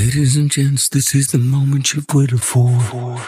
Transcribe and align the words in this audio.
Ladies 0.00 0.34
and 0.34 0.50
gents, 0.50 0.88
this 0.88 1.14
is 1.14 1.26
the 1.26 1.36
moment 1.36 1.92
you've 1.92 2.06
waited 2.14 2.42
for. 2.42 2.70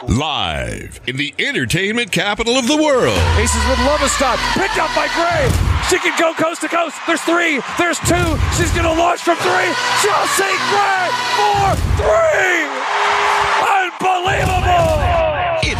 Live 0.08 1.00
in 1.06 1.18
the 1.18 1.34
entertainment 1.38 2.10
capital 2.10 2.56
of 2.56 2.66
the 2.66 2.76
world. 2.78 3.18
Aces 3.36 3.62
with 3.68 3.76
Lovestad. 3.80 4.38
Picked 4.54 4.78
up 4.78 4.88
by 4.96 5.06
Gray. 5.12 5.52
She 5.90 5.98
can 5.98 6.18
go 6.18 6.32
coast 6.32 6.62
to 6.62 6.68
coast. 6.68 6.96
There's 7.06 7.20
three. 7.20 7.60
There's 7.76 7.98
two. 8.08 8.38
She's 8.56 8.72
going 8.72 8.88
to 8.88 8.96
launch 8.96 9.20
from 9.20 9.36
three. 9.36 9.68
Chelsea 10.00 10.56
Gray 10.72 11.12
for 11.36 11.76
three. 12.00 12.64
Unbelievable. 13.68 15.11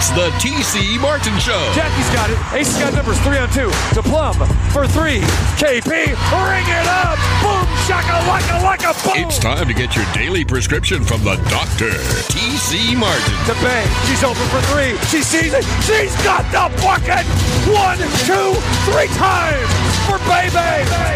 It's 0.03 0.11
the 0.19 0.34
TC 0.43 0.98
Martin 0.98 1.39
Show. 1.39 1.62
Jackie's 1.79 2.11
got 2.11 2.27
it. 2.27 2.35
Ace's 2.50 2.75
got 2.75 2.91
numbers 2.93 3.14
three 3.23 3.39
on 3.39 3.46
two. 3.55 3.71
To 3.95 4.03
Plum 4.03 4.35
for 4.75 4.82
three. 4.82 5.23
KP, 5.62 5.86
ring 5.86 6.67
it 6.67 6.86
up. 6.91 7.14
Boom, 7.39 7.62
shaka, 7.86 8.18
laka, 8.27 8.59
laka, 8.67 8.91
boom. 9.07 9.14
It's 9.14 9.39
time 9.39 9.62
to 9.62 9.73
get 9.73 9.95
your 9.95 10.03
daily 10.11 10.45
prescription 10.45 11.04
from 11.04 11.23
the 11.23 11.39
doctor, 11.46 11.95
TC 12.35 12.99
Martin. 12.99 13.39
to 13.46 13.54
Bay. 13.62 13.86
She's 14.11 14.26
open 14.26 14.43
for 14.50 14.59
three. 14.75 14.99
She 15.07 15.23
sees 15.23 15.54
it. 15.54 15.62
She's 15.86 16.11
got 16.26 16.43
the 16.50 16.67
bucket. 16.82 17.23
One, 17.71 18.03
two, 18.26 18.59
three 18.90 19.07
times 19.14 19.71
for 20.11 20.18
Bay. 20.26 20.50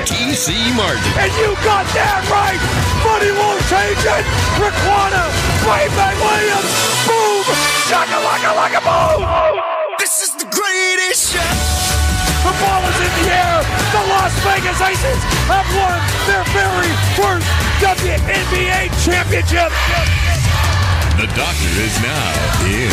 TC 0.06 0.54
Martin. 0.78 1.02
And 1.18 1.34
you 1.42 1.58
got 1.66 1.90
that 1.98 2.22
right. 2.30 2.62
Money 3.02 3.34
won't 3.34 3.66
change 3.66 3.98
it. 3.98 4.22
Riquna, 4.62 5.26
Bay 5.66 5.90
Williams. 6.22 6.70
Boom. 7.02 7.35
Shaka 7.86 8.18
laka 8.18 8.50
laka 8.58 8.80
boom. 8.82 9.22
This 10.00 10.18
is 10.20 10.34
the 10.34 10.50
greatest 10.50 11.30
show. 11.30 11.52
The 12.42 12.50
ball 12.58 12.82
is 12.82 12.98
in 12.98 13.12
the 13.22 13.30
air. 13.30 13.62
The 13.94 14.02
Las 14.10 14.34
Vegas 14.42 14.80
Aces 14.82 15.22
have 15.46 15.70
won 15.70 15.94
their 16.26 16.42
very 16.50 16.90
first 17.14 17.46
WNBA 17.78 18.90
championship. 19.06 19.70
The 21.14 21.30
doctor 21.38 21.70
is 21.78 21.94
now 22.02 22.66
in. 22.66 22.90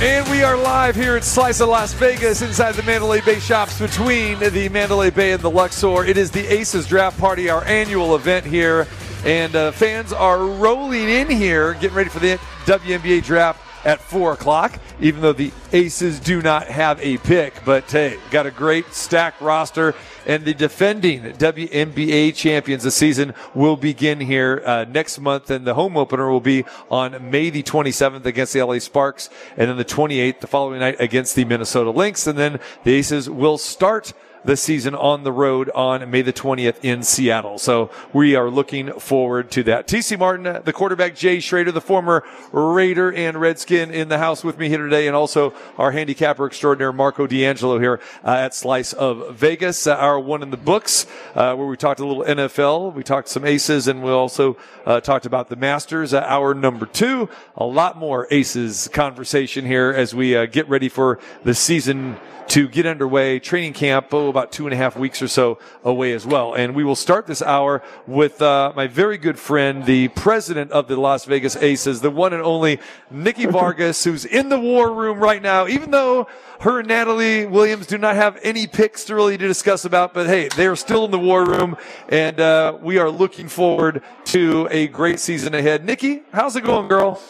And 0.00 0.26
we 0.30 0.44
are 0.44 0.56
live 0.56 0.94
here 0.94 1.16
at 1.16 1.24
Slice 1.24 1.60
of 1.60 1.68
Las 1.68 1.92
Vegas 1.94 2.40
inside 2.40 2.76
the 2.76 2.82
Mandalay 2.84 3.20
Bay 3.20 3.40
shops 3.40 3.78
between 3.78 4.38
the 4.38 4.68
Mandalay 4.70 5.10
Bay 5.10 5.32
and 5.32 5.42
the 5.42 5.50
Luxor. 5.50 6.06
It 6.06 6.16
is 6.16 6.30
the 6.30 6.46
Aces 6.46 6.86
Draft 6.86 7.18
Party, 7.18 7.50
our 7.50 7.64
annual 7.64 8.14
event 8.14 8.46
here. 8.46 8.86
And 9.24 9.54
uh, 9.54 9.70
fans 9.72 10.14
are 10.14 10.38
rolling 10.38 11.08
in 11.10 11.28
here, 11.28 11.74
getting 11.74 11.92
ready 11.94 12.08
for 12.08 12.20
the 12.20 12.38
WNBA 12.64 13.22
draft 13.22 13.60
at 13.84 14.00
4 14.00 14.32
o'clock, 14.32 14.78
even 14.98 15.20
though 15.20 15.32
the 15.32 15.52
Aces 15.72 16.20
do 16.20 16.40
not 16.40 16.66
have 16.68 16.98
a 17.00 17.18
pick. 17.18 17.62
But 17.64 17.90
hey, 17.90 18.18
got 18.30 18.46
a 18.46 18.50
great 18.50 18.92
stacked 18.94 19.40
roster. 19.40 19.94
And 20.26 20.44
the 20.44 20.54
defending 20.54 21.22
WNBA 21.22 22.34
champions 22.34 22.82
this 22.82 22.94
season 22.94 23.34
will 23.54 23.76
begin 23.76 24.20
here 24.20 24.62
uh, 24.64 24.84
next 24.88 25.18
month. 25.18 25.50
And 25.50 25.66
the 25.66 25.74
home 25.74 25.96
opener 25.96 26.30
will 26.30 26.40
be 26.40 26.64
on 26.90 27.30
May 27.30 27.50
the 27.50 27.62
27th 27.62 28.24
against 28.24 28.54
the 28.54 28.62
LA 28.62 28.78
Sparks. 28.78 29.28
And 29.56 29.68
then 29.68 29.76
the 29.76 29.84
28th, 29.84 30.40
the 30.40 30.46
following 30.46 30.80
night, 30.80 30.96
against 30.98 31.36
the 31.36 31.44
Minnesota 31.44 31.90
Lynx. 31.90 32.26
And 32.26 32.38
then 32.38 32.58
the 32.84 32.94
Aces 32.94 33.28
will 33.28 33.58
start 33.58 34.12
the 34.44 34.56
season 34.56 34.94
on 34.94 35.24
the 35.24 35.32
road 35.32 35.70
on 35.70 36.10
May 36.10 36.22
the 36.22 36.32
20th 36.32 36.76
in 36.82 37.02
Seattle. 37.02 37.58
So 37.58 37.90
we 38.12 38.34
are 38.34 38.50
looking 38.50 38.92
forward 38.92 39.50
to 39.52 39.62
that. 39.64 39.86
TC 39.86 40.18
Martin, 40.18 40.62
the 40.64 40.72
quarterback, 40.72 41.14
Jay 41.14 41.40
Schroeder, 41.40 41.72
the 41.72 41.80
former 41.80 42.24
Raider 42.52 43.12
and 43.12 43.40
Redskin 43.40 43.90
in 43.90 44.08
the 44.08 44.18
house 44.18 44.42
with 44.42 44.58
me 44.58 44.68
here 44.68 44.78
today, 44.78 45.06
and 45.06 45.16
also 45.16 45.54
our 45.78 45.90
handicapper 45.90 46.46
extraordinaire, 46.46 46.92
Marco 46.92 47.26
D'Angelo 47.26 47.78
here 47.78 48.00
uh, 48.24 48.30
at 48.30 48.54
Slice 48.54 48.92
of 48.92 49.36
Vegas, 49.36 49.86
uh, 49.86 49.94
our 49.94 50.18
one 50.18 50.42
in 50.42 50.50
the 50.50 50.56
books, 50.56 51.06
uh, 51.34 51.54
where 51.54 51.66
we 51.66 51.76
talked 51.76 52.00
a 52.00 52.06
little 52.06 52.24
NFL, 52.24 52.94
we 52.94 53.02
talked 53.02 53.28
some 53.28 53.44
aces, 53.44 53.88
and 53.88 54.02
we 54.02 54.10
also 54.10 54.56
uh, 54.86 55.00
talked 55.00 55.26
about 55.26 55.48
the 55.48 55.56
Masters, 55.56 56.14
uh, 56.14 56.20
our 56.20 56.54
number 56.54 56.86
two. 56.86 57.28
A 57.56 57.64
lot 57.64 57.96
more 57.96 58.26
aces 58.30 58.88
conversation 58.88 59.66
here 59.66 59.90
as 59.90 60.14
we 60.14 60.36
uh, 60.36 60.46
get 60.46 60.68
ready 60.68 60.88
for 60.88 61.18
the 61.44 61.54
season 61.54 62.16
to 62.48 62.66
get 62.66 62.84
underway. 62.84 63.38
Training 63.38 63.72
camp, 63.72 64.12
oh, 64.12 64.29
about 64.30 64.52
two 64.52 64.66
and 64.66 64.72
a 64.72 64.76
half 64.76 64.96
weeks 64.96 65.20
or 65.20 65.28
so 65.28 65.58
away 65.84 66.12
as 66.12 66.26
well. 66.26 66.54
And 66.54 66.74
we 66.74 66.84
will 66.84 66.96
start 66.96 67.26
this 67.26 67.42
hour 67.42 67.82
with 68.06 68.40
uh, 68.40 68.72
my 68.74 68.86
very 68.86 69.18
good 69.18 69.38
friend, 69.38 69.84
the 69.84 70.08
president 70.08 70.70
of 70.72 70.88
the 70.88 70.96
Las 70.96 71.24
Vegas 71.24 71.56
Aces, 71.56 72.00
the 72.00 72.10
one 72.10 72.32
and 72.32 72.42
only 72.42 72.80
Nikki 73.10 73.46
Fargas, 73.50 74.02
who's 74.04 74.24
in 74.24 74.48
the 74.48 74.58
war 74.58 74.92
room 74.92 75.18
right 75.18 75.42
now, 75.42 75.66
even 75.66 75.90
though 75.90 76.26
her 76.60 76.80
and 76.80 76.88
Natalie 76.88 77.46
Williams 77.46 77.86
do 77.86 77.98
not 77.98 78.16
have 78.16 78.38
any 78.42 78.66
picks 78.66 79.04
to 79.06 79.14
really 79.14 79.36
to 79.36 79.46
discuss 79.46 79.84
about, 79.84 80.14
but 80.14 80.26
hey, 80.26 80.48
they're 80.48 80.76
still 80.76 81.04
in 81.04 81.10
the 81.10 81.18
war 81.18 81.44
room, 81.44 81.76
and 82.08 82.38
uh, 82.38 82.76
we 82.80 82.98
are 82.98 83.10
looking 83.10 83.48
forward 83.48 84.02
to 84.26 84.68
a 84.70 84.88
great 84.88 85.18
season 85.20 85.54
ahead. 85.54 85.84
Nikki, 85.84 86.22
how's 86.32 86.56
it 86.56 86.64
going, 86.64 86.88
girl? 86.88 87.20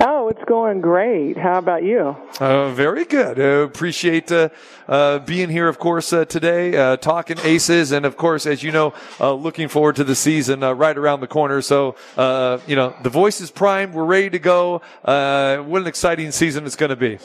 Oh, 0.00 0.28
it's 0.28 0.44
going 0.44 0.80
great. 0.80 1.36
How 1.36 1.58
about 1.58 1.82
you? 1.82 2.16
Uh, 2.38 2.70
very 2.72 3.04
good. 3.04 3.38
Uh, 3.38 3.64
appreciate 3.64 4.30
uh, 4.30 4.50
uh, 4.88 5.20
being 5.20 5.48
here, 5.48 5.68
of 5.68 5.78
course, 5.78 6.12
uh, 6.12 6.24
today, 6.24 6.76
uh, 6.76 6.96
talking 6.96 7.38
aces, 7.42 7.92
and 7.92 8.04
of 8.04 8.16
course, 8.16 8.46
as 8.46 8.62
you 8.62 8.72
know, 8.72 8.92
uh, 9.20 9.32
looking 9.32 9.68
forward 9.68 9.96
to 9.96 10.04
the 10.04 10.14
season 10.14 10.62
uh, 10.62 10.72
right 10.72 10.96
around 10.96 11.20
the 11.20 11.26
corner. 11.26 11.62
So, 11.62 11.96
uh, 12.16 12.58
you 12.66 12.76
know, 12.76 12.94
the 13.02 13.10
voice 13.10 13.40
is 13.40 13.50
primed. 13.50 13.94
We're 13.94 14.04
ready 14.04 14.30
to 14.30 14.38
go. 14.38 14.82
Uh, 15.04 15.58
what 15.58 15.82
an 15.82 15.88
exciting 15.88 16.30
season 16.30 16.66
it's 16.66 16.76
going 16.76 16.90
to 16.90 16.96
be. 16.96 17.18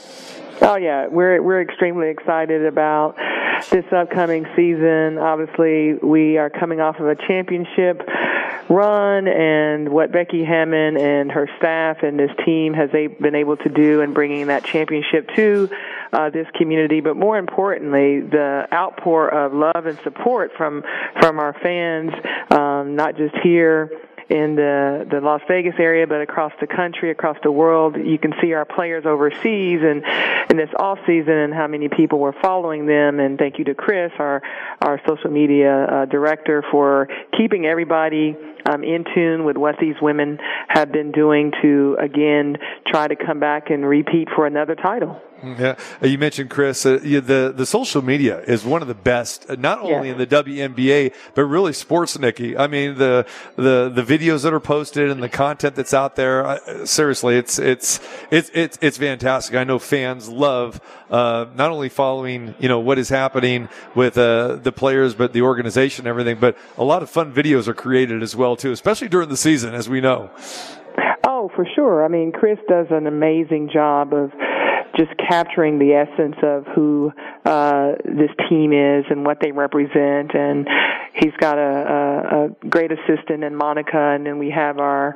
Oh 0.62 0.76
yeah, 0.76 1.08
we're 1.08 1.42
we're 1.42 1.62
extremely 1.62 2.10
excited 2.10 2.66
about 2.66 3.16
this 3.70 3.86
upcoming 3.92 4.46
season. 4.56 5.18
Obviously, 5.18 5.94
we 5.94 6.38
are 6.38 6.50
coming 6.50 6.80
off 6.80 7.00
of 7.00 7.08
a 7.08 7.16
championship 7.16 8.02
run 8.70 9.28
and 9.28 9.90
what 9.90 10.12
Becky 10.12 10.44
Hammon 10.44 10.98
and 10.98 11.32
her 11.32 11.50
staff 11.58 12.04
and 12.04 12.18
this 12.18 12.32
team 12.46 12.74
has 12.74 12.90
been 12.92 13.36
able 13.36 13.58
to 13.58 13.70
do 13.70 14.02
in 14.02 14.14
bringing 14.14 14.48
that 14.48 14.64
championship 14.64 15.30
to 15.36 15.70
uh, 16.14 16.30
this 16.30 16.48
community. 16.58 17.02
But 17.02 17.16
more 17.18 17.38
importantly, 17.38 18.22
the 18.22 18.68
outpour 18.72 19.30
of 19.30 19.54
love 19.54 19.86
and 19.86 19.98
support 20.04 20.52
from 20.58 20.84
from 21.20 21.40
our 21.40 21.54
fans, 21.62 22.12
um, 22.52 22.96
not 22.96 23.18
just 23.18 23.36
here 23.44 23.92
in 24.32 24.56
the, 24.56 25.06
the 25.12 25.20
Las 25.20 25.42
Vegas 25.48 25.76
area, 25.78 26.08
but 26.08 26.22
across 26.22 26.54
the 26.62 26.68
country, 26.68 27.12
across 27.12 27.36
the 27.44 27.52
world. 27.52 27.98
You 27.98 28.18
can 28.18 28.34
see 28.42 28.54
our 28.54 28.64
players 28.64 29.06
overseas 29.06 29.82
and 29.84 30.04
in 30.50 30.56
this 30.56 30.70
off 30.80 31.00
season 31.06 31.34
and 31.34 31.54
how 31.54 31.68
many 31.68 31.90
people 31.90 32.18
were 32.18 32.34
following 32.42 32.86
them. 32.86 33.20
And 33.20 33.38
thank 33.38 33.60
you 33.60 33.66
to 33.66 33.76
Chris, 33.76 34.12
our, 34.20 34.42
our 34.82 35.02
social 35.06 35.30
media 35.30 35.84
uh, 35.84 36.06
director 36.06 36.64
for 36.72 37.10
keeping 37.38 37.66
everybody 37.66 38.38
um, 38.66 38.86
in 38.86 39.04
tune 39.14 39.44
with 39.44 39.58
what 39.58 39.76
these 39.82 39.96
women 40.02 40.40
have 40.70 40.94
been 40.94 41.12
doing 41.12 41.52
to 41.62 41.98
again 42.00 42.58
try 42.88 43.08
to 43.08 43.16
come 43.18 43.40
back 43.40 43.70
and 43.70 43.86
repeat 43.86 44.30
for 44.34 44.48
another 44.48 44.76
title. 44.76 45.22
Yeah, 45.44 45.76
Uh, 46.04 46.08
you 46.08 46.18
mentioned 46.18 46.50
Chris. 46.50 46.86
Uh, 46.86 47.00
the 47.02 47.54
the 47.56 47.66
social 47.66 48.02
media 48.02 48.42
is 48.48 48.64
one 48.64 48.82
of 48.82 48.88
the 48.88 48.94
best, 48.94 49.46
uh, 49.50 49.56
not 49.58 49.80
only 49.80 50.08
Yeah. 50.08 50.14
in 50.14 50.18
the 50.18 50.26
WNBA 50.28 51.12
but 51.36 51.44
really 51.46 51.74
sports. 51.74 52.18
Nikki, 52.20 52.58
I 52.58 52.68
mean 52.68 52.96
the 52.98 53.26
the 53.56 53.92
the 53.94 54.04
videos 54.04 54.44
that 54.44 54.54
are 54.54 54.60
posted 54.60 55.10
and 55.10 55.22
the 55.24 55.30
content 55.30 55.76
that's 55.76 55.94
out 55.94 56.16
there. 56.16 56.46
Uh, 56.46 56.86
seriously, 56.86 57.38
it's 57.38 57.58
it's 57.60 58.00
it's 58.30 58.52
it's 58.54 58.78
it's 58.82 58.98
fantastic. 58.98 59.56
I 59.56 59.64
know 59.64 59.80
fans 59.80 60.30
love 60.30 60.80
uh, 61.10 61.46
not 61.56 61.72
only 61.72 61.90
following 61.90 62.56
you 62.60 62.70
know 62.70 62.80
what 62.80 62.98
is 63.00 63.10
happening 63.10 63.70
with 63.96 64.18
uh, 64.18 64.56
the 64.62 64.72
players, 64.72 65.14
but 65.16 65.34
the 65.34 65.42
organization 65.42 66.06
and 66.06 66.10
everything. 66.10 66.38
But 66.40 66.56
a 66.78 66.84
lot 66.84 67.02
of 67.04 67.10
fun 67.10 67.34
videos 67.34 67.68
are 67.68 67.74
created 67.74 68.22
as 68.22 68.36
well 68.36 68.56
too, 68.56 68.72
especially 68.72 69.08
during 69.10 69.30
the 69.30 69.38
season, 69.38 69.74
as 69.74 69.90
we 69.90 70.02
know. 70.02 70.30
Oh, 71.28 71.50
for 71.56 71.66
sure. 71.76 72.04
I 72.04 72.08
mean, 72.08 72.32
Chris 72.32 72.60
does 72.68 72.88
an 72.90 73.08
amazing 73.08 73.70
job 73.74 74.14
of 74.14 74.32
just 74.98 75.12
capturing 75.18 75.80
the 75.80 75.94
essence 75.94 76.36
of 76.44 76.66
who 76.76 77.12
uh, 77.46 77.94
this 78.06 78.32
team 78.50 78.74
is 78.74 79.06
and 79.10 79.26
what 79.26 79.40
they 79.42 79.52
represent. 79.52 80.34
And 80.34 80.68
he's 81.14 81.34
got 81.40 81.58
a, 81.58 81.62
a, 81.62 82.46
a 82.46 82.50
great 82.70 82.92
assistant 82.92 83.44
in 83.44 83.56
Monica, 83.56 83.98
and 83.98 84.26
then 84.26 84.38
we 84.38 84.50
have 84.52 84.80
our 84.80 85.16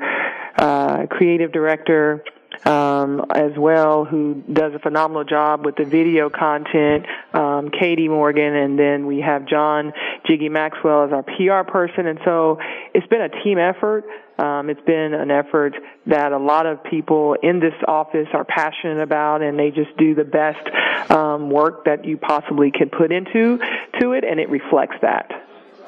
uh, 0.58 1.06
creative 1.08 1.52
director 1.52 2.24
um, 2.66 3.26
as 3.34 3.52
well, 3.58 4.06
who 4.06 4.42
does 4.52 4.74
a 4.74 4.80
phenomenal 4.80 5.24
job 5.24 5.66
with 5.66 5.76
the 5.76 5.84
video 5.84 6.30
content, 6.30 7.06
um, 7.34 7.70
Katie 7.70 8.08
Morgan, 8.08 8.56
and 8.56 8.80
then 8.80 9.06
we 9.06 9.20
have 9.20 9.46
John 9.46 9.94
Jiggy 10.26 10.50
Maxwell 10.50 11.04
as 11.04 11.12
our 11.12 11.24
PR 11.24 11.70
person. 11.70 12.08
And 12.08 12.20
so 12.24 12.58
it's 12.94 13.08
been 13.08 13.22
a 13.22 13.30
team 13.44 13.60
effort. 13.60 14.06
Um, 14.38 14.70
it's 14.70 14.82
been 14.82 15.14
an 15.14 15.32
effort 15.32 15.76
that 16.08 16.34
a 16.34 16.38
lot 16.38 16.66
of 16.66 16.84
people 16.84 17.36
in 17.42 17.60
this 17.60 17.74
office 17.88 18.28
are 18.34 18.44
passionate 18.44 19.02
about, 19.02 19.42
and 19.42 19.58
they 19.58 19.72
just 19.72 19.96
do 19.98 20.14
the 20.14 20.26
best 20.26 21.12
um, 21.12 21.50
work 21.50 21.86
that 21.86 22.04
you 22.04 22.18
possibly 22.18 22.72
can 22.72 22.90
put 22.90 23.12
into 23.12 23.58
to 24.02 24.12
it, 24.12 24.26
and 24.26 24.40
it 24.40 24.50
reflects 24.50 24.98
that. 25.02 25.32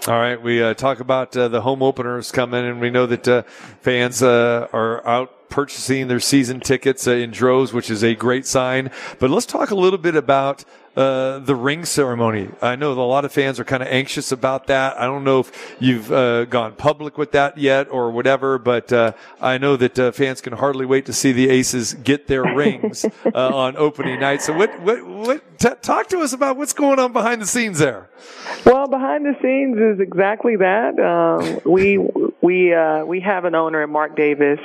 All 0.08 0.14
right, 0.14 0.42
we 0.42 0.64
uh, 0.64 0.74
talk 0.74 1.02
about 1.02 1.36
uh, 1.36 1.50
the 1.50 1.60
home 1.60 1.84
openers 1.84 2.32
coming, 2.32 2.64
and 2.64 2.80
we 2.80 2.90
know 2.90 3.06
that 3.08 3.28
uh, 3.28 3.42
fans 3.82 4.24
uh, 4.24 4.68
are 4.72 5.06
out 5.06 5.50
purchasing 5.50 6.08
their 6.08 6.20
season 6.20 6.62
tickets 6.62 7.08
uh, 7.08 7.12
in 7.12 7.32
droves, 7.32 7.74
which 7.74 7.90
is 7.90 8.04
a 8.04 8.16
great 8.16 8.46
sign. 8.46 8.90
But 9.20 9.30
let's 9.30 9.46
talk 9.46 9.72
a 9.72 9.76
little 9.76 10.00
bit 10.00 10.16
about 10.16 10.64
uh, 10.98 11.38
the 11.38 11.56
ring 11.56 11.86
ceremony. 11.86 12.50
I 12.60 12.76
know 12.76 12.96
that 12.96 13.00
a 13.00 13.04
lot 13.04 13.24
of 13.24 13.32
fans 13.32 13.60
are 13.60 13.64
kind 13.64 13.84
of 13.84 13.90
anxious 13.90 14.32
about 14.32 14.66
that. 14.68 15.00
I 15.00 15.06
don't 15.06 15.24
know 15.24 15.42
if 15.42 15.76
you've 15.80 16.12
uh, 16.12 16.46
gone 16.46 16.74
public 16.74 17.20
with 17.20 17.34
that 17.34 17.56
yet 17.56 17.88
or 17.92 18.10
whatever, 18.10 18.58
but 18.58 18.92
uh, 18.92 19.12
I 19.40 19.60
know 19.60 19.78
that 19.78 20.00
uh, 20.00 20.12
fans 20.12 20.42
can 20.42 20.54
hardly 20.54 20.88
wait 20.88 21.06
to 21.06 21.14
see 21.14 21.32
the 21.34 21.50
Aces 21.50 21.94
get 21.94 22.26
their 22.26 22.42
rings 22.56 23.06
uh, 23.06 23.56
on 23.56 23.78
opening 23.78 24.20
night. 24.20 24.42
So, 24.42 24.54
what, 24.54 24.82
what, 24.82 25.06
what? 25.06 25.60
T- 25.60 25.70
talk 25.84 26.08
to 26.10 26.20
us 26.22 26.34
about 26.34 26.58
what's 26.58 26.74
going 26.74 26.98
on 26.98 27.14
behind 27.14 27.44
the 27.44 27.48
scenes 27.48 27.78
there. 27.78 28.10
Well, 28.66 28.88
behind 28.88 29.24
the 29.24 29.36
scenes 29.40 29.78
is 29.78 30.00
exactly 30.00 30.56
that. 30.56 31.00
Um, 31.00 31.62
we 31.72 32.00
we 32.42 32.74
uh, 32.74 33.06
we 33.06 33.20
have 33.22 33.46
an 33.46 33.54
owner, 33.54 33.86
Mark 33.86 34.16
Davis, 34.16 34.60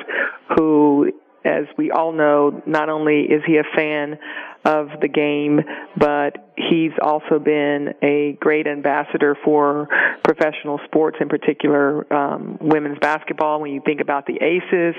who, 0.57 1.13
as 1.45 1.67
we 1.77 1.91
all 1.91 2.13
know, 2.13 2.63
not 2.65 2.89
only 2.89 3.23
is 3.23 3.43
he 3.47 3.59
a 3.59 3.65
fan 3.75 4.19
of 4.65 4.89
the 5.01 5.09
game, 5.09 5.61
but 5.97 6.52
he's 6.57 6.93
also 7.01 7.39
been 7.39 7.95
a 8.03 8.37
great 8.41 8.67
ambassador 8.67 9.37
for 9.45 9.89
professional 10.23 10.81
sports, 10.85 11.17
in 11.21 11.29
particular 11.29 12.13
um, 12.13 12.59
women's 12.61 12.99
basketball. 12.99 13.61
When 13.61 13.73
you 13.73 13.81
think 13.85 14.01
about 14.01 14.27
the 14.27 14.39
Aces, 14.41 14.95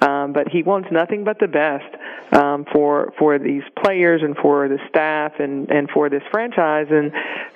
um, 0.00 0.32
but 0.32 0.48
he 0.48 0.62
wants 0.62 0.88
nothing 0.90 1.24
but 1.24 1.38
the 1.38 1.48
best 1.48 1.84
um, 2.32 2.64
for 2.72 3.12
for 3.18 3.38
these 3.38 3.62
players 3.82 4.22
and 4.22 4.36
for 4.36 4.68
the 4.68 4.78
staff 4.88 5.32
and 5.38 5.70
and 5.70 5.90
for 5.90 6.08
this 6.08 6.22
franchise. 6.30 6.86
And 6.90 7.12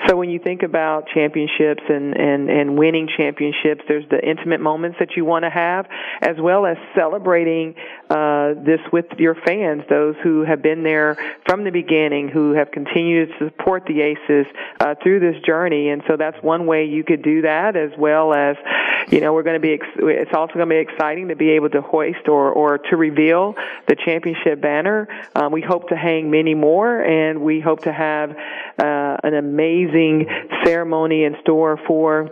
so 0.07 0.17
when 0.17 0.31
you 0.31 0.39
think 0.39 0.63
about 0.63 1.09
championships 1.15 1.83
and 1.89 2.17
and 2.17 2.51
and 2.51 2.79
winning 2.79 3.09
championships, 3.17 3.83
there's 3.89 4.09
the 4.11 4.21
intimate 4.23 4.61
moments 4.61 4.99
that 4.99 5.17
you 5.17 5.25
want 5.25 5.45
to 5.45 5.51
have, 5.51 5.87
as 6.21 6.37
well 6.39 6.67
as 6.67 6.77
celebrating 6.95 7.75
uh, 8.11 8.55
this 8.55 8.81
with 8.93 9.07
your 9.19 9.35
fans, 9.35 9.83
those 9.89 10.17
who 10.23 10.43
have 10.43 10.63
been 10.63 10.83
there 10.83 11.17
from 11.47 11.65
the 11.65 11.71
beginning, 11.71 12.29
who 12.29 12.53
have 12.53 12.71
continued 12.71 13.31
support 13.38 13.85
the 13.87 14.00
Aces 14.00 14.47
uh, 14.81 14.94
through 15.03 15.21
this 15.21 15.41
journey. 15.43 15.88
And 15.91 16.03
so 16.06 16.17
that's 16.17 16.37
one 16.43 16.67
way 16.67 16.85
you 16.85 17.05
could 17.05 17.23
do 17.23 17.43
that, 17.43 17.77
as 17.77 17.91
well 17.99 18.35
as, 18.35 18.56
you 19.09 19.21
know, 19.21 19.33
we're 19.33 19.43
going 19.43 19.61
to 19.61 19.61
be. 19.61 19.75
Ex- 19.75 19.87
it's 19.99 20.33
also 20.35 20.55
going 20.55 20.69
to 20.69 20.75
be 20.75 20.81
exciting 20.81 21.29
to 21.29 21.37
be 21.37 21.50
able 21.50 21.71
to 21.71 21.81
hoist 21.81 22.29
or 22.29 22.50
or 22.53 22.79
to 22.79 22.97
reveal 22.97 23.55
the 23.88 23.97
championship 23.97 24.61
banner. 24.61 25.09
Um, 25.35 25.53
we 25.53 25.61
hope 25.61 25.88
to 25.91 25.97
hang 25.97 26.31
many 26.31 26.55
more, 26.55 27.00
and 27.00 27.41
we 27.43 27.61
hope 27.61 27.83
to 27.83 27.93
have 27.93 28.31
uh, 28.31 29.17
an 29.23 29.35
amazing 29.35 30.27
ceremony 30.65 31.25
in 31.25 31.37
store 31.43 31.79
for 31.87 32.31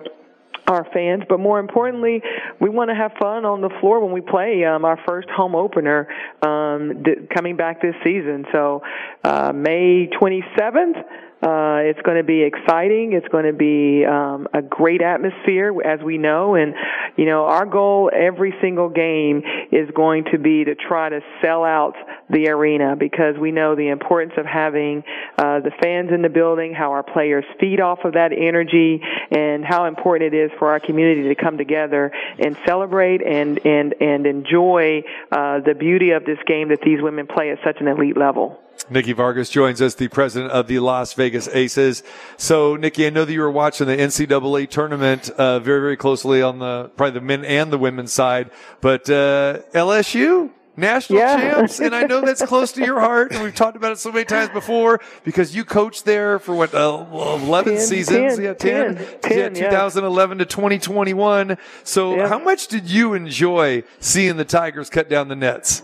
our 0.66 0.86
fans, 0.92 1.24
but 1.28 1.38
more 1.38 1.58
importantly, 1.58 2.22
we 2.60 2.68
want 2.68 2.90
to 2.90 2.94
have 2.94 3.12
fun 3.20 3.44
on 3.44 3.60
the 3.60 3.70
floor 3.80 4.00
when 4.00 4.12
we 4.12 4.20
play 4.20 4.64
um, 4.64 4.84
our 4.84 4.98
first 5.06 5.28
home 5.28 5.54
opener 5.54 6.08
um, 6.42 7.02
th- 7.04 7.28
coming 7.34 7.56
back 7.56 7.82
this 7.82 7.94
season. 8.02 8.44
So 8.52 8.82
uh, 9.22 9.52
May 9.54 10.08
27th. 10.20 11.02
Uh, 11.44 11.84
it's 11.84 12.00
going 12.00 12.16
to 12.16 12.24
be 12.24 12.42
exciting. 12.42 13.12
It's 13.12 13.28
going 13.28 13.44
to 13.44 13.52
be 13.52 14.02
um, 14.06 14.48
a 14.54 14.62
great 14.62 15.02
atmosphere, 15.02 15.74
as 15.84 16.00
we 16.02 16.16
know. 16.16 16.54
And 16.54 16.72
you 17.18 17.26
know, 17.26 17.44
our 17.44 17.66
goal 17.66 18.10
every 18.14 18.54
single 18.62 18.88
game 18.88 19.42
is 19.70 19.90
going 19.94 20.24
to 20.32 20.38
be 20.38 20.64
to 20.64 20.74
try 20.74 21.10
to 21.10 21.20
sell 21.42 21.62
out 21.62 21.96
the 22.30 22.48
arena 22.48 22.96
because 22.96 23.36
we 23.38 23.52
know 23.52 23.76
the 23.76 23.88
importance 23.88 24.32
of 24.38 24.46
having 24.46 25.04
uh, 25.36 25.60
the 25.60 25.70
fans 25.82 26.10
in 26.14 26.22
the 26.22 26.30
building, 26.30 26.72
how 26.72 26.92
our 26.92 27.02
players 27.02 27.44
feed 27.60 27.78
off 27.78 27.98
of 28.04 28.14
that 28.14 28.32
energy, 28.32 29.02
and 29.30 29.66
how 29.66 29.84
important 29.84 30.32
it 30.32 30.36
is 30.46 30.50
for 30.58 30.70
our 30.70 30.80
community 30.80 31.28
to 31.28 31.34
come 31.34 31.58
together 31.58 32.10
and 32.38 32.56
celebrate 32.64 33.20
and 33.20 33.60
and 33.66 33.94
and 34.00 34.26
enjoy 34.26 35.02
uh, 35.30 35.60
the 35.60 35.74
beauty 35.78 36.12
of 36.12 36.24
this 36.24 36.38
game 36.46 36.70
that 36.70 36.80
these 36.80 37.02
women 37.02 37.26
play 37.26 37.50
at 37.50 37.58
such 37.62 37.82
an 37.82 37.88
elite 37.88 38.16
level. 38.16 38.63
Nikki 38.90 39.14
Fargas 39.14 39.48
joins 39.48 39.80
us, 39.80 39.94
the 39.94 40.08
president 40.08 40.52
of 40.52 40.66
the 40.66 40.78
Las 40.78 41.14
Vegas 41.14 41.48
Aces. 41.48 42.02
So, 42.36 42.76
Nikki, 42.76 43.06
I 43.06 43.10
know 43.10 43.24
that 43.24 43.32
you 43.32 43.40
were 43.40 43.50
watching 43.50 43.86
the 43.86 43.96
NCAA 43.96 44.68
tournament 44.68 45.30
uh, 45.30 45.58
very, 45.60 45.80
very 45.80 45.96
closely 45.96 46.42
on 46.42 46.58
the 46.58 46.90
probably 46.96 47.18
the 47.18 47.24
men 47.24 47.44
and 47.46 47.72
the 47.72 47.78
women's 47.78 48.12
side, 48.12 48.50
but 48.82 49.08
uh, 49.08 49.60
LSU 49.72 50.50
national 50.76 51.20
Yeah. 51.20 51.36
champs, 51.54 51.78
and 51.80 51.94
I 51.94 52.02
know 52.02 52.20
that's 52.20 52.42
close 52.44 52.72
to 52.72 52.84
your 52.84 53.00
heart, 53.00 53.32
and 53.32 53.42
we've 53.42 53.54
talked 53.54 53.76
about 53.76 53.92
it 53.92 53.98
so 53.98 54.10
many 54.12 54.24
times 54.24 54.50
before 54.50 55.00
because 55.22 55.54
you 55.56 55.64
coached 55.64 56.04
there 56.04 56.38
for 56.38 56.54
what 56.54 56.74
uh, 56.74 57.06
eleven 57.12 57.76
10, 57.76 57.80
seasons, 57.86 58.36
10, 58.36 58.44
yeah, 58.44 58.54
10, 58.54 58.96
10, 58.96 59.04
yeah, 59.04 59.18
10, 59.20 59.54
yeah. 59.54 59.70
2011 59.70 60.38
to 60.38 60.44
2021. 60.44 61.56
So, 61.84 62.16
Yeah. 62.16 62.28
how 62.28 62.38
much 62.38 62.68
did 62.68 62.90
you 62.90 63.14
enjoy 63.14 63.84
seeing 64.00 64.36
the 64.36 64.44
Tigers 64.44 64.90
cut 64.90 65.08
down 65.08 65.28
the 65.28 65.36
nets? 65.36 65.82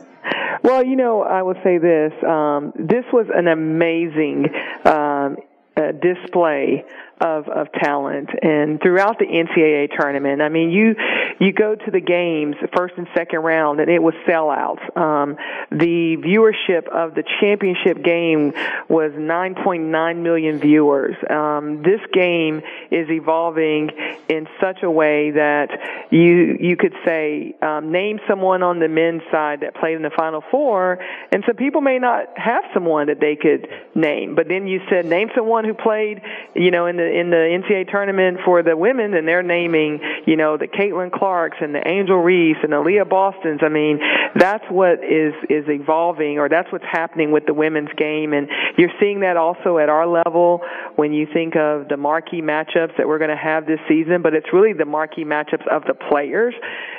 Well, 0.62 0.84
you 0.84 0.96
know, 0.96 1.22
I 1.22 1.42
will 1.42 1.56
say 1.64 1.78
this. 1.78 2.12
Um, 2.26 2.72
this 2.76 3.04
was 3.12 3.26
an 3.34 3.48
amazing 3.48 4.46
um, 4.84 5.36
uh, 5.76 5.92
display 5.92 6.84
of, 7.20 7.49
of 7.49 7.72
talent 7.72 8.31
and 8.43 8.81
throughout 8.81 9.19
the 9.19 9.26
NCAA 9.26 9.90
tournament. 9.99 10.40
I 10.40 10.49
mean, 10.49 10.70
you 10.70 10.94
you 11.38 11.52
go 11.52 11.75
to 11.75 11.90
the 11.90 12.00
games, 12.00 12.56
first 12.76 12.94
and 12.96 13.06
second 13.14 13.40
round, 13.40 13.81
and 13.81 13.90
it 13.90 14.02
was 14.02 14.14
sellouts. 14.26 14.96
Um, 14.96 15.37
the 15.70 16.17
viewership 16.17 16.88
of 16.88 17.14
the 17.14 17.25
championship 17.40 18.02
game 18.02 18.52
was 18.88 19.12
9.9 19.12 20.22
million 20.22 20.58
viewers. 20.58 21.17
Um, 21.28 21.82
this 21.82 22.00
game 22.12 22.62
is 22.90 23.08
evolving 23.11 23.90
in 24.28 24.46
such 24.61 24.82
a 24.82 24.90
way 24.90 25.31
that 25.32 25.70
you 26.11 26.56
you 26.61 26.76
could 26.76 26.94
say 27.05 27.55
um, 27.62 27.93
name 27.93 28.20
someone 28.28 28.62
on 28.62 28.78
the 28.78 28.88
men's 28.88 29.22
side 29.31 29.61
that 29.61 29.75
played 29.75 29.96
in 29.96 30.02
the 30.02 30.11
Final 30.11 30.43
Four, 30.50 30.99
and 31.32 31.44
some 31.46 31.56
people 31.56 31.81
may 31.81 31.99
not 31.99 32.38
have 32.38 32.64
someone 32.72 33.08
that 33.08 33.20
they 33.20 33.37
could 33.37 33.69
name. 33.94 34.34
But 34.34 34.49
then 34.49 34.67
you 34.67 34.81
said 34.88 35.06
name 35.06 35.28
someone 35.34 35.64
who 35.64 35.75
played, 35.75 36.22
you 36.55 36.70
know, 36.70 36.87
in 36.87 36.96
the 36.96 37.09
in 37.10 37.30
the 37.30 37.36
NCAA 37.36 37.90
tournament 37.90 38.38
for 38.44 38.62
the 38.62 38.76
women, 38.76 39.14
and 39.14 39.26
they're 39.26 39.42
naming, 39.42 40.00
you 40.26 40.36
know, 40.36 40.56
the 40.56 40.68
Caitlin 40.68 41.12
Clarks 41.12 41.58
and 41.60 41.74
the 41.74 41.86
Angel 41.86 42.16
Reese 42.16 42.56
and 42.62 42.72
the 42.72 42.76
Aliyah 42.76 43.08
Boston's. 43.08 43.60
I 43.62 43.68
mean, 43.68 44.00
that's 44.34 44.64
what 44.70 45.04
is 45.04 45.34
is 45.48 45.64
evolving, 45.68 46.38
or 46.38 46.48
that's 46.48 46.70
what's 46.72 46.84
happening 46.90 47.32
with 47.32 47.46
the 47.46 47.54
women's 47.54 47.90
game, 47.96 48.32
and 48.32 48.48
you're 48.78 48.92
seeing 49.00 49.20
that 49.20 49.36
also 49.36 49.78
at 49.78 49.88
our 49.88 50.06
level 50.06 50.60
when 50.96 51.12
you 51.12 51.26
think 51.32 51.56
of 51.56 51.88
the 51.88 51.96
marquee 51.96 52.42
matchups 52.42 52.96
that 52.96 53.06
we're 53.08 53.18
going 53.18 53.30
to 53.30 53.36
have 53.36 53.66
this 53.66 53.80
season. 53.88 54.22
But 54.22 54.34
it's 54.34 54.52
really 54.52 54.72
the 54.72 54.84
marquee 54.84 55.24
matchups 55.24 55.66
of 55.70 55.82
the 55.84 55.94
players, 55.94 56.54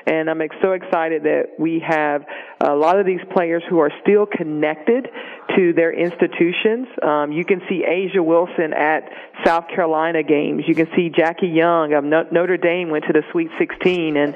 and 0.06 0.30
I'm 0.30 0.42
so 0.62 0.72
excited 0.74 1.24
that 1.24 1.60
we 1.60 1.84
have 1.88 2.26
a 2.60 2.76
lot 2.76 3.00
of 3.00 3.06
these 3.06 3.22
players 3.34 3.64
who 3.70 3.80
are 3.80 3.92
still 4.02 4.26
connected 4.26 5.08
to 5.56 5.74
their 5.74 5.92
institutions. 5.92 6.88
Um, 7.02 7.32
you 7.32 7.46
can 7.46 7.62
see 7.68 7.84
A'ja 7.88 8.24
Wilson 8.24 8.74
at 8.74 9.10
South 9.46 9.68
Carolina 9.68 10.24
games. 10.24 10.64
You 10.68 10.76
can 10.76 10.88
see 10.96 11.10
Jackie 11.10 11.48
Young 11.48 11.94
of 11.94 12.04
Notre 12.04 12.58
Dame 12.58 12.90
went 12.90 13.06
to 13.06 13.14
the 13.14 13.24
Sweet 13.32 13.50
16, 13.58 14.18
and 14.18 14.34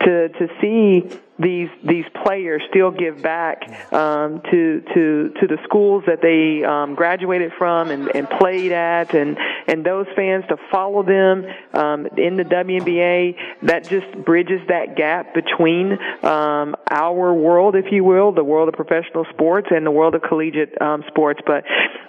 to 0.00 0.28
to 0.28 0.48
see 0.60 1.02
these 1.38 1.68
these 1.84 2.04
players 2.24 2.62
still 2.70 2.92
give 2.92 3.20
back 3.20 3.92
um, 3.92 4.40
to 4.50 4.80
to 4.94 5.32
to 5.40 5.46
the 5.48 5.58
schools 5.64 6.04
that 6.06 6.22
they 6.22 6.64
um, 6.64 6.94
graduated 6.94 7.52
from 7.58 7.90
and, 7.90 8.14
and 8.14 8.28
played 8.30 8.70
at, 8.70 9.14
and 9.14 9.36
and 9.66 9.84
those 9.84 10.06
fans 10.14 10.44
to 10.48 10.56
follow 10.70 11.02
them 11.02 11.44
um, 11.72 12.06
in 12.16 12.36
the 12.36 12.44
WNBA. 12.44 13.36
That 13.62 13.88
just 13.88 14.06
bridges 14.24 14.60
that 14.68 14.96
gap 14.96 15.34
between 15.34 15.98
um, 16.22 16.76
our 16.88 17.34
world, 17.34 17.74
if 17.74 17.86
you 17.90 18.04
will, 18.04 18.30
the 18.30 18.44
world 18.44 18.68
of 18.68 18.74
professional 18.74 19.26
sports, 19.30 19.68
and 19.70 19.84
the 19.84 19.90
world 19.90 20.14
of 20.14 20.22
collegiate 20.22 20.80
um, 20.80 21.02
sports. 21.08 21.40
But 21.44 21.64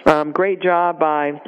um, 0.06 0.30
great 0.30 0.62
job 0.62 1.00
by 1.00 1.40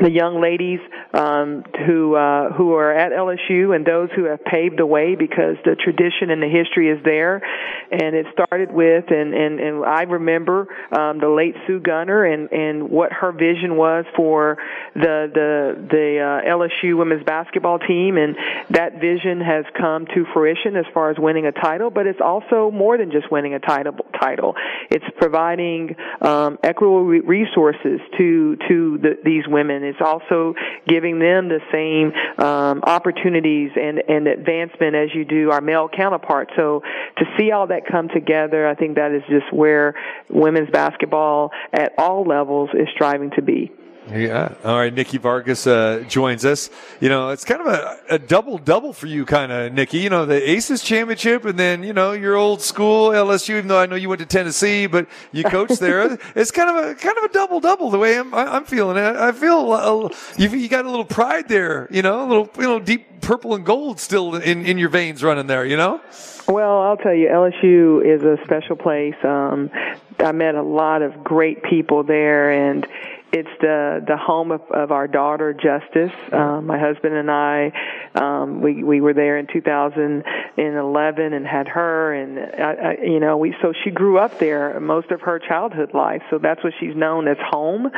the 0.00 0.10
young 0.10 0.40
ladies 0.40 0.80
um, 1.14 1.64
who 1.86 2.14
uh, 2.14 2.52
who 2.52 2.72
are 2.74 2.92
at 2.92 3.12
LSU 3.12 3.74
and 3.74 3.84
those 3.84 4.08
who 4.16 4.24
have 4.24 4.44
paved 4.44 4.78
the 4.78 4.86
way 4.86 5.14
because 5.14 5.56
the 5.64 5.76
tradition 5.76 6.30
and 6.30 6.42
the 6.42 6.48
history 6.48 6.88
is 6.88 7.02
there, 7.04 7.42
and 7.90 8.16
it 8.16 8.26
started 8.32 8.72
with 8.72 9.04
and 9.10 9.34
and, 9.34 9.60
and 9.60 9.84
I 9.84 10.02
remember 10.02 10.68
um, 10.92 11.18
the 11.20 11.28
late 11.28 11.54
Sue 11.66 11.80
Gunter 11.80 12.24
and 12.24 12.50
and 12.52 12.90
what 12.90 13.12
her 13.12 13.32
vision 13.32 13.76
was 13.76 14.04
for 14.16 14.58
the 14.94 15.30
the 15.32 15.86
the 15.90 16.18
uh, 16.20 16.48
LSU 16.48 16.96
women's 16.96 17.24
basketball 17.24 17.78
team, 17.78 18.16
and 18.16 18.36
that 18.70 19.00
vision 19.00 19.40
has 19.40 19.64
come 19.78 20.06
to 20.06 20.24
fruition 20.32 20.76
as 20.76 20.86
far 20.94 21.10
as 21.10 21.16
winning 21.18 21.46
a 21.46 21.52
title, 21.52 21.90
but 21.90 22.06
it's 22.06 22.20
also 22.20 22.70
more 22.70 22.96
than 22.96 23.10
just 23.10 23.30
winning 23.30 23.54
a 23.54 23.60
title. 23.60 23.94
Title, 24.18 24.54
it's 24.90 25.04
providing 25.18 25.96
um, 26.20 26.58
equitable 26.62 27.04
resources 27.04 28.00
to 28.16 28.56
to 28.68 28.98
the, 28.98 29.18
these 29.24 29.44
women. 29.46 29.81
It's 29.84 30.00
also 30.00 30.54
giving 30.86 31.18
them 31.18 31.48
the 31.48 31.60
same 31.72 32.12
um, 32.44 32.82
opportunities 32.82 33.70
and, 33.76 34.02
and 34.08 34.26
advancement 34.26 34.94
as 34.94 35.08
you 35.14 35.24
do 35.24 35.50
our 35.50 35.60
male 35.60 35.88
counterparts. 35.88 36.52
So 36.56 36.82
to 37.18 37.24
see 37.38 37.50
all 37.50 37.66
that 37.68 37.82
come 37.90 38.08
together, 38.08 38.66
I 38.66 38.74
think 38.74 38.96
that 38.96 39.12
is 39.12 39.22
just 39.28 39.52
where 39.52 39.94
women's 40.28 40.70
basketball 40.70 41.50
at 41.72 41.92
all 41.98 42.24
levels 42.24 42.70
is 42.74 42.88
striving 42.94 43.30
to 43.32 43.42
be. 43.42 43.70
Yeah. 44.10 44.54
All 44.64 44.76
right. 44.78 44.92
Nikki 44.92 45.18
Fargas 45.18 45.66
uh, 45.66 46.04
joins 46.08 46.44
us. 46.44 46.70
You 47.00 47.08
know, 47.08 47.30
it's 47.30 47.44
kind 47.44 47.60
of 47.60 47.68
a, 47.68 48.00
a 48.10 48.18
double 48.18 48.58
double 48.58 48.92
for 48.92 49.06
you, 49.06 49.24
kind 49.24 49.52
of, 49.52 49.72
Nikki. 49.72 49.98
You 49.98 50.10
know, 50.10 50.26
the 50.26 50.50
Aces 50.50 50.82
championship 50.82 51.44
and 51.44 51.58
then, 51.58 51.82
you 51.82 51.92
know, 51.92 52.12
your 52.12 52.34
old 52.34 52.60
school 52.62 53.10
LSU, 53.10 53.50
even 53.50 53.68
though 53.68 53.78
I 53.78 53.86
know 53.86 53.96
you 53.96 54.08
went 54.08 54.20
to 54.20 54.26
Tennessee, 54.26 54.86
but 54.86 55.06
you 55.30 55.44
coached 55.44 55.78
there. 55.78 56.18
it's 56.34 56.50
kind 56.50 56.70
of 56.70 56.90
a, 56.90 56.94
kind 56.94 57.16
of 57.18 57.24
a 57.24 57.28
double 57.28 57.60
double 57.60 57.90
the 57.90 57.98
way 57.98 58.18
I'm, 58.18 58.34
I'm 58.34 58.64
feeling 58.64 58.96
it. 58.96 59.16
I 59.16 59.32
feel 59.32 59.72
a, 59.72 60.10
you, 60.36 60.48
you 60.48 60.68
got 60.68 60.84
a 60.84 60.90
little 60.90 61.04
pride 61.04 61.48
there, 61.48 61.86
you 61.90 62.02
know, 62.02 62.26
a 62.26 62.28
little, 62.28 62.50
you 62.56 62.62
know, 62.62 62.80
deep 62.80 63.20
purple 63.20 63.54
and 63.54 63.64
gold 63.64 64.00
still 64.00 64.34
in, 64.34 64.66
in 64.66 64.78
your 64.78 64.88
veins 64.88 65.22
running 65.22 65.46
there, 65.46 65.64
you 65.64 65.76
know? 65.76 66.00
Well, 66.48 66.82
I'll 66.82 66.96
tell 66.96 67.14
you, 67.14 67.28
LSU 67.28 68.04
is 68.04 68.22
a 68.22 68.36
special 68.44 68.74
place. 68.74 69.14
Um, 69.22 69.70
I 70.18 70.32
met 70.32 70.54
a 70.54 70.62
lot 70.62 71.02
of 71.02 71.22
great 71.22 71.62
people 71.62 72.02
there, 72.02 72.50
and 72.50 72.86
it's 73.32 73.48
the 73.60 74.04
the 74.06 74.16
home 74.16 74.52
of, 74.52 74.60
of 74.70 74.92
our 74.92 75.08
daughter 75.08 75.54
Justice. 75.54 76.12
Um, 76.32 76.66
my 76.66 76.78
husband 76.78 77.14
and 77.14 77.30
I, 77.30 77.72
um, 78.14 78.60
we 78.60 78.84
we 78.84 79.00
were 79.00 79.14
there 79.14 79.38
in 79.38 79.46
2011 79.46 81.32
and 81.32 81.46
had 81.46 81.66
her, 81.68 82.12
and 82.12 82.38
I, 82.38 82.72
I, 82.72 82.96
you 83.02 83.20
know 83.20 83.38
we 83.38 83.54
so 83.62 83.72
she 83.84 83.90
grew 83.90 84.18
up 84.18 84.38
there 84.38 84.78
most 84.80 85.10
of 85.10 85.22
her 85.22 85.38
childhood 85.38 85.94
life. 85.94 86.22
So 86.30 86.38
that's 86.38 86.62
what 86.62 86.74
she's 86.78 86.94
known 86.94 87.26
as 87.26 87.38
home. 87.40 87.90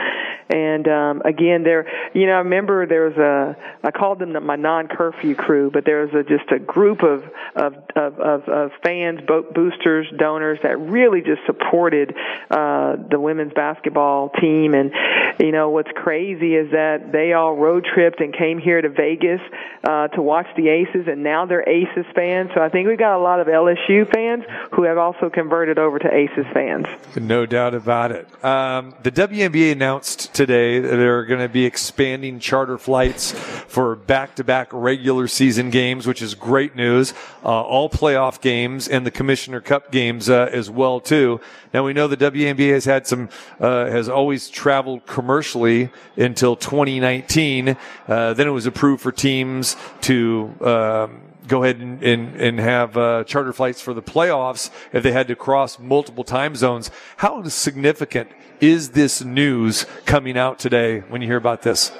And 0.48 0.86
um, 0.86 1.22
again, 1.24 1.64
there, 1.64 1.86
you 2.14 2.26
know, 2.26 2.34
I 2.34 2.38
remember 2.38 2.86
there 2.86 3.08
was 3.08 3.16
a 3.16 3.56
I 3.82 3.90
called 3.90 4.20
them 4.20 4.34
the, 4.34 4.40
my 4.40 4.56
non-curfew 4.56 5.34
crew, 5.34 5.70
but 5.72 5.84
there 5.84 6.06
was 6.06 6.14
a, 6.14 6.22
just 6.22 6.52
a 6.52 6.60
group 6.60 7.02
of 7.02 7.24
of 7.56 7.74
of, 7.96 8.20
of, 8.20 8.48
of 8.48 8.70
fans, 8.84 9.20
bo- 9.26 9.50
boosters, 9.52 10.06
donors 10.16 10.60
that 10.62 10.78
really 10.78 11.22
just 11.22 11.40
supported 11.46 12.14
uh, 12.50 12.96
the 13.10 13.18
women's 13.18 13.52
basketball 13.52 14.30
team 14.40 14.74
and 14.74 14.92
you 15.38 15.52
know, 15.52 15.70
what's 15.70 15.90
crazy 15.94 16.54
is 16.54 16.70
that 16.72 17.12
they 17.12 17.32
all 17.32 17.54
road 17.54 17.86
tripped 17.92 18.20
and 18.20 18.34
came 18.34 18.58
here 18.58 18.80
to 18.80 18.88
Vegas 18.88 19.40
uh, 19.84 20.08
to 20.08 20.22
watch 20.22 20.46
the 20.56 20.68
Aces, 20.68 21.06
and 21.08 21.22
now 21.22 21.46
they're 21.46 21.68
Aces 21.68 22.06
fans. 22.14 22.50
So 22.54 22.60
I 22.60 22.68
think 22.68 22.88
we've 22.88 22.98
got 22.98 23.16
a 23.16 23.22
lot 23.22 23.40
of 23.40 23.46
LSU 23.46 24.10
fans 24.12 24.44
who 24.72 24.84
have 24.84 24.98
also 24.98 25.30
converted 25.30 25.78
over 25.78 25.98
to 25.98 26.12
Aces 26.12 26.46
fans. 26.52 26.86
No 27.16 27.46
doubt 27.46 27.74
about 27.74 28.12
it. 28.12 28.44
Um, 28.44 28.94
the 29.02 29.10
WNBA 29.10 29.72
announced 29.72 30.32
today 30.34 30.80
that 30.80 30.88
they're 30.88 31.24
going 31.24 31.40
to 31.40 31.48
be 31.48 31.64
expanding 31.64 32.38
charter 32.38 32.78
flights 32.78 33.32
for 33.32 33.96
back-to-back 33.96 34.68
regular 34.72 35.28
season 35.28 35.70
games, 35.70 36.06
which 36.06 36.22
is 36.22 36.34
great 36.34 36.76
news. 36.76 37.12
Uh, 37.44 37.48
all 37.48 37.90
playoff 37.90 38.40
games 38.40 38.88
and 38.88 39.06
the 39.06 39.10
Commissioner 39.10 39.60
Cup 39.60 39.90
games 39.90 40.28
uh, 40.28 40.48
as 40.52 40.70
well 40.70 41.00
too. 41.00 41.40
Now 41.72 41.84
we 41.84 41.92
know 41.92 42.06
the 42.06 42.16
WNBA 42.16 42.72
has 42.72 42.84
had 42.84 43.06
some, 43.06 43.28
uh, 43.58 43.86
has 43.86 44.08
always 44.08 44.48
traveled 44.48 45.06
commercially 45.14 45.90
until 46.16 46.56
2019. 46.56 47.76
Uh, 48.08 48.34
then 48.34 48.48
it 48.48 48.50
was 48.50 48.66
approved 48.66 49.00
for 49.00 49.12
teams 49.12 49.76
to 50.00 50.52
um, 50.60 51.22
go 51.46 51.62
ahead 51.62 51.76
and, 51.76 52.02
and, 52.02 52.34
and 52.34 52.58
have 52.58 52.96
uh, 52.96 53.22
charter 53.22 53.52
flights 53.52 53.80
for 53.80 53.94
the 53.94 54.02
playoffs 54.02 54.70
if 54.92 55.04
they 55.04 55.12
had 55.12 55.28
to 55.28 55.36
cross 55.36 55.78
multiple 55.78 56.24
time 56.24 56.56
zones. 56.56 56.90
How 57.18 57.44
significant 57.44 58.28
is 58.60 58.90
this 58.90 59.22
news 59.22 59.86
coming 60.04 60.36
out 60.36 60.58
today 60.58 61.00
when 61.08 61.22
you 61.22 61.28
hear 61.28 61.36
about 61.36 61.62
this? 61.62 61.92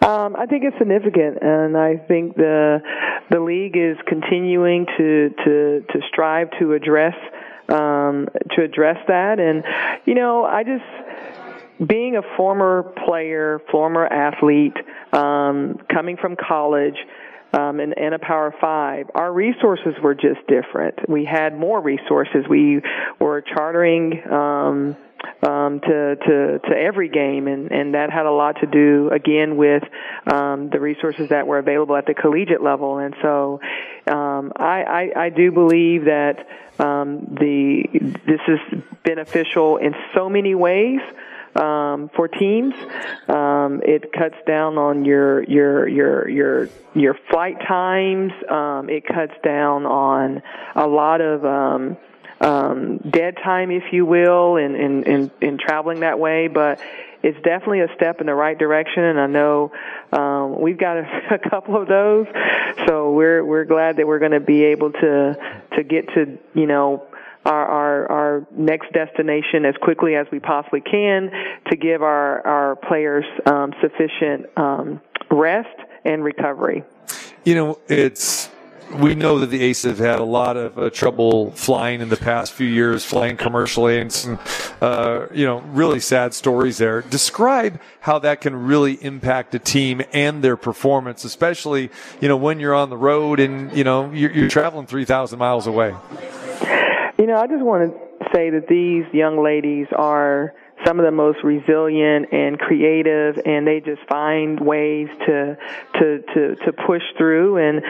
Um, 0.00 0.36
I 0.36 0.46
think 0.46 0.62
it's 0.62 0.78
significant, 0.78 1.38
and 1.42 1.76
I 1.76 1.96
think 1.96 2.36
the 2.36 2.80
the 3.28 3.40
league 3.40 3.76
is 3.76 3.96
continuing 4.06 4.86
to 4.96 5.30
to 5.44 5.84
to 5.92 6.00
strive 6.08 6.48
to 6.60 6.74
address 6.74 7.14
um, 7.68 8.28
to 8.54 8.62
address 8.62 8.98
that. 9.08 9.40
And 9.40 9.64
you 10.06 10.14
know, 10.14 10.44
I 10.44 10.62
just 10.62 10.84
being 11.84 12.16
a 12.16 12.22
former 12.36 12.82
player, 13.06 13.60
former 13.70 14.06
athlete, 14.06 14.76
um, 15.12 15.78
coming 15.92 16.16
from 16.16 16.36
college, 16.36 16.96
um, 17.52 17.80
and, 17.80 17.96
and 17.96 18.14
a 18.14 18.18
Power 18.18 18.54
Five, 18.60 19.06
our 19.14 19.32
resources 19.32 19.94
were 20.02 20.14
just 20.14 20.46
different. 20.48 21.08
We 21.08 21.24
had 21.24 21.56
more 21.56 21.80
resources. 21.80 22.44
We 22.48 22.82
were 23.18 23.40
chartering 23.40 24.22
um, 24.30 24.96
um, 25.42 25.80
to, 25.80 26.16
to 26.16 26.58
to 26.58 26.76
every 26.76 27.08
game, 27.08 27.48
and 27.48 27.72
and 27.72 27.94
that 27.94 28.10
had 28.10 28.26
a 28.26 28.30
lot 28.30 28.56
to 28.60 28.66
do 28.66 29.08
again 29.10 29.56
with 29.56 29.82
um, 30.26 30.68
the 30.70 30.78
resources 30.78 31.30
that 31.30 31.46
were 31.46 31.58
available 31.58 31.96
at 31.96 32.06
the 32.06 32.14
collegiate 32.14 32.62
level. 32.62 32.98
And 32.98 33.14
so, 33.22 33.60
um, 34.06 34.52
I, 34.54 34.82
I 35.16 35.24
I 35.24 35.28
do 35.30 35.50
believe 35.50 36.04
that 36.04 36.46
um, 36.78 37.34
the 37.40 37.84
this 38.26 38.40
is 38.46 38.82
beneficial 39.04 39.78
in 39.78 39.94
so 40.14 40.28
many 40.28 40.54
ways 40.54 41.00
um, 41.58 42.10
for 42.14 42.28
teams. 42.28 42.74
Um, 43.28 43.82
it 43.84 44.12
cuts 44.12 44.36
down 44.46 44.78
on 44.78 45.04
your 45.04 45.42
your 45.44 45.88
your 45.88 46.28
your 46.28 46.68
your 46.94 47.14
flight 47.30 47.56
times. 47.66 48.32
Um, 48.48 48.88
it 48.88 49.04
cuts 49.06 49.34
down 49.42 49.86
on 49.86 50.42
a 50.74 50.86
lot 50.86 51.20
of 51.20 51.44
um, 51.44 51.96
um, 52.40 52.98
dead 52.98 53.36
time, 53.42 53.70
if 53.70 53.92
you 53.92 54.06
will, 54.06 54.56
in, 54.56 54.74
in 54.76 55.02
in 55.04 55.30
in 55.40 55.58
traveling 55.58 56.00
that 56.00 56.18
way. 56.18 56.48
But 56.48 56.80
it's 57.22 57.38
definitely 57.38 57.80
a 57.80 57.88
step 57.96 58.20
in 58.20 58.26
the 58.26 58.34
right 58.34 58.56
direction, 58.56 59.02
and 59.02 59.18
I 59.18 59.26
know 59.26 59.72
um, 60.12 60.60
we've 60.60 60.78
got 60.78 60.98
a, 60.98 61.06
a 61.44 61.50
couple 61.50 61.80
of 61.80 61.88
those. 61.88 62.26
So 62.86 63.12
we're 63.12 63.44
we're 63.44 63.64
glad 63.64 63.96
that 63.96 64.06
we're 64.06 64.20
going 64.20 64.32
to 64.32 64.40
be 64.40 64.64
able 64.66 64.92
to 64.92 65.66
to 65.76 65.82
get 65.82 66.08
to 66.14 66.38
you 66.54 66.66
know 66.66 67.07
our, 67.48 67.66
our, 67.66 68.12
our 68.12 68.46
next 68.52 68.92
destination 68.92 69.64
as 69.64 69.74
quickly 69.80 70.14
as 70.14 70.26
we 70.30 70.38
possibly 70.38 70.80
can 70.80 71.30
to 71.70 71.76
give 71.76 72.02
our, 72.02 72.46
our 72.46 72.76
players 72.76 73.24
um, 73.46 73.72
sufficient 73.80 74.46
um, 74.56 75.00
rest 75.30 75.68
and 76.04 76.22
recovery. 76.22 76.84
You 77.44 77.54
know, 77.54 77.78
it's 77.88 78.50
we 78.94 79.14
know 79.14 79.38
that 79.40 79.48
the 79.48 79.62
Aces 79.62 79.98
have 79.98 79.98
had 79.98 80.18
a 80.18 80.24
lot 80.24 80.56
of 80.56 80.78
uh, 80.78 80.90
trouble 80.90 81.50
flying 81.52 82.00
in 82.00 82.08
the 82.08 82.16
past 82.16 82.52
few 82.52 82.66
years, 82.66 83.04
flying 83.04 83.36
commercially, 83.36 84.00
and 84.00 84.12
some, 84.12 84.38
uh, 84.80 85.26
you 85.32 85.44
know, 85.44 85.60
really 85.60 86.00
sad 86.00 86.32
stories 86.32 86.78
there. 86.78 87.02
Describe 87.02 87.80
how 88.00 88.18
that 88.20 88.40
can 88.40 88.54
really 88.54 88.94
impact 89.04 89.54
a 89.54 89.58
team 89.58 90.02
and 90.12 90.42
their 90.42 90.56
performance, 90.56 91.24
especially, 91.24 91.90
you 92.20 92.28
know, 92.28 92.36
when 92.36 92.60
you're 92.60 92.74
on 92.74 92.88
the 92.90 92.96
road 92.96 93.40
and, 93.40 93.76
you 93.76 93.84
know, 93.84 94.10
you're, 94.10 94.32
you're 94.32 94.48
traveling 94.48 94.86
3,000 94.86 95.38
miles 95.38 95.66
away. 95.66 95.94
You 97.18 97.26
know, 97.26 97.36
I 97.36 97.48
just 97.48 97.64
want 97.64 97.92
to 97.92 98.28
say 98.32 98.50
that 98.50 98.68
these 98.68 99.04
young 99.12 99.42
ladies 99.42 99.88
are 99.96 100.54
some 100.86 101.00
of 101.00 101.04
the 101.04 101.10
most 101.10 101.38
resilient 101.42 102.32
and 102.32 102.56
creative 102.56 103.36
and 103.44 103.66
they 103.66 103.80
just 103.80 104.00
find 104.08 104.60
ways 104.60 105.08
to 105.26 105.58
to 105.94 106.22
to 106.34 106.54
to 106.64 106.72
push 106.86 107.02
through 107.16 107.56
and 107.56 107.82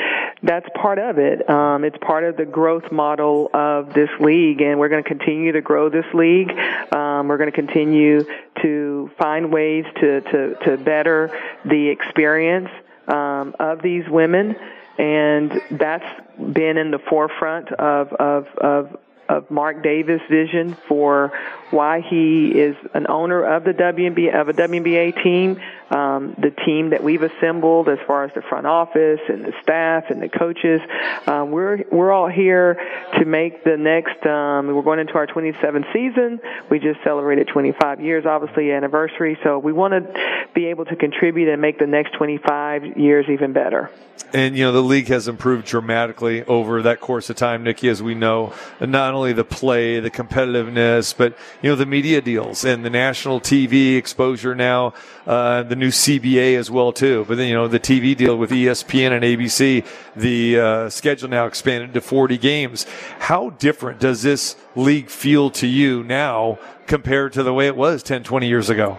that's 0.43 0.67
part 0.81 0.99
of 0.99 1.19
it. 1.19 1.49
Um 1.51 1.85
it's 1.85 1.99
part 2.01 2.25
of 2.25 2.39
the 2.39 2.47
growth 2.47 2.91
model 2.91 3.51
of 3.53 3.93
this 3.93 4.09
league 4.19 4.63
and 4.63 4.79
we're 4.79 4.89
going 4.89 5.05
to 5.05 5.09
continue 5.09 5.53
to 5.53 5.61
grow 5.61 5.91
this 5.91 6.07
league. 6.15 6.51
Um 6.91 7.29
we're 7.29 7.37
going 7.37 7.53
to 7.53 7.57
continue 7.57 8.25
to 8.63 9.11
find 9.19 9.53
ways 9.53 9.85
to 10.01 10.23
to 10.23 10.55
to 10.65 10.77
better 10.79 11.31
the 11.67 11.89
experience 11.89 12.71
um 13.07 13.55
of 13.61 13.83
these 13.83 14.05
women 14.09 14.57
and 14.97 15.53
that's 15.73 16.09
been 16.39 16.79
in 16.79 16.91
the 16.91 16.99
forefront 17.11 17.71
of 17.73 18.13
of 18.15 18.47
of 18.63 18.97
of 19.29 19.51
Mark 19.51 19.83
Davis' 19.83 20.21
vision 20.31 20.77
for 20.89 21.33
why 21.71 22.01
he 22.01 22.49
is 22.49 22.77
an 22.95 23.07
owner 23.09 23.45
of 23.45 23.65
the 23.65 23.73
WNBA 23.73 24.35
of 24.35 24.49
a 24.49 24.53
WNBA 24.55 25.23
team, 25.23 25.61
um, 25.91 26.35
the 26.39 26.51
team 26.65 26.91
that 26.91 27.03
we've 27.03 27.23
assembled 27.23 27.89
as 27.89 27.99
far 28.07 28.25
as 28.25 28.33
the 28.35 28.43
front 28.43 28.67
office 28.67 29.21
and 29.29 29.45
the 29.45 29.53
staff 29.63 30.05
and 30.11 30.23
the 30.23 30.29
coaches. 30.29 30.81
Um, 31.27 31.51
we're 31.51 31.85
we're 31.91 32.13
all 32.13 32.29
here 32.29 32.79
to 33.19 33.25
make 33.25 33.65
the 33.65 33.77
next. 33.77 34.25
Um, 34.27 34.69
we're 34.75 34.83
going 34.83 35.01
into 35.01 35.15
our 35.15 35.27
27th 35.27 35.93
season. 35.93 36.41
We 36.71 36.79
just 36.79 37.03
celebrated 37.05 37.49
25 37.49 38.01
years, 38.01 38.25
obviously 38.27 38.73
anniversary. 38.73 39.39
So 39.43 39.59
we 39.59 39.73
want 39.73 39.93
to 39.93 40.49
be 40.55 40.67
able 40.67 40.87
to 40.87 40.97
contribute 40.97 41.51
and 41.51 41.61
make 41.61 41.79
the 41.79 41.87
next 41.87 42.15
25 42.15 42.97
years 42.97 43.27
even 43.29 43.53
better. 43.53 43.91
And 44.33 44.57
you 44.57 44.65
know 44.65 44.73
the 44.73 44.83
league 44.83 45.09
has 45.09 45.27
improved 45.27 45.67
dramatically 45.67 46.45
over 46.45 46.83
that 46.83 47.01
course 47.01 47.31
of 47.31 47.37
time, 47.37 47.63
Nikki, 47.63 47.89
as 47.89 48.03
we 48.03 48.15
know. 48.15 48.53
Not 48.79 49.15
only 49.15 49.18
the 49.19 49.45
play, 49.45 50.01
the 50.01 50.11
competitiveness, 50.11 51.15
but 51.17 51.37
you 51.63 51.71
know 51.71 51.77
the 51.77 51.87
media 51.87 52.21
deals 52.21 52.65
and 52.65 52.85
the 52.85 52.91
national 52.91 53.41
TV 53.41 53.97
exposure 53.97 54.55
now, 54.55 54.95
uh, 55.27 55.63
the 55.63 55.77
new 55.77 55.89
CBA 55.89 56.57
as 56.57 56.71
well 56.71 56.93
too. 56.93 57.25
But 57.27 57.37
then 57.37 57.49
you 57.49 57.55
know 57.55 57.69
the 57.69 57.81
TV 57.81 58.17
deal 58.17 58.37
with 58.37 58.51
ESPN 58.51 59.13
and 59.13 59.25
ABC, 59.25 59.85
the 60.17 60.61
uh, 60.61 60.89
schedule 60.91 61.29
now 61.29 61.47
expanded 61.47 61.95
to 61.95 62.01
40 62.01 62.39
games. 62.39 62.87
How 63.19 63.51
different 63.51 64.01
does 64.01 64.23
this 64.23 64.57
league 64.77 65.11
feel 65.11 65.51
to 65.51 65.67
you 65.67 66.05
now 66.05 66.59
compared 66.87 67.33
to 67.35 67.43
the 67.43 67.53
way 67.53 67.67
it 67.67 67.77
was 67.77 68.03
10, 68.03 68.23
20 68.23 68.49
years 68.49 68.71
ago? 68.71 68.99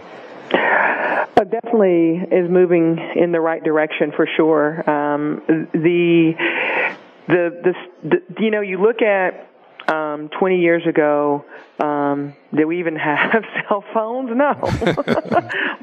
It 1.40 1.50
definitely 1.50 2.20
is 2.30 2.50
moving 2.50 2.98
in 3.16 3.32
the 3.32 3.40
right 3.40 3.64
direction 3.64 4.12
for 4.14 4.28
sure. 4.36 4.88
Um, 4.88 5.42
the, 5.72 6.34
the, 7.26 7.74
the, 8.04 8.08
the, 8.08 8.42
you 8.42 8.50
know, 8.50 8.60
you 8.60 8.80
look 8.80 9.02
at 9.02 9.49
um, 9.90 10.28
20 10.38 10.60
years 10.60 10.86
ago, 10.86 11.44
um, 11.80 12.34
did 12.54 12.64
we 12.64 12.80
even 12.80 12.96
have 12.96 13.44
cell 13.68 13.84
phones? 13.92 14.30
No. 14.34 14.52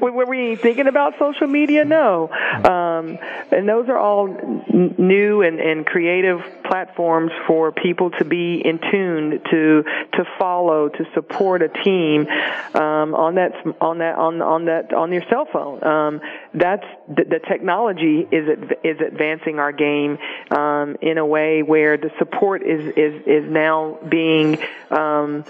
Were 0.00 0.26
we 0.26 0.56
thinking 0.56 0.86
about 0.86 1.14
social 1.18 1.46
media? 1.46 1.84
No. 1.84 2.28
Um, 2.30 3.18
and 3.50 3.68
those 3.68 3.88
are 3.88 3.98
all 3.98 4.28
n- 4.28 4.94
new 4.98 5.42
and, 5.42 5.60
and 5.60 5.86
creative 5.86 6.40
platforms 6.64 7.30
for 7.46 7.72
people 7.72 8.10
to 8.12 8.24
be 8.24 8.60
in 8.64 8.78
tune 8.90 9.40
to 9.50 9.82
to 10.14 10.24
follow 10.38 10.88
to 10.88 11.04
support 11.14 11.62
a 11.62 11.68
team 11.68 12.26
um, 12.74 13.14
on 13.14 13.36
that 13.36 13.52
on 13.80 13.98
that 13.98 14.16
on 14.16 14.42
on 14.42 14.64
that 14.66 14.92
on 14.92 15.12
your 15.12 15.22
cell 15.30 15.46
phone. 15.52 15.82
Um, 15.84 16.20
that's 16.54 16.86
the, 17.08 17.24
the 17.24 17.40
technology 17.48 18.26
is 18.30 18.58
is 18.84 19.00
advancing 19.00 19.58
our 19.58 19.72
game 19.72 20.18
um, 20.50 20.96
in 21.00 21.18
a 21.18 21.26
way 21.26 21.62
where 21.62 21.96
the 21.96 22.10
support 22.18 22.62
is 22.62 22.92
is 22.96 23.22
is 23.26 23.50
now 23.50 23.98
being 24.08 24.58
um, 24.90 25.44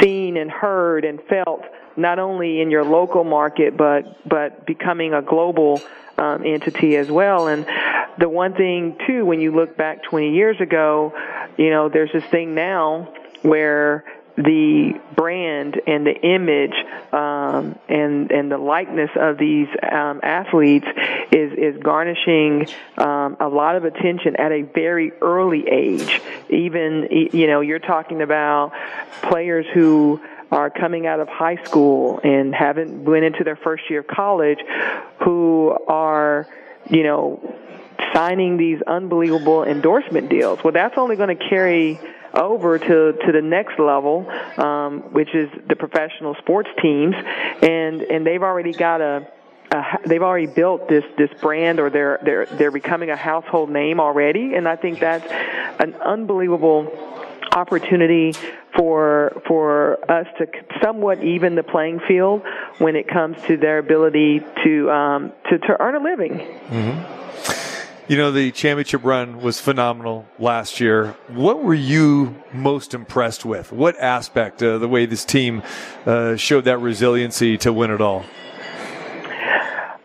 seen 0.00 0.36
and 0.36 0.50
heard 0.50 1.04
and 1.04 1.20
felt 1.22 1.62
not 1.96 2.18
only 2.18 2.60
in 2.60 2.70
your 2.70 2.84
local 2.84 3.24
market 3.24 3.76
but 3.76 4.28
but 4.28 4.66
becoming 4.66 5.14
a 5.14 5.22
global 5.22 5.80
um, 6.18 6.44
entity 6.44 6.96
as 6.96 7.10
well. 7.10 7.48
And 7.48 7.66
the 8.18 8.28
one 8.28 8.54
thing 8.54 8.96
too, 9.06 9.24
when 9.24 9.40
you 9.40 9.54
look 9.54 9.76
back 9.76 10.02
20 10.04 10.34
years 10.34 10.60
ago, 10.60 11.12
you 11.56 11.70
know, 11.70 11.88
there's 11.88 12.10
this 12.12 12.24
thing 12.30 12.54
now 12.54 13.12
where 13.42 14.04
the 14.36 15.00
brand 15.14 15.80
and 15.86 16.04
the 16.04 16.14
image 16.14 16.74
um, 17.12 17.78
and 17.88 18.32
and 18.32 18.50
the 18.50 18.58
likeness 18.58 19.10
of 19.14 19.38
these 19.38 19.68
um, 19.82 20.20
athletes 20.22 20.86
is 21.30 21.52
is 21.52 21.82
garnishing 21.82 22.66
um, 22.98 23.36
a 23.38 23.48
lot 23.48 23.76
of 23.76 23.84
attention 23.84 24.34
at 24.36 24.50
a 24.50 24.62
very 24.62 25.12
early 25.22 25.68
age. 25.68 26.20
Even 26.50 27.08
you 27.32 27.46
know 27.46 27.60
you're 27.60 27.78
talking 27.78 28.22
about 28.22 28.72
players 29.22 29.66
who 29.72 30.20
are 30.50 30.68
coming 30.68 31.06
out 31.06 31.20
of 31.20 31.28
high 31.28 31.62
school 31.64 32.20
and 32.24 32.54
haven't 32.54 33.04
went 33.04 33.24
into 33.24 33.44
their 33.44 33.56
first 33.56 33.88
year 33.88 34.00
of 34.00 34.06
college, 34.08 34.58
who 35.22 35.76
are 35.86 36.48
you 36.90 37.04
know 37.04 37.40
signing 38.12 38.56
these 38.56 38.82
unbelievable 38.82 39.62
endorsement 39.64 40.28
deals. 40.28 40.58
Well, 40.64 40.72
that's 40.72 40.98
only 40.98 41.14
going 41.14 41.36
to 41.36 41.48
carry 41.48 42.00
over 42.36 42.78
to 42.78 43.12
to 43.12 43.32
the 43.32 43.42
next 43.42 43.78
level, 43.78 44.28
um, 44.58 45.12
which 45.12 45.34
is 45.34 45.48
the 45.68 45.76
professional 45.76 46.34
sports 46.36 46.68
teams, 46.82 47.14
and 47.62 48.02
and 48.02 48.26
they've 48.26 48.42
already 48.42 48.72
got 48.72 49.00
a. 49.00 49.28
they've 50.06 50.22
already 50.22 50.46
built 50.46 50.88
this 50.88 51.04
this 51.16 51.30
brand, 51.40 51.80
or 51.80 51.90
they're 51.90 52.18
they're 52.22 52.46
they're 52.46 52.70
becoming 52.70 53.10
a 53.10 53.16
household 53.16 53.70
name 53.70 53.98
already, 53.98 54.54
and 54.54 54.68
I 54.68 54.76
think 54.76 55.00
that's 55.00 55.26
an 55.80 55.94
unbelievable 55.94 56.92
opportunity 57.52 58.32
for 58.76 59.40
for 59.46 59.98
us 60.10 60.26
to 60.38 60.46
somewhat 60.82 61.22
even 61.22 61.54
the 61.54 61.62
playing 61.62 62.00
field 62.00 62.42
when 62.78 62.96
it 62.96 63.08
comes 63.08 63.36
to 63.46 63.56
their 63.56 63.78
ability 63.78 64.40
to 64.64 64.90
um, 64.90 65.32
to 65.48 65.58
to 65.58 65.76
earn 65.80 65.94
a 65.94 66.00
living. 66.00 66.32
Mm-hmm. 66.32 67.73
You 68.06 68.18
know, 68.18 68.30
the 68.30 68.50
championship 68.50 69.02
run 69.02 69.40
was 69.40 69.60
phenomenal 69.60 70.26
last 70.38 70.78
year. 70.78 71.16
What 71.28 71.64
were 71.64 71.72
you 71.72 72.34
most 72.52 72.92
impressed 72.92 73.46
with? 73.46 73.72
What 73.72 73.98
aspect 73.98 74.60
of 74.60 74.82
the 74.82 74.88
way 74.88 75.06
this 75.06 75.24
team 75.24 75.62
uh, 76.04 76.36
showed 76.36 76.64
that 76.66 76.78
resiliency 76.78 77.56
to 77.58 77.72
win 77.72 77.90
it 77.90 78.02
all? 78.02 78.26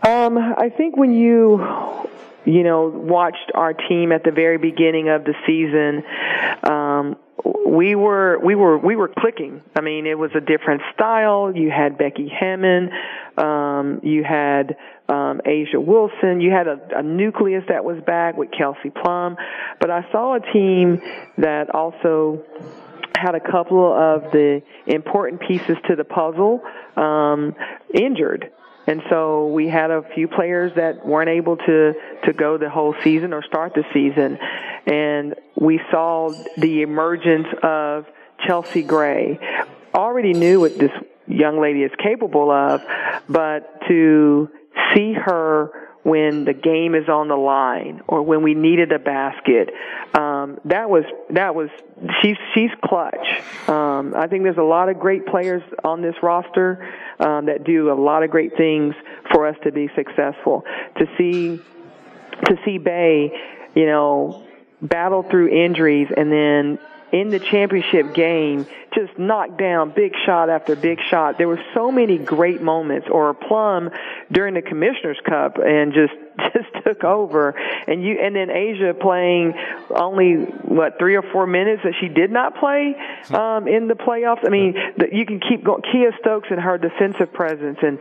Um, 0.07 0.37
I 0.37 0.69
think 0.77 0.95
when 0.95 1.11
you, 1.11 1.59
you 2.45 2.63
know, 2.63 2.87
watched 2.87 3.51
our 3.53 3.73
team 3.73 4.13
at 4.13 4.23
the 4.23 4.31
very 4.31 4.57
beginning 4.57 5.09
of 5.09 5.25
the 5.25 5.33
season, 5.45 6.01
um, 6.71 7.17
we 7.43 7.95
were 7.95 8.39
we 8.39 8.55
were 8.55 8.77
we 8.77 8.95
were 8.95 9.07
clicking. 9.07 9.61
I 9.75 9.81
mean, 9.81 10.05
it 10.05 10.17
was 10.17 10.31
a 10.35 10.41
different 10.41 10.81
style. 10.93 11.55
You 11.55 11.69
had 11.71 11.97
Becky 11.97 12.27
Hammon, 12.27 12.89
um, 13.37 14.01
you 14.03 14.23
had 14.23 14.75
um, 15.07 15.41
A'ja 15.45 15.83
Wilson, 15.83 16.41
you 16.41 16.51
had 16.51 16.67
a, 16.67 16.99
a 16.99 17.03
nucleus 17.03 17.63
that 17.69 17.83
was 17.83 18.01
back 18.05 18.37
with 18.37 18.49
Kelsey 18.51 18.89
Plum, 18.89 19.37
but 19.79 19.89
I 19.89 20.09
saw 20.11 20.35
a 20.35 20.53
team 20.53 21.01
that 21.37 21.73
also 21.73 22.43
had 23.15 23.35
a 23.35 23.39
couple 23.39 23.93
of 23.93 24.31
the 24.31 24.61
important 24.87 25.41
pieces 25.41 25.77
to 25.87 25.95
the 25.95 26.05
puzzle 26.05 26.61
um, 26.95 27.55
injured. 27.93 28.51
And 28.89 29.03
so 29.07 29.45
we 29.45 29.67
had 29.67 29.91
a 29.91 30.01
few 30.15 30.27
players 30.27 30.71
that 30.75 31.05
weren't 31.05 31.29
able 31.29 31.57
to, 31.57 31.93
to 32.25 32.33
go 32.33 32.57
the 32.57 32.71
whole 32.71 32.95
season 33.03 33.33
or 33.33 33.43
start 33.43 33.75
the 33.75 33.83
season. 33.93 34.39
And 34.87 35.35
we 35.55 35.79
saw 35.91 36.31
the 36.57 36.81
emergence 36.81 37.45
of 37.61 38.07
Chelsea 38.47 38.81
Gray. 38.81 39.37
Already 39.93 40.33
knew 40.33 40.61
what 40.61 40.79
this 40.79 40.89
young 41.27 41.61
lady 41.61 41.83
is 41.83 41.91
capable 42.01 42.49
of, 42.49 42.81
but 43.29 43.79
to 43.87 44.49
see 44.95 45.13
her 45.13 45.88
when 46.03 46.45
the 46.45 46.53
game 46.53 46.95
is 46.95 47.09
on 47.09 47.27
the 47.27 47.35
line 47.35 48.01
or 48.07 48.21
when 48.21 48.41
we 48.41 48.53
needed 48.53 48.91
a 48.91 48.99
basket. 48.99 49.69
Um, 50.13 50.59
that 50.65 50.89
was 50.89 51.03
that 51.31 51.55
was 51.55 51.69
she's 52.21 52.37
she's 52.53 52.71
clutch. 52.83 53.27
Um, 53.67 54.13
I 54.15 54.27
think 54.27 54.43
there's 54.43 54.57
a 54.57 54.63
lot 54.63 54.89
of 54.89 54.99
great 54.99 55.25
players 55.25 55.61
on 55.83 56.01
this 56.01 56.15
roster 56.23 56.87
um, 57.19 57.45
that 57.47 57.63
do 57.63 57.91
a 57.91 57.97
lot 57.99 58.23
of 58.23 58.31
great 58.31 58.55
things 58.55 58.95
for 59.31 59.47
us 59.47 59.55
to 59.63 59.71
be 59.71 59.89
successful. 59.95 60.63
To 60.97 61.05
see 61.17 61.61
to 62.45 62.57
see 62.63 62.77
Bay, 62.77 63.31
you 63.75 63.85
know, 63.85 64.47
battle 64.81 65.23
through 65.23 65.49
injuries 65.49 66.07
and 66.15 66.31
then 66.31 66.79
in 67.11 67.29
the 67.29 67.39
championship 67.39 68.13
game 68.13 68.67
just 68.93 69.17
knocked 69.17 69.57
down 69.57 69.91
big 69.95 70.13
shot 70.25 70.49
after 70.49 70.75
big 70.75 70.99
shot. 71.09 71.37
There 71.37 71.47
were 71.47 71.61
so 71.73 71.91
many 71.91 72.17
great 72.17 72.61
moments. 72.61 73.07
Or 73.11 73.33
Plum 73.33 73.89
during 74.31 74.53
the 74.53 74.61
Commissioner's 74.61 75.19
Cup 75.25 75.57
and 75.57 75.93
just 75.93 76.13
just 76.53 76.85
took 76.85 77.03
over. 77.03 77.55
And 77.87 78.03
you 78.03 78.17
and 78.21 78.35
then 78.35 78.49
A'ja 78.49 78.99
playing 78.99 79.53
only 79.89 80.33
what 80.65 80.97
three 80.99 81.15
or 81.15 81.23
four 81.31 81.47
minutes 81.47 81.81
that 81.83 81.93
she 81.99 82.07
did 82.07 82.31
not 82.31 82.57
play 82.57 82.95
um, 83.29 83.67
in 83.67 83.87
the 83.87 83.95
playoffs. 83.95 84.45
I 84.45 84.49
mean, 84.49 84.75
the, 84.97 85.07
you 85.11 85.25
can 85.25 85.39
keep 85.39 85.63
going. 85.63 85.81
Kiah 85.81 86.17
Stokes 86.19 86.47
and 86.51 86.59
her 86.59 86.77
defensive 86.77 87.33
presence, 87.33 87.77
and 87.81 87.99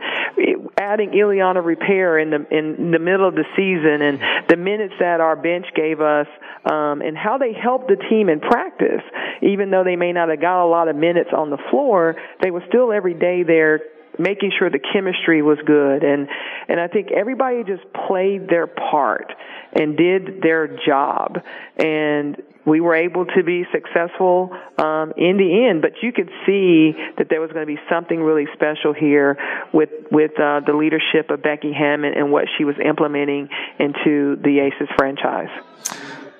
adding 0.77 1.11
Iliana 1.11 1.63
Rupert 1.63 2.21
in 2.21 2.29
the 2.29 2.57
in 2.57 2.91
the 2.91 2.99
middle 2.99 3.27
of 3.27 3.35
the 3.35 3.45
season, 3.55 4.01
and 4.01 4.47
the 4.47 4.57
minutes 4.57 4.93
that 4.99 5.21
our 5.21 5.35
bench 5.35 5.65
gave 5.75 6.01
us, 6.01 6.27
um, 6.65 7.01
and 7.01 7.17
how 7.17 7.37
they 7.37 7.53
helped 7.53 7.87
the 7.87 7.97
team 8.09 8.29
in 8.29 8.39
practice, 8.39 9.03
even 9.41 9.71
though 9.71 9.83
they 9.83 9.95
may 9.95 10.11
not 10.11 10.29
have 10.29 10.41
got 10.41 10.63
a 10.63 10.69
lot 10.69 10.87
of 10.87 10.95
minutes 10.95 11.29
on 11.35 11.49
the 11.49 11.59
floor, 11.69 12.15
they 12.41 12.51
were 12.51 12.63
still 12.67 12.91
every 12.91 13.13
day 13.13 13.43
there 13.43 13.79
making 14.19 14.51
sure 14.57 14.69
the 14.69 14.79
chemistry 14.79 15.41
was 15.41 15.57
good 15.65 16.03
and 16.03 16.27
and 16.67 16.79
I 16.79 16.87
think 16.87 17.11
everybody 17.11 17.63
just 17.63 17.83
played 18.07 18.49
their 18.49 18.67
part 18.67 19.31
and 19.73 19.97
did 19.97 20.41
their 20.41 20.67
job 20.85 21.37
and 21.77 22.37
we 22.65 22.81
were 22.81 22.95
able 22.95 23.25
to 23.25 23.43
be 23.43 23.63
successful 23.71 24.51
um, 24.77 25.13
in 25.17 25.37
the 25.37 25.67
end. 25.69 25.81
But 25.81 25.93
you 26.03 26.11
could 26.11 26.29
see 26.45 26.93
that 27.17 27.27
there 27.29 27.41
was 27.41 27.51
going 27.51 27.65
to 27.65 27.73
be 27.73 27.79
something 27.89 28.19
really 28.21 28.45
special 28.53 28.93
here 28.93 29.37
with 29.73 29.89
with 30.11 30.31
uh, 30.39 30.61
the 30.65 30.73
leadership 30.73 31.31
of 31.31 31.41
Becky 31.41 31.73
Hammon 31.73 32.13
and 32.13 32.31
what 32.31 32.45
she 32.57 32.63
was 32.63 32.75
implementing 32.83 33.49
into 33.79 34.35
the 34.35 34.59
Aces 34.59 34.89
franchise. 34.97 35.49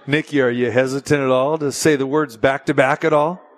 Nikki, 0.06 0.42
are 0.42 0.50
you 0.50 0.72
hesitant 0.72 1.22
at 1.22 1.30
all 1.30 1.58
to 1.58 1.72
say 1.72 1.96
the 1.96 2.08
words 2.08 2.38
back 2.38 2.66
to 2.68 2.74
back 2.74 3.04
at 3.04 3.14
all? 3.14 3.49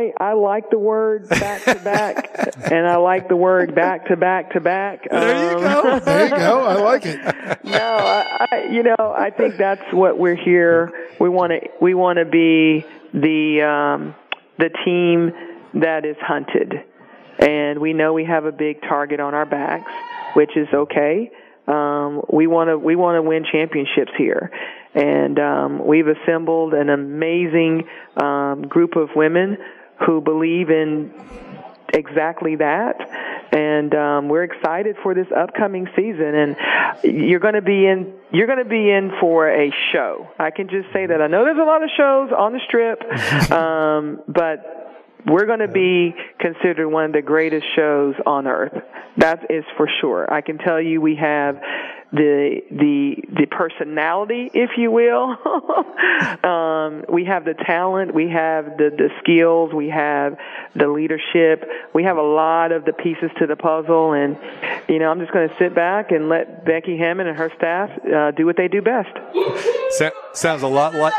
I, 0.00 0.12
I 0.18 0.32
like 0.32 0.70
the 0.70 0.78
word 0.78 1.28
back 1.28 1.62
to 1.64 1.74
back, 1.74 2.30
and 2.72 2.86
I 2.86 2.96
like 2.96 3.28
the 3.28 3.36
word 3.36 3.74
back 3.74 4.06
to 4.06 4.16
back 4.16 4.52
to 4.52 4.60
back. 4.60 5.10
There 5.10 5.52
you 5.52 5.60
go. 5.60 5.92
Um, 5.92 6.00
there 6.04 6.24
you 6.24 6.30
go. 6.30 6.64
I 6.64 6.74
like 6.76 7.04
it. 7.04 7.20
no, 7.64 7.96
I, 7.96 8.46
I, 8.50 8.62
you 8.70 8.82
know, 8.82 8.96
I 8.98 9.30
think 9.30 9.56
that's 9.58 9.92
what 9.92 10.18
we're 10.18 10.42
here. 10.42 11.08
We 11.20 11.28
want 11.28 11.52
to, 11.52 11.68
we 11.82 11.92
want 11.94 12.18
to 12.18 12.24
be 12.24 12.86
the, 13.12 13.62
um, 13.62 14.14
the 14.58 14.70
team 14.84 15.32
that 15.82 16.06
is 16.06 16.16
hunted, 16.20 16.72
and 17.38 17.78
we 17.78 17.92
know 17.92 18.14
we 18.14 18.24
have 18.24 18.46
a 18.46 18.52
big 18.52 18.80
target 18.82 19.20
on 19.20 19.34
our 19.34 19.46
backs, 19.46 19.92
which 20.34 20.56
is 20.56 20.68
okay. 20.72 21.30
Um, 21.68 22.22
we 22.32 22.46
want 22.46 22.68
to, 22.68 22.78
we 22.78 22.96
want 22.96 23.16
to 23.16 23.22
win 23.22 23.44
championships 23.44 24.12
here 24.16 24.50
and 24.92 25.38
um, 25.38 25.86
we've 25.86 26.08
assembled 26.08 26.74
an 26.74 26.90
amazing 26.90 27.84
um, 28.16 28.62
group 28.62 28.96
of 28.96 29.10
women 29.14 29.56
who 30.06 30.20
believe 30.20 30.70
in 30.70 31.12
exactly 31.92 32.56
that. 32.56 32.96
And 33.52 33.94
um, 33.94 34.28
we're 34.28 34.44
excited 34.44 34.96
for 35.02 35.14
this 35.14 35.26
upcoming 35.36 35.88
season. 35.96 36.34
And 36.34 36.56
you're 37.02 37.40
going 37.40 37.54
to 37.54 37.62
be 37.62 37.86
in 37.86 38.14
you're 38.32 38.46
going 38.46 38.62
to 38.62 38.68
be 38.68 38.90
in 38.90 39.10
for 39.20 39.50
a 39.50 39.72
show. 39.92 40.28
I 40.38 40.50
can 40.50 40.68
just 40.68 40.92
say 40.92 41.06
that. 41.06 41.20
I 41.20 41.26
know 41.26 41.44
there's 41.44 41.58
a 41.58 41.64
lot 41.64 41.82
of 41.82 41.90
shows 41.96 42.30
on 42.36 42.52
the 42.52 42.60
strip 42.66 43.02
um, 43.50 44.22
but 44.28 44.80
we're 45.26 45.46
going 45.46 45.60
to 45.60 45.68
be 45.68 46.14
considered 46.38 46.88
one 46.88 47.06
of 47.06 47.12
the 47.12 47.22
greatest 47.22 47.66
shows 47.76 48.14
on 48.24 48.46
earth. 48.46 48.72
That 49.16 49.50
is 49.50 49.64
for 49.76 49.88
sure. 50.00 50.32
I 50.32 50.40
can 50.40 50.58
tell 50.58 50.80
you 50.80 51.00
we 51.00 51.16
have 51.16 51.56
the 52.12 52.60
the 52.70 53.16
the 53.40 53.46
personality, 53.46 54.50
if 54.52 54.70
you 54.76 54.90
will. 54.90 55.30
um, 56.44 57.04
we 57.08 57.24
have 57.24 57.44
the 57.44 57.54
talent, 57.54 58.14
we 58.14 58.28
have 58.30 58.76
the 58.76 58.90
the 58.90 59.10
skills, 59.22 59.72
we 59.72 59.88
have 59.88 60.36
the 60.74 60.88
leadership, 60.88 61.68
we 61.94 62.04
have 62.04 62.16
a 62.16 62.22
lot 62.22 62.72
of 62.72 62.84
the 62.84 62.92
pieces 62.92 63.30
to 63.38 63.46
the 63.46 63.56
puzzle, 63.56 64.12
and 64.12 64.36
you 64.88 64.98
know, 64.98 65.10
I'm 65.10 65.20
just 65.20 65.32
going 65.32 65.48
to 65.48 65.54
sit 65.58 65.74
back 65.74 66.10
and 66.10 66.28
let 66.28 66.64
Becky 66.64 66.98
Hammon 66.98 67.26
and 67.26 67.38
her 67.38 67.52
staff 67.56 67.90
uh, 68.06 68.32
do 68.32 68.44
what 68.44 68.56
they 68.56 68.68
do 68.68 68.82
best. 68.82 69.10
sounds 70.34 70.62
a 70.62 70.68
lot 70.68 70.94
like. 70.94 71.14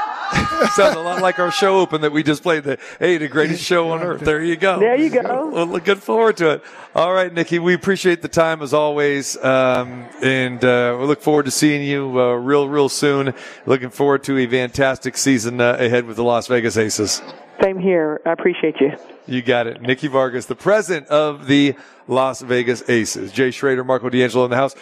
Sounds 0.76 0.96
a 0.96 1.02
lot 1.02 1.22
like 1.22 1.40
our 1.40 1.52
show 1.52 1.80
open 1.80 2.02
that 2.02 2.12
we 2.12 2.22
just 2.22 2.44
played. 2.44 2.64
The 2.64 2.78
hey, 3.00 3.18
the 3.18 3.28
greatest 3.28 3.64
show 3.64 3.90
on 3.92 4.04
earth. 4.04 4.22
There 4.22 4.44
you 4.44 4.56
go. 4.56 4.80
There 4.80 4.96
you 4.96 5.10
go. 5.10 5.50
Well, 5.50 5.66
looking 5.66 5.96
forward 5.96 6.38
to 6.38 6.52
it. 6.52 6.64
All 6.94 7.14
right, 7.14 7.34
Nikki, 7.34 7.58
we 7.58 7.74
appreciate 7.74 8.22
the 8.22 8.28
time 8.28 8.62
as 8.62 8.74
always, 8.74 9.38
um, 9.44 10.08
and 10.22 10.64
uh, 10.64 10.98
we 11.00 11.08
look 11.08 11.22
forward 11.22 11.46
to 11.46 11.52
seeing 11.52 11.84
you 11.84 12.20
uh, 12.20 12.34
real, 12.34 12.68
real 12.68 12.90
soon. 12.90 13.34
Looking 13.66 13.90
forward 13.90 14.24
to 14.26 14.38
a 14.38 14.46
fantastic 14.46 15.18
season 15.18 15.60
uh, 15.60 15.78
ahead 15.80 16.06
with 16.06 16.18
the 16.18 16.24
Las 16.24 16.48
Vegas 16.48 16.78
Aces. 16.78 17.22
Same 17.64 17.80
here. 17.80 18.22
I 18.26 18.34
appreciate 18.34 18.76
you. 18.80 18.92
You 19.26 19.42
got 19.42 19.68
it, 19.68 19.82
Nikki 19.82 20.10
Fargas, 20.10 20.46
the 20.46 20.56
president 20.56 21.08
of 21.08 21.48
the 21.48 21.76
Las 22.08 22.42
Vegas 22.42 22.88
Aces. 22.88 23.32
Jay 23.32 23.52
Schroeder, 23.52 23.84
Marco 23.84 24.10
D'Angelo 24.10 24.46
in 24.46 24.52
the 24.52 24.58
house. 24.58 24.76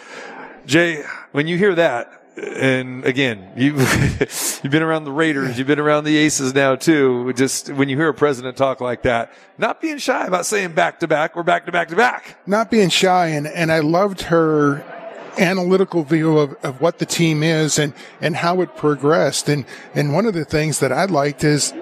Jay, 0.66 1.04
when 1.32 1.46
you 1.46 1.56
hear 1.56 1.74
that, 1.74 2.19
and 2.36 3.04
again, 3.04 3.50
you 3.56 3.74
you've 3.78 4.70
been 4.70 4.82
around 4.82 5.04
the 5.04 5.12
Raiders, 5.12 5.58
you've 5.58 5.66
been 5.66 5.80
around 5.80 6.04
the 6.04 6.16
Aces 6.16 6.54
now 6.54 6.76
too. 6.76 7.32
Just 7.34 7.70
when 7.70 7.88
you 7.88 7.96
hear 7.96 8.08
a 8.08 8.14
president 8.14 8.56
talk 8.56 8.80
like 8.80 9.02
that, 9.02 9.32
not 9.58 9.80
being 9.80 9.98
shy 9.98 10.26
about 10.26 10.46
saying 10.46 10.72
back 10.72 11.00
to 11.00 11.08
back, 11.08 11.36
we're 11.36 11.42
back 11.42 11.66
to 11.66 11.72
back 11.72 11.88
to 11.88 11.96
back. 11.96 12.36
Not 12.46 12.70
being 12.70 12.88
shy, 12.88 13.28
and 13.28 13.46
and 13.46 13.72
I 13.72 13.80
loved 13.80 14.22
her 14.22 14.84
analytical 15.38 16.02
view 16.02 16.38
of, 16.38 16.54
of 16.62 16.80
what 16.80 16.98
the 16.98 17.06
team 17.06 17.42
is 17.42 17.78
and 17.78 17.94
and 18.20 18.36
how 18.36 18.60
it 18.60 18.76
progressed. 18.76 19.48
And 19.48 19.64
and 19.94 20.14
one 20.14 20.26
of 20.26 20.34
the 20.34 20.44
things 20.44 20.80
that 20.80 20.92
I 20.92 21.06
liked 21.06 21.44
is, 21.44 21.74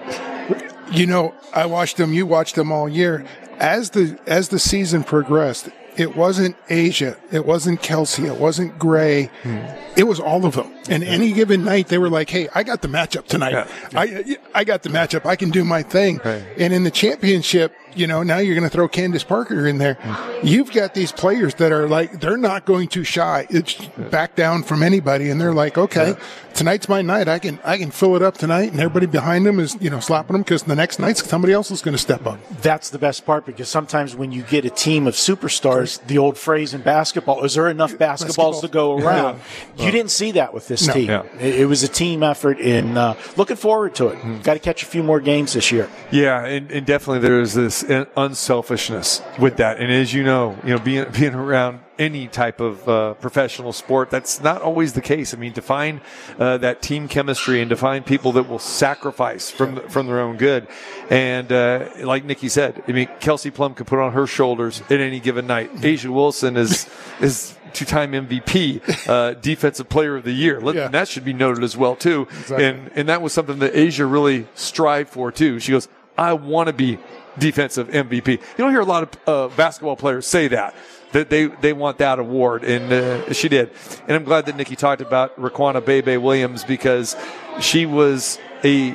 you 0.90 1.06
know, 1.06 1.34
I 1.54 1.66
watched 1.66 1.96
them, 1.96 2.12
you 2.12 2.26
watched 2.26 2.54
them 2.54 2.72
all 2.72 2.88
year. 2.88 3.24
As 3.58 3.90
the 3.90 4.18
as 4.26 4.48
the 4.48 4.58
season 4.58 5.04
progressed, 5.04 5.68
it 5.98 6.16
wasn't 6.16 6.56
A'ja. 6.68 7.16
It 7.32 7.44
wasn't 7.44 7.82
Kelsey. 7.82 8.26
It 8.26 8.37
wasn't 8.37 8.78
Gray. 8.78 9.30
Hmm. 9.42 9.58
It 9.96 10.04
was 10.04 10.20
all 10.20 10.46
of 10.46 10.54
them. 10.54 10.72
And 10.88 11.02
any 11.02 11.32
given 11.32 11.64
night, 11.64 11.88
they 11.88 11.98
were 11.98 12.08
like, 12.08 12.30
"Hey, 12.30 12.48
I 12.54 12.62
got 12.62 12.82
the 12.82 12.88
matchup 12.88 13.26
tonight. 13.26 13.52
Yeah. 13.52 13.68
I 13.94 14.37
I 14.54 14.64
got 14.64 14.82
the 14.84 14.90
matchup. 14.90 15.26
I 15.26 15.37
can 15.37 15.50
do 15.50 15.64
my 15.64 15.82
thing." 15.82 16.20
Right. 16.24 16.42
And 16.56 16.72
in 16.72 16.84
the 16.84 16.90
championship, 16.90 17.74
you 17.98 18.06
know, 18.06 18.22
now 18.22 18.38
you're 18.38 18.54
going 18.54 18.68
to 18.68 18.74
throw 18.74 18.88
Candace 18.88 19.24
Parker 19.24 19.66
in 19.66 19.78
there. 19.78 19.98
You've 20.42 20.72
got 20.72 20.94
these 20.94 21.12
players 21.12 21.54
that 21.56 21.72
are 21.72 21.88
like, 21.88 22.20
they're 22.20 22.37
not 22.37 22.64
going 22.64 22.88
to 22.88 23.04
shy. 23.04 23.46
It's 23.50 23.74
back 24.11 24.37
down 24.37 24.62
from 24.62 24.82
anybody, 24.82 25.30
and 25.30 25.40
they're 25.40 25.54
like, 25.54 25.76
okay, 25.76 26.14
tonight's 26.58 26.88
my 26.88 27.00
night. 27.02 27.28
I 27.28 27.38
can 27.38 27.58
I 27.64 27.78
can 27.78 27.90
fill 27.90 28.16
it 28.16 28.22
up 28.22 28.37
tonight, 28.37 28.72
and 28.72 28.80
everybody 28.80 29.06
behind 29.06 29.46
them 29.46 29.61
is 29.61 29.76
you 29.80 29.90
know 29.90 30.00
slapping 30.00 30.34
them 30.34 30.42
because 30.42 30.64
the 30.64 30.74
next 30.74 30.98
night 30.98 31.16
somebody 31.16 31.52
else 31.52 31.70
is 31.70 31.80
going 31.80 31.92
to 31.92 32.02
step 32.02 32.26
up. 32.26 32.38
That's 32.62 32.90
the 32.90 32.98
best 32.98 33.24
part 33.24 33.46
because 33.46 33.68
sometimes 33.68 34.16
when 34.16 34.32
you 34.32 34.42
get 34.42 34.64
a 34.64 34.70
team 34.70 35.06
of 35.06 35.14
superstars, 35.14 36.04
the 36.06 36.18
old 36.18 36.37
phrase 36.37 36.74
in 36.74 36.82
basketball 36.82 37.44
is 37.44 37.54
there 37.54 37.68
enough 37.68 37.92
basketballs 37.92 37.98
Basketball. 37.98 38.61
to 38.61 38.68
go 38.68 38.98
around? 38.98 39.40
Yeah. 39.76 39.87
You 39.87 39.92
didn't 39.92 40.11
see 40.11 40.32
that 40.32 40.52
with 40.52 40.68
this 40.68 40.87
no. 40.87 40.94
team. 40.94 41.08
Yeah. 41.08 41.22
It, 41.40 41.61
it, 41.61 41.66
was 41.66 41.82
a 41.82 41.88
team 41.88 42.22
effort, 42.22 42.58
and 42.58 42.98
uh, 42.98 43.14
looking 43.37 43.56
forward 43.56 43.94
to 43.96 44.08
it. 44.08 44.18
Mm. 44.18 44.42
Got 44.42 44.54
to 44.54 44.61
catch 44.61 44.82
a 44.82 44.87
few 44.87 45.02
more 45.02 45.20
games 45.20 45.52
this 45.52 45.70
year. 45.70 45.88
Yeah, 46.11 46.44
and, 46.44 46.70
and 46.70 46.87
definitely 46.87 47.20
there's 47.20 47.54
this 47.54 47.88
unselfishness 47.88 49.22
with 49.38 49.57
that. 49.57 49.79
And 49.79 49.90
as 49.90 50.12
you 50.12 50.22
know, 50.22 50.57
you 50.64 50.70
know, 50.70 50.79
being 50.79 51.07
being 51.18 51.35
around 51.35 51.81
any 51.98 52.29
type 52.29 52.61
of 52.61 52.88
uh, 52.88 53.14
professional 53.14 53.72
sport, 53.72 54.11
that's 54.11 54.40
not 54.40 54.62
always 54.62 54.92
the 54.92 55.01
case. 55.01 55.35
I 55.35 55.37
mean, 55.37 55.53
to 55.55 55.62
find 55.62 56.01
uh, 56.38 56.59
that 56.59 56.81
team 56.81 57.09
chemistry 57.09 57.61
and 57.61 57.70
to 57.70 57.77
find 57.77 58.07
people 58.07 58.33
that 58.33 58.48
will 58.48 58.61
sacrifice 58.61 59.51
from 59.51 59.77
the, 59.77 59.81
from 59.83 60.07
their 60.07 60.20
own 60.20 60.37
good, 60.37 60.68
and 61.11 61.51
uh, 61.51 61.88
like 62.03 62.24
Nikki 62.24 62.48
said, 62.48 62.83
I 62.87 62.92
mean, 62.92 63.09
Kelsey 63.20 63.51
Plum 63.51 63.74
can 63.74 63.87
put 63.87 63.98
on 63.98 64.12
her 64.12 64.27
shoulders 64.27 64.83
at 64.83 65.01
any 65.01 65.20
given 65.20 65.46
night. 65.46 65.74
A'ja 65.77 66.09
Wilson 66.11 66.57
is 66.57 66.88
is 67.20 67.55
two-time 67.72 68.12
MVP, 68.12 69.09
uh, 69.09 69.35
defensive 69.35 69.88
player 69.88 70.16
of 70.16 70.24
the 70.24 70.33
year. 70.33 70.61
Let, 70.61 70.74
yeah. 70.74 70.88
that 70.88 71.07
should 71.07 71.24
be 71.24 71.33
noted 71.33 71.62
as 71.62 71.77
well 71.77 71.96
too. 71.96 72.22
Exactly. 72.31 72.64
And 72.64 72.90
and 72.94 73.09
that 73.09 73.22
was 73.22 73.33
something 73.33 73.59
that 73.61 73.74
A'ja 73.74 74.11
really 74.11 74.46
strived 74.55 75.11
for 75.11 75.33
too. 75.33 75.61
She 75.61 75.72
goes, 75.72 75.88
I 76.18 76.35
want 76.35 76.66
to 76.66 76.72
be 76.72 76.98
defensive 77.38 77.88
MVP. 77.88 78.28
You 78.28 78.38
don't 78.59 78.70
hear 78.70 78.81
a 78.81 78.85
lot 78.85 79.02
of 79.04 79.52
uh, 79.52 79.57
basketball 79.57 79.96
players 79.96 80.26
say 80.26 80.48
that 80.48 80.74
that 81.12 81.31
they, 81.31 81.46
they 81.46 81.72
want 81.72 81.98
that 81.98 82.18
award, 82.18 82.64
and 82.64 82.92
uh, 82.92 83.33
she 83.33 83.48
did. 83.48 83.70
And 84.07 84.14
I'm 84.14 84.24
glad 84.24 84.46
that 84.46 84.57
Nikki 84.57 84.76
talked 84.76 85.00
about 85.00 85.35
Riquna 85.37 85.85
Bebe 85.85 86.18
Williams 86.18 86.64
because 86.64 87.16
she 87.61 87.87
was 87.87 88.38
a 88.62 88.94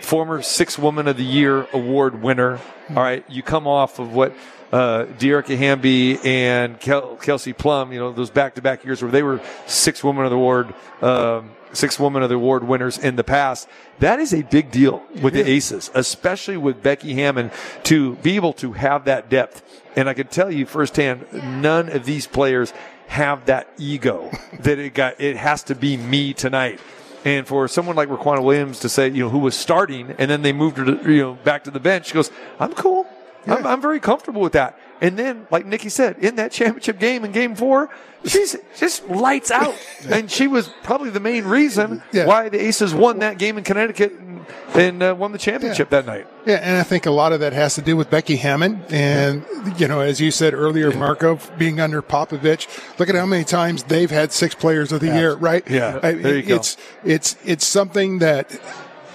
former 0.00 0.42
Six 0.42 0.78
Woman 0.78 1.06
of 1.06 1.16
the 1.16 1.24
Year 1.24 1.66
award 1.72 2.22
winner. 2.22 2.60
All 2.90 2.96
right, 2.96 3.24
you 3.28 3.42
come 3.42 3.66
off 3.66 3.98
of 3.98 4.14
what 4.14 4.34
uh, 4.72 5.06
Hamby 5.16 6.18
and 6.24 6.80
Kel- 6.80 7.16
Kelsey 7.16 7.52
Plum, 7.52 7.92
you 7.92 7.98
know, 7.98 8.12
those 8.12 8.30
back 8.30 8.54
to 8.56 8.62
back 8.62 8.84
years 8.84 9.02
where 9.02 9.10
they 9.10 9.22
were 9.22 9.40
Six 9.66 10.02
Woman 10.02 10.24
of 10.24 10.30
the 10.30 10.36
Award. 10.36 10.74
Um, 11.00 11.52
six 11.74 11.98
women 11.98 12.22
of 12.22 12.28
the 12.28 12.36
award 12.36 12.64
winners 12.64 12.98
in 12.98 13.16
the 13.16 13.24
past. 13.24 13.68
That 13.98 14.20
is 14.20 14.32
a 14.32 14.42
big 14.42 14.70
deal 14.70 15.02
with 15.22 15.34
the 15.34 15.48
Aces, 15.48 15.90
especially 15.94 16.56
with 16.56 16.82
Becky 16.82 17.14
Hammon 17.14 17.50
to 17.84 18.16
be 18.16 18.36
able 18.36 18.52
to 18.54 18.72
have 18.72 19.04
that 19.04 19.28
depth. 19.28 19.62
And 19.96 20.08
I 20.08 20.14
can 20.14 20.26
tell 20.26 20.50
you 20.50 20.66
firsthand, 20.66 21.26
none 21.62 21.88
of 21.88 22.04
these 22.04 22.26
players 22.26 22.72
have 23.06 23.46
that 23.46 23.68
ego 23.78 24.30
that 24.60 24.78
it 24.78 24.94
got, 24.94 25.20
it 25.20 25.36
has 25.36 25.62
to 25.64 25.74
be 25.74 25.96
me 25.96 26.32
tonight. 26.32 26.80
And 27.24 27.46
for 27.46 27.68
someone 27.68 27.96
like 27.96 28.08
Riquna 28.08 28.42
Williams 28.42 28.80
to 28.80 28.88
say, 28.88 29.08
you 29.08 29.24
know, 29.24 29.30
who 29.30 29.38
was 29.38 29.54
starting 29.54 30.14
and 30.18 30.30
then 30.30 30.42
they 30.42 30.52
moved 30.52 30.76
her 30.76 30.84
to, 30.84 31.12
you 31.12 31.22
know, 31.22 31.34
back 31.34 31.64
to 31.64 31.70
the 31.70 31.80
bench, 31.80 32.08
she 32.08 32.14
goes, 32.14 32.30
I'm 32.58 32.74
cool. 32.74 33.06
Yeah. 33.46 33.54
I'm, 33.54 33.66
I'm 33.66 33.80
very 33.80 34.00
comfortable 34.00 34.42
with 34.42 34.52
that. 34.52 34.78
And 35.00 35.18
then, 35.18 35.46
like 35.50 35.66
Nikki 35.66 35.88
said, 35.88 36.18
in 36.18 36.36
that 36.36 36.52
championship 36.52 36.98
game 36.98 37.24
in 37.24 37.32
game 37.32 37.54
four, 37.56 37.90
she's 38.24 38.56
just 38.76 39.06
lights 39.08 39.50
out. 39.50 39.74
and 40.08 40.30
she 40.30 40.46
was 40.46 40.70
probably 40.82 41.10
the 41.10 41.20
main 41.20 41.44
reason 41.44 42.02
yeah. 42.12 42.26
why 42.26 42.48
the 42.48 42.60
Aces 42.60 42.94
won 42.94 43.18
that 43.18 43.38
game 43.38 43.58
in 43.58 43.64
Connecticut 43.64 44.12
and, 44.12 44.46
and 44.74 45.02
uh, 45.02 45.14
won 45.18 45.32
the 45.32 45.38
championship 45.38 45.88
yeah. 45.90 46.00
that 46.00 46.06
night. 46.06 46.26
Yeah, 46.46 46.56
and 46.56 46.76
I 46.78 46.84
think 46.84 47.06
a 47.06 47.10
lot 47.10 47.32
of 47.32 47.40
that 47.40 47.52
has 47.52 47.74
to 47.74 47.82
do 47.82 47.96
with 47.96 48.08
Becky 48.08 48.36
Hammon. 48.36 48.82
And, 48.88 49.44
you 49.78 49.88
know, 49.88 50.00
as 50.00 50.20
you 50.20 50.30
said 50.30 50.54
earlier, 50.54 50.92
Marco, 50.92 51.38
being 51.58 51.80
under 51.80 52.00
Popovich, 52.00 52.68
look 52.98 53.08
at 53.08 53.14
how 53.14 53.26
many 53.26 53.44
times 53.44 53.82
they've 53.82 54.10
had 54.10 54.32
six 54.32 54.54
players 54.54 54.92
of 54.92 55.00
the 55.00 55.08
year, 55.08 55.34
right? 55.34 55.68
Yeah. 55.68 55.98
I, 56.02 56.12
there 56.12 56.38
you 56.38 56.54
it's, 56.54 56.76
go. 56.76 56.82
it's, 57.04 57.36
it's 57.44 57.66
something 57.66 58.20
that 58.20 58.58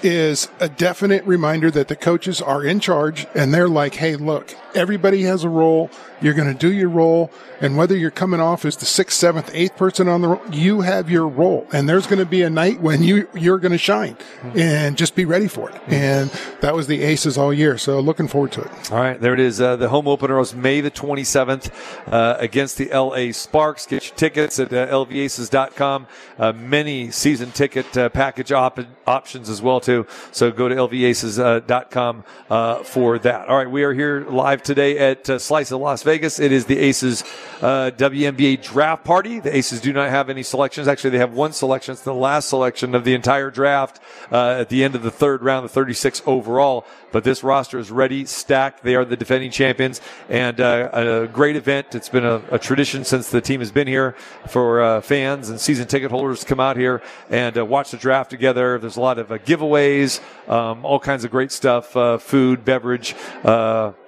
is 0.03 0.49
a 0.59 0.69
definite 0.69 1.23
reminder 1.25 1.69
that 1.71 1.87
the 1.87 1.95
coaches 1.95 2.41
are 2.41 2.63
in 2.63 2.79
charge 2.79 3.27
and 3.35 3.53
they're 3.53 3.69
like, 3.69 3.95
hey, 3.95 4.15
look, 4.15 4.55
everybody 4.75 5.23
has 5.23 5.43
a 5.43 5.49
role. 5.49 5.89
You're 6.21 6.34
going 6.34 6.51
to 6.51 6.58
do 6.58 6.71
your 6.71 6.89
role. 6.89 7.32
And 7.62 7.77
whether 7.77 7.95
you're 7.95 8.12
coming 8.12 8.39
off 8.39 8.63
as 8.63 8.77
the 8.77 8.86
sixth, 8.86 9.17
seventh, 9.17 9.51
eighth 9.53 9.75
person 9.75 10.08
on 10.08 10.21
the 10.21 10.27
role, 10.29 10.41
you 10.51 10.82
have 10.82 11.10
your 11.10 11.27
role. 11.27 11.67
And 11.73 11.89
there's 11.89 12.08
going 12.08 12.19
to 12.19 12.25
be 12.25 12.41
a 12.41 12.49
night 12.49 12.79
when 12.79 13.03
you, 13.03 13.27
you're 13.34 13.60
going 13.60 13.73
to 13.73 13.77
shine 13.77 14.17
and 14.55 14.97
just 14.97 15.15
be 15.15 15.25
ready 15.25 15.47
for 15.47 15.69
it. 15.69 15.82
And 15.88 16.29
that 16.62 16.73
was 16.73 16.88
the 16.88 17.01
aces 17.03 17.38
all 17.38 17.53
year. 17.53 17.77
So 17.77 17.99
looking 17.99 18.27
forward 18.27 18.51
to 18.53 18.62
it. 18.62 18.91
All 18.91 18.99
right. 18.99 19.19
There 19.19 19.34
it 19.34 19.39
is. 19.39 19.60
Uh, 19.60 19.75
the 19.75 19.89
home 19.89 20.08
opener 20.08 20.38
was 20.38 20.55
May 20.55 20.79
the 20.82 20.91
27th 20.91 21.71
uh, 22.12 22.38
against 22.39 22.77
the 22.77 22.89
LA 22.93 23.32
Sparks. 23.34 23.86
Get 23.86 24.08
your 24.08 24.15
tickets 24.15 24.60
at 24.60 24.71
uh, 24.71 24.88
lvaces.com. 24.88 26.08
Uh, 26.38 26.53
many 26.53 27.12
season 27.12 27.51
ticket 27.51 27.97
uh, 27.97 28.10
package 28.10 28.51
op- 28.51 28.79
options 29.05 29.49
as 29.49 29.62
well, 29.62 29.79
too. 29.82 30.08
So 30.32 30.51
go 30.51 30.69
to 30.69 30.75
lvaces.com 30.75 32.23
uh, 32.49 32.84
for 32.84 33.19
that. 33.19 33.47
All 33.49 33.58
right. 33.58 33.69
We 33.69 33.84
are 33.84 33.93
here 33.93 34.25
live 34.29 34.59
today 34.63 34.98
at 34.98 35.30
uh, 35.30 35.39
Slice 35.39 35.72
of 35.72 35.80
Las 35.80 36.04
Vegas. 36.04 36.39
It 36.39 36.52
is 36.52 36.65
the 36.65 36.78
Aces 36.78 37.24
uh, 37.62 37.91
WNBA 37.98 38.62
draft 38.62 39.04
party. 39.04 39.39
The 39.39 39.56
Aces 39.56 39.82
do 39.82 39.93
not 39.93 40.10
have 40.10 40.30
any 40.30 40.43
selections. 40.43 40.88
Actually, 40.88 41.12
they 41.12 41.17
have 41.17 41.34
one 41.34 41.54
selection. 41.54 41.93
It's 41.93 42.02
the 42.02 42.13
last 42.13 42.50
selection 42.50 42.95
of 42.95 43.04
the 43.04 43.13
entire 43.13 43.52
draft 43.52 44.00
uh, 44.32 44.60
at 44.60 44.69
the 44.69 44.84
end 44.84 44.95
of 44.95 45.04
the 45.04 45.12
third 45.12 45.43
round, 45.43 45.65
the 45.65 45.69
36 45.69 46.22
overall. 46.26 46.86
But 47.12 47.24
this 47.24 47.43
roster 47.43 47.80
is 47.80 47.91
ready, 47.91 48.26
stacked. 48.26 48.84
They 48.84 48.95
are 48.95 49.04
the 49.04 49.17
defending 49.17 49.52
champions, 49.52 50.00
and 50.30 50.60
uh, 50.62 50.89
a 50.93 51.28
great 51.28 51.56
event. 51.56 51.95
It's 51.95 52.10
been 52.10 52.26
a, 52.26 52.41
a, 52.52 52.60
tradition 52.60 53.04
since 53.04 53.30
the 53.30 53.41
team 53.41 53.62
has 53.62 53.72
been 53.72 53.88
here 53.88 54.15
for 54.48 54.82
uh, 54.82 55.02
fans 55.02 55.50
and 55.50 55.60
season 55.60 55.88
ticket 55.88 56.12
holders 56.12 56.41
to 56.41 56.45
come 56.45 56.60
out 56.60 56.78
here 56.78 57.02
and 57.30 57.58
uh, 57.58 57.65
watch 57.65 57.91
the 57.91 57.98
draft 57.98 58.30
together. 58.30 58.78
There's 58.78 58.98
a 58.98 59.02
lot 59.02 59.17
of 59.17 59.30
giveaways, 59.30 60.19
um, 60.48 60.86
all 60.86 61.00
kinds 61.00 61.24
of 61.24 61.32
great 61.32 61.52
stuff, 61.52 61.93
food, 62.22 62.63
beverage 62.63 63.13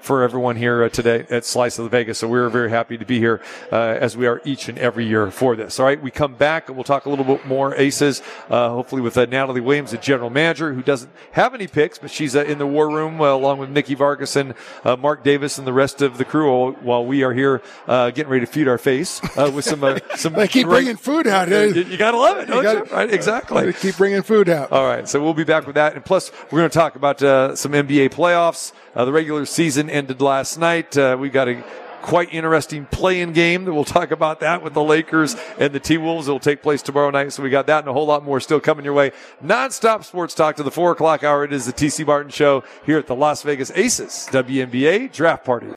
for 0.02 0.24
everyone 0.24 0.41
everyone 0.42 0.56
here 0.56 0.84
uh, 0.84 0.90
today 0.90 1.24
at 1.30 1.46
Slice 1.46 1.78
of 1.78 1.84
the 1.84 1.90
Vegas. 1.90 2.18
So 2.18 2.28
we're 2.28 2.50
very 2.50 2.72
happy 2.72 2.98
to 2.98 3.06
be 3.06 3.20
here 3.20 3.44
uh, 3.72 3.76
as 3.76 4.18
we 4.18 4.26
are 4.26 4.42
each 4.44 4.70
and 4.70 4.80
every 4.80 5.06
year 5.06 5.30
for 5.30 5.56
this. 5.56 5.80
All 5.80 5.86
right, 5.86 6.02
we 6.02 6.10
come 6.10 6.34
back 6.34 6.68
and 6.68 6.76
we'll 6.76 6.84
talk 6.84 7.06
a 7.06 7.12
little 7.12 7.24
bit 7.24 7.46
more 7.46 7.76
Aces, 7.76 8.24
uh, 8.50 8.70
hopefully 8.70 9.04
with 9.04 9.16
uh, 9.20 9.26
Natalie 9.26 9.62
Williams, 9.62 9.92
the 9.92 10.00
general 10.00 10.32
manager, 10.32 10.74
who 10.74 10.82
doesn't 10.82 11.12
have 11.34 11.54
any 11.54 11.68
picks, 11.68 12.00
but 12.00 12.10
she's 12.10 12.36
uh, 12.36 12.44
in 12.44 12.58
the 12.58 12.66
war 12.66 12.90
room 12.90 13.20
along 13.20 13.60
with 13.60 13.70
Nikki 13.70 13.94
Fargas 13.94 14.36
and 14.36 14.56
Mark 14.84 15.24
Davis 15.24 15.60
and 15.60 15.68
the 15.68 15.74
rest 15.74 16.02
of 16.02 16.18
the 16.18 16.26
crew 16.26 16.72
while 16.72 17.06
we 17.06 17.22
are 17.22 17.34
here 17.34 17.62
getting 17.86 18.28
ready 18.28 18.44
to 18.44 18.52
feed 18.52 18.68
our 18.68 18.80
face 18.80 19.22
with 19.38 19.64
some 19.64 20.00
some. 20.16 20.34
they 20.34 20.48
keep 20.48 20.66
great, 20.66 20.78
bringing 20.78 20.98
food 20.98 21.28
out. 21.28 21.50
You, 21.50 21.84
you 21.84 21.98
gotta 21.98 22.18
love 22.18 22.40
it, 22.40 22.48
don't 22.48 22.58
you? 22.58 22.64
Gotta, 22.64 22.90
you? 22.90 22.96
Right, 22.96 23.14
exactly. 23.14 23.66
They 23.68 23.74
keep 23.74 23.96
bringing 23.96 24.24
food 24.24 24.50
out. 24.50 24.72
All 24.72 24.88
right, 24.88 25.08
so 25.08 25.22
we'll 25.22 25.36
be 25.36 25.44
back 25.44 25.68
with 25.68 25.76
that, 25.76 25.94
and 25.94 26.04
plus 26.04 26.32
we're 26.50 26.62
going 26.62 26.72
to 26.72 26.74
talk 26.74 26.96
about 26.96 27.20
some 27.20 27.74
NBA 27.74 28.10
playoffs. 28.10 28.74
Uh, 28.96 29.06
the 29.06 29.12
regular 29.12 29.46
season 29.46 29.90
ended 29.90 30.22
last 30.22 30.58
night. 30.58 30.98
Uh, 30.98 31.18
we've 31.20 31.32
got 31.32 31.48
a 31.48 31.64
quite 32.02 32.34
interesting 32.34 32.86
play-in 32.88 33.32
game 33.32 33.66
that 33.66 33.74
we'll 33.74 33.86
talk 33.86 34.12
about 34.12 34.40
that 34.40 34.64
with 34.64 34.74
the 34.74 34.84
Lakers 34.84 35.36
and 35.60 35.72
the 35.72 35.80
T 35.80 35.98
Wolves. 35.98 36.28
It'll 36.28 36.40
take 36.40 36.62
place 36.62 36.82
tomorrow 36.82 37.10
night. 37.12 37.32
So 37.32 37.44
we 37.44 37.50
got 37.50 37.68
that 37.68 37.80
and 37.80 37.88
a 37.88 37.94
whole 37.94 38.06
lot 38.08 38.24
more 38.24 38.40
still 38.40 38.60
coming 38.60 38.84
your 38.86 38.94
way. 38.94 39.12
Non-stop 39.42 40.04
sports 40.04 40.34
talk 40.34 40.56
to 40.58 40.64
the 40.64 40.72
four 40.72 40.92
o'clock 40.92 41.24
hour. 41.24 41.44
It 41.44 41.54
is 41.54 41.66
the 41.66 41.74
TC 41.74 42.06
Martin 42.06 42.32
show 42.32 42.64
here 42.86 42.98
at 42.98 43.08
the 43.08 43.16
Las 43.16 43.44
Vegas 43.44 43.72
Aces 43.76 44.28
WNBA 44.32 45.14
draft 45.14 45.46
party. 45.46 45.68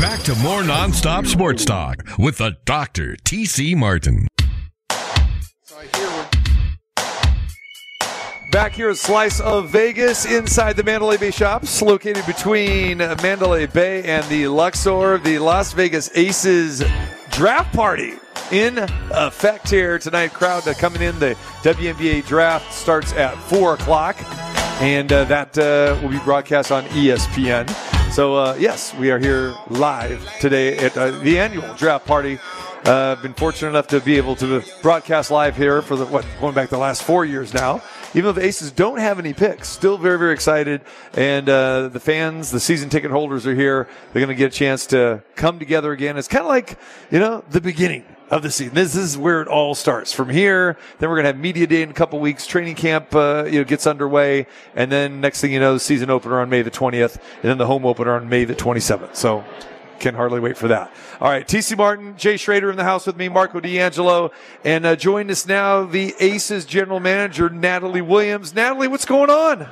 Back 0.00 0.20
to 0.24 0.34
more 0.36 0.62
non-stop 0.64 1.26
sports 1.26 1.64
talk 1.64 2.02
with 2.18 2.38
the 2.38 2.56
Dr. 2.64 3.16
TC 3.24 3.76
Martin. 3.76 4.28
Back 8.56 8.72
here 8.72 8.88
at 8.88 8.96
Slice 8.96 9.38
of 9.40 9.68
Vegas 9.68 10.24
inside 10.24 10.76
the 10.76 10.82
Mandalay 10.82 11.18
Bay 11.18 11.30
Shops, 11.30 11.82
located 11.82 12.24
between 12.24 12.96
Mandalay 12.96 13.66
Bay 13.66 14.02
and 14.04 14.24
the 14.30 14.48
Luxor, 14.48 15.18
the 15.18 15.38
Las 15.38 15.74
Vegas 15.74 16.10
Aces 16.16 16.82
draft 17.32 17.76
party 17.76 18.14
in 18.50 18.78
effect 19.10 19.68
here 19.68 19.98
tonight. 19.98 20.32
Crowd 20.32 20.62
coming 20.78 21.02
in. 21.02 21.18
The 21.18 21.36
WNBA 21.64 22.26
draft 22.26 22.72
starts 22.72 23.12
at 23.12 23.36
4 23.50 23.74
o'clock, 23.74 24.16
and 24.80 25.12
uh, 25.12 25.24
that 25.24 25.58
uh, 25.58 26.00
will 26.00 26.08
be 26.08 26.18
broadcast 26.20 26.72
on 26.72 26.84
ESPN. 26.84 27.68
So, 28.10 28.36
uh, 28.36 28.56
yes, 28.58 28.94
we 28.94 29.10
are 29.10 29.18
here 29.18 29.54
live 29.68 30.26
today 30.40 30.78
at 30.78 30.96
uh, 30.96 31.10
the 31.10 31.38
annual 31.38 31.74
draft 31.74 32.06
party. 32.06 32.38
I've 32.80 32.88
uh, 32.88 33.16
been 33.16 33.34
fortunate 33.34 33.68
enough 33.68 33.88
to 33.88 34.00
be 34.00 34.16
able 34.16 34.34
to 34.36 34.62
broadcast 34.80 35.30
live 35.30 35.58
here 35.58 35.82
for 35.82 35.96
the 35.96 36.06
what 36.06 36.24
going 36.40 36.54
back 36.54 36.70
the 36.70 36.78
last 36.78 37.02
four 37.02 37.26
years 37.26 37.52
now 37.52 37.82
even 38.10 38.24
though 38.24 38.32
the 38.32 38.44
Aces 38.44 38.70
don't 38.70 38.98
have 38.98 39.18
any 39.18 39.32
picks, 39.32 39.68
still 39.68 39.98
very, 39.98 40.18
very 40.18 40.32
excited. 40.32 40.82
And 41.14 41.48
uh, 41.48 41.88
the 41.88 42.00
fans, 42.00 42.50
the 42.50 42.60
season 42.60 42.88
ticket 42.88 43.10
holders 43.10 43.46
are 43.46 43.54
here. 43.54 43.88
They're 44.12 44.20
going 44.20 44.34
to 44.34 44.38
get 44.38 44.52
a 44.52 44.56
chance 44.56 44.86
to 44.86 45.22
come 45.34 45.58
together 45.58 45.92
again. 45.92 46.16
It's 46.16 46.28
kind 46.28 46.42
of 46.42 46.48
like, 46.48 46.78
you 47.10 47.18
know, 47.18 47.44
the 47.50 47.60
beginning 47.60 48.04
of 48.30 48.42
the 48.42 48.50
season. 48.50 48.74
This 48.74 48.96
is 48.96 49.16
where 49.16 49.40
it 49.40 49.48
all 49.48 49.74
starts. 49.74 50.12
From 50.12 50.28
here, 50.28 50.76
then 50.98 51.08
we're 51.08 51.16
going 51.16 51.24
to 51.24 51.32
have 51.32 51.38
media 51.38 51.66
day 51.66 51.82
in 51.82 51.90
a 51.90 51.94
couple 51.94 52.18
weeks. 52.18 52.46
Training 52.46 52.74
camp, 52.74 53.14
uh, 53.14 53.44
you 53.46 53.58
know, 53.58 53.64
gets 53.64 53.86
underway, 53.86 54.46
and 54.74 54.90
then 54.90 55.20
next 55.20 55.40
thing 55.40 55.52
you 55.52 55.60
know, 55.60 55.74
the 55.74 55.80
season 55.80 56.10
opener 56.10 56.40
on 56.40 56.50
May 56.50 56.62
the 56.62 56.70
20th, 56.70 57.16
and 57.16 57.42
then 57.42 57.58
the 57.58 57.66
home 57.66 57.86
opener 57.86 58.14
on 58.14 58.28
May 58.28 58.44
the 58.44 58.54
27th. 58.54 59.14
So 59.14 59.44
can 60.00 60.14
hardly 60.14 60.40
wait 60.40 60.56
for 60.56 60.68
that. 60.68 60.92
All 61.20 61.28
right, 61.28 61.46
TC 61.46 61.76
Martin, 61.76 62.16
Jay 62.16 62.36
Schroeder 62.36 62.70
in 62.70 62.76
the 62.76 62.84
house 62.84 63.06
with 63.06 63.16
me, 63.16 63.28
Marco 63.28 63.60
D'Angelo, 63.60 64.30
and 64.64 64.86
uh, 64.86 64.96
join 64.96 65.30
us 65.30 65.46
now 65.46 65.84
the 65.84 66.14
Aces 66.20 66.64
general 66.64 67.00
manager, 67.00 67.48
Natalie 67.48 68.02
Williams. 68.02 68.54
Natalie, 68.54 68.88
what's 68.88 69.04
going 69.04 69.30
on? 69.30 69.68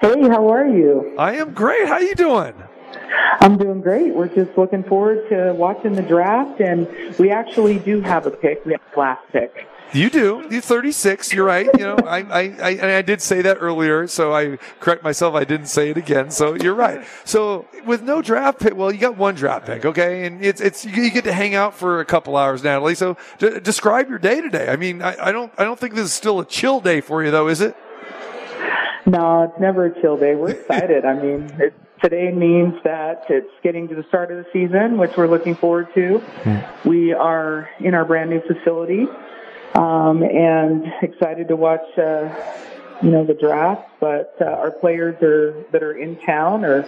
Hey, 0.00 0.28
how 0.28 0.48
are 0.48 0.66
you? 0.66 1.14
I 1.18 1.36
am 1.36 1.52
great. 1.52 1.86
How 1.86 1.98
you 1.98 2.14
doing? 2.14 2.54
I'm 3.40 3.56
doing 3.56 3.80
great. 3.80 4.14
We're 4.14 4.28
just 4.28 4.56
looking 4.56 4.82
forward 4.84 5.28
to 5.30 5.54
watching 5.54 5.94
the 5.94 6.02
draft, 6.02 6.60
and 6.60 6.88
we 7.18 7.30
actually 7.30 7.78
do 7.78 8.00
have 8.00 8.26
a 8.26 8.30
pick. 8.30 8.64
We 8.64 8.72
have 8.72 8.82
a 8.94 8.98
last 8.98 9.22
pick. 9.32 9.66
You 9.92 10.08
do. 10.08 10.46
You're 10.50 10.60
36. 10.60 11.32
You're 11.32 11.44
right. 11.44 11.68
You 11.76 11.84
know, 11.84 11.96
I, 11.96 12.18
I, 12.18 12.56
I, 12.62 12.96
I 12.98 13.02
did 13.02 13.20
say 13.20 13.42
that 13.42 13.58
earlier, 13.60 14.06
so 14.06 14.32
I 14.32 14.56
correct 14.78 15.02
myself. 15.02 15.34
I 15.34 15.44
didn't 15.44 15.66
say 15.66 15.90
it 15.90 15.96
again. 15.96 16.30
So 16.30 16.54
you're 16.54 16.74
right. 16.74 17.04
So 17.24 17.66
with 17.84 18.02
no 18.02 18.22
draft 18.22 18.60
pick, 18.60 18.76
well, 18.76 18.92
you 18.92 18.98
got 18.98 19.16
one 19.16 19.34
draft 19.34 19.66
pick, 19.66 19.84
okay, 19.84 20.26
and 20.26 20.44
it's 20.44 20.60
it's 20.60 20.84
you 20.84 21.10
get 21.10 21.24
to 21.24 21.32
hang 21.32 21.54
out 21.54 21.74
for 21.74 22.00
a 22.00 22.04
couple 22.04 22.36
hours, 22.36 22.62
Natalie. 22.62 22.94
So 22.94 23.16
d- 23.38 23.58
describe 23.60 24.08
your 24.08 24.18
day 24.18 24.40
today. 24.40 24.68
I 24.68 24.76
mean, 24.76 25.02
I, 25.02 25.16
I 25.26 25.32
don't 25.32 25.52
I 25.58 25.64
don't 25.64 25.78
think 25.78 25.94
this 25.94 26.04
is 26.04 26.12
still 26.12 26.40
a 26.40 26.46
chill 26.46 26.80
day 26.80 27.00
for 27.00 27.24
you, 27.24 27.30
though, 27.30 27.48
is 27.48 27.60
it? 27.60 27.76
No, 29.06 29.44
it's 29.44 29.60
never 29.60 29.86
a 29.86 30.00
chill 30.00 30.16
day. 30.16 30.34
We're 30.34 30.50
excited. 30.50 31.04
I 31.04 31.14
mean, 31.20 31.52
it, 31.58 31.74
today 32.00 32.30
means 32.32 32.74
that 32.84 33.24
it's 33.28 33.50
getting 33.62 33.88
to 33.88 33.94
the 33.94 34.04
start 34.04 34.30
of 34.30 34.44
the 34.44 34.46
season, 34.52 34.98
which 34.98 35.16
we're 35.16 35.26
looking 35.26 35.56
forward 35.56 35.88
to. 35.94 36.18
Hmm. 36.18 36.88
We 36.88 37.12
are 37.12 37.68
in 37.80 37.94
our 37.94 38.04
brand 38.04 38.30
new 38.30 38.40
facility 38.42 39.06
um, 39.74 40.22
and 40.22 40.84
excited 41.02 41.48
to 41.48 41.56
watch, 41.56 41.86
uh, 41.98 42.28
you 43.02 43.10
know, 43.10 43.24
the 43.24 43.34
draft. 43.34 43.88
But 44.00 44.36
uh, 44.40 44.44
our 44.44 44.70
players 44.70 45.22
are 45.22 45.64
that 45.72 45.82
are 45.82 45.92
in 45.92 46.16
town, 46.16 46.64
or 46.64 46.82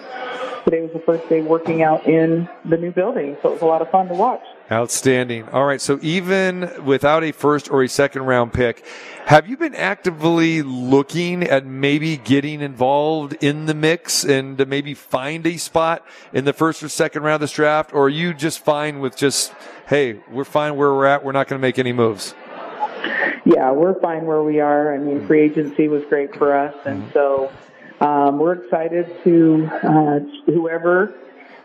today 0.65 0.83
was 0.83 0.93
the 0.93 1.03
first 1.05 1.29
day 1.29 1.43
working 1.43 1.83
out 1.83 2.07
in 2.07 2.49
the 2.65 2.77
new 2.77 2.91
building, 2.91 3.37
so 3.43 3.51
it 3.51 3.53
was 3.53 3.63
a 3.63 3.67
lot 3.67 3.83
of 3.83 3.91
fun 3.91 4.09
to 4.09 4.15
watch. 4.15 4.43
Outstanding. 4.71 5.47
All 5.51 5.67
right, 5.67 5.81
so 5.81 5.99
even 6.01 6.71
without 6.85 7.23
a 7.25 7.33
first 7.33 7.71
or 7.71 7.83
a 7.83 7.89
second 7.89 8.23
round 8.23 8.55
pick, 8.55 8.87
have 9.27 9.47
you 9.47 9.59
been 9.59 9.75
actively 9.75 10.63
looking 10.63 11.43
at 11.43 11.67
maybe 11.67 12.17
getting 12.17 12.63
involved 12.63 13.37
in 13.43 13.67
the 13.67 13.75
mix 13.75 14.25
and 14.25 14.57
to 14.57 14.65
maybe 14.65 14.95
find 14.95 15.47
a 15.47 15.59
spot 15.59 16.07
in 16.33 16.47
the 16.47 16.55
first 16.55 16.83
or 16.83 16.89
second 16.89 17.23
round 17.23 17.35
of 17.35 17.41
this 17.43 17.53
draft, 17.53 17.93
or 17.93 18.05
are 18.05 18.09
you 18.09 18.33
just 18.33 18.61
fine 18.61 19.01
with 19.01 19.15
just, 19.15 19.53
hey, 19.89 20.21
we're 20.31 20.45
fine 20.45 20.77
where 20.77 20.95
we're 20.95 21.05
at, 21.05 21.23
we're 21.23 21.33
not 21.33 21.49
going 21.49 21.61
to 21.61 21.63
make 21.63 21.79
any 21.79 21.93
moves? 21.93 22.35
Yeah, 23.45 23.73
we're 23.73 23.99
fine 24.01 24.25
where 24.27 24.43
we 24.43 24.61
are. 24.61 24.95
I 24.95 24.99
mean, 24.99 25.27
free 25.27 25.43
agency 25.43 25.89
was 25.89 26.05
great 26.05 26.35
for 26.37 26.57
us, 26.57 26.75
and 26.85 27.11
so 27.13 27.53
um, 28.01 28.39
we're 28.39 28.65
excited 28.65 29.07
to 29.25 29.69
uh, 29.83 30.19
whoever 30.47 31.15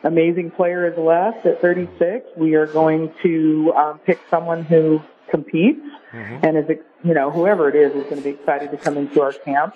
amazing 0.04 0.52
player 0.52 0.88
is 0.92 0.98
left 0.98 1.46
at 1.46 1.62
36. 1.62 2.28
We 2.36 2.56
are 2.56 2.68
going 2.68 3.14
to 3.24 3.74
um, 3.76 4.00
pick 4.00 4.20
someone 4.30 4.64
who 4.64 5.02
competes 5.30 5.82
mm-hmm. 6.12 6.46
and 6.46 6.58
is, 6.58 6.78
you 7.04 7.14
know, 7.14 7.32
whoever 7.32 7.70
it 7.70 7.76
is 7.76 7.94
is 7.96 8.04
going 8.04 8.18
to 8.18 8.24
be 8.24 8.30
excited 8.30 8.72
to 8.72 8.78
come 8.78 8.98
into 8.98 9.22
our 9.22 9.34
camp. 9.34 9.76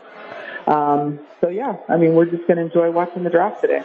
Um, 0.71 1.19
so 1.41 1.49
yeah, 1.49 1.75
I 1.89 1.97
mean, 1.97 2.15
we're 2.15 2.25
just 2.25 2.47
going 2.47 2.55
to 2.55 2.63
enjoy 2.63 2.89
watching 2.91 3.23
the 3.23 3.29
draft 3.29 3.59
today. 3.59 3.83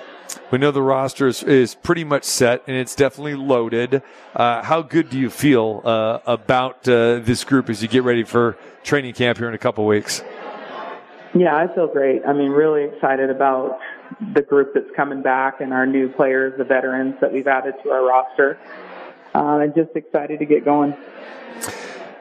We 0.52 0.58
know 0.58 0.70
the 0.70 0.82
roster 0.82 1.26
is, 1.26 1.42
is 1.42 1.74
pretty 1.74 2.04
much 2.04 2.22
set 2.22 2.62
and 2.68 2.76
it's 2.76 2.94
definitely 2.94 3.34
loaded. 3.34 4.02
Uh, 4.34 4.62
how 4.62 4.82
good 4.82 5.10
do 5.10 5.18
you 5.18 5.28
feel 5.28 5.82
uh, 5.84 6.20
about 6.26 6.88
uh, 6.88 7.18
this 7.18 7.42
group 7.42 7.68
as 7.68 7.82
you 7.82 7.88
get 7.88 8.04
ready 8.04 8.22
for 8.22 8.56
training 8.84 9.14
camp 9.14 9.38
here 9.38 9.48
in 9.48 9.54
a 9.54 9.58
couple 9.58 9.84
weeks? 9.84 10.22
Yeah, 11.34 11.56
I 11.56 11.74
feel 11.74 11.88
great. 11.88 12.22
I 12.24 12.32
mean, 12.32 12.50
really 12.50 12.84
excited 12.84 13.30
about 13.30 13.80
the 14.34 14.42
group 14.42 14.72
that's 14.72 14.90
coming 14.94 15.22
back 15.22 15.60
and 15.60 15.72
our 15.72 15.86
new 15.86 16.08
players, 16.08 16.56
the 16.56 16.64
veterans 16.64 17.16
that 17.20 17.32
we've 17.32 17.48
added 17.48 17.74
to 17.82 17.90
our 17.90 18.06
roster, 18.06 18.58
uh, 19.34 19.58
and 19.58 19.74
just 19.74 19.90
excited 19.96 20.38
to 20.38 20.44
get 20.44 20.64
going. 20.64 20.96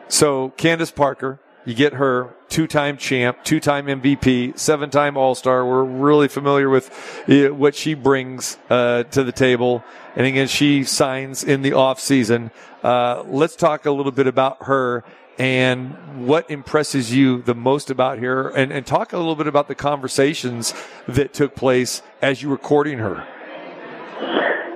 So, 0.07 0.49
Candace 0.57 0.91
Parker, 0.91 1.39
you 1.65 1.73
get 1.73 1.93
her 1.93 2.33
two-time 2.47 2.97
champ, 2.97 3.43
two-time 3.43 3.87
MVP, 3.87 4.57
seven-time 4.57 5.17
All-Star. 5.17 5.65
We're 5.65 5.83
really 5.83 6.27
familiar 6.27 6.69
with 6.69 6.89
uh, 7.27 7.53
what 7.53 7.75
she 7.75 7.95
brings 7.95 8.57
uh, 8.69 9.03
to 9.03 9.23
the 9.23 9.31
table. 9.31 9.83
And 10.15 10.25
again, 10.25 10.47
she 10.47 10.83
signs 10.83 11.43
in 11.43 11.63
the 11.63 11.73
off 11.73 11.99
season. 11.99 12.51
Uh, 12.83 13.23
let's 13.27 13.55
talk 13.55 13.85
a 13.85 13.91
little 13.91 14.11
bit 14.11 14.27
about 14.27 14.63
her 14.65 15.03
and 15.37 16.27
what 16.27 16.49
impresses 16.49 17.13
you 17.13 17.41
the 17.41 17.55
most 17.55 17.89
about 17.89 18.19
her 18.19 18.49
and, 18.49 18.71
and 18.71 18.85
talk 18.85 19.11
a 19.11 19.17
little 19.17 19.35
bit 19.35 19.47
about 19.47 19.67
the 19.67 19.75
conversations 19.75 20.73
that 21.07 21.33
took 21.33 21.55
place 21.55 22.01
as 22.21 22.41
you 22.41 22.49
were 22.49 22.57
courting 22.57 22.99
her. 22.99 23.27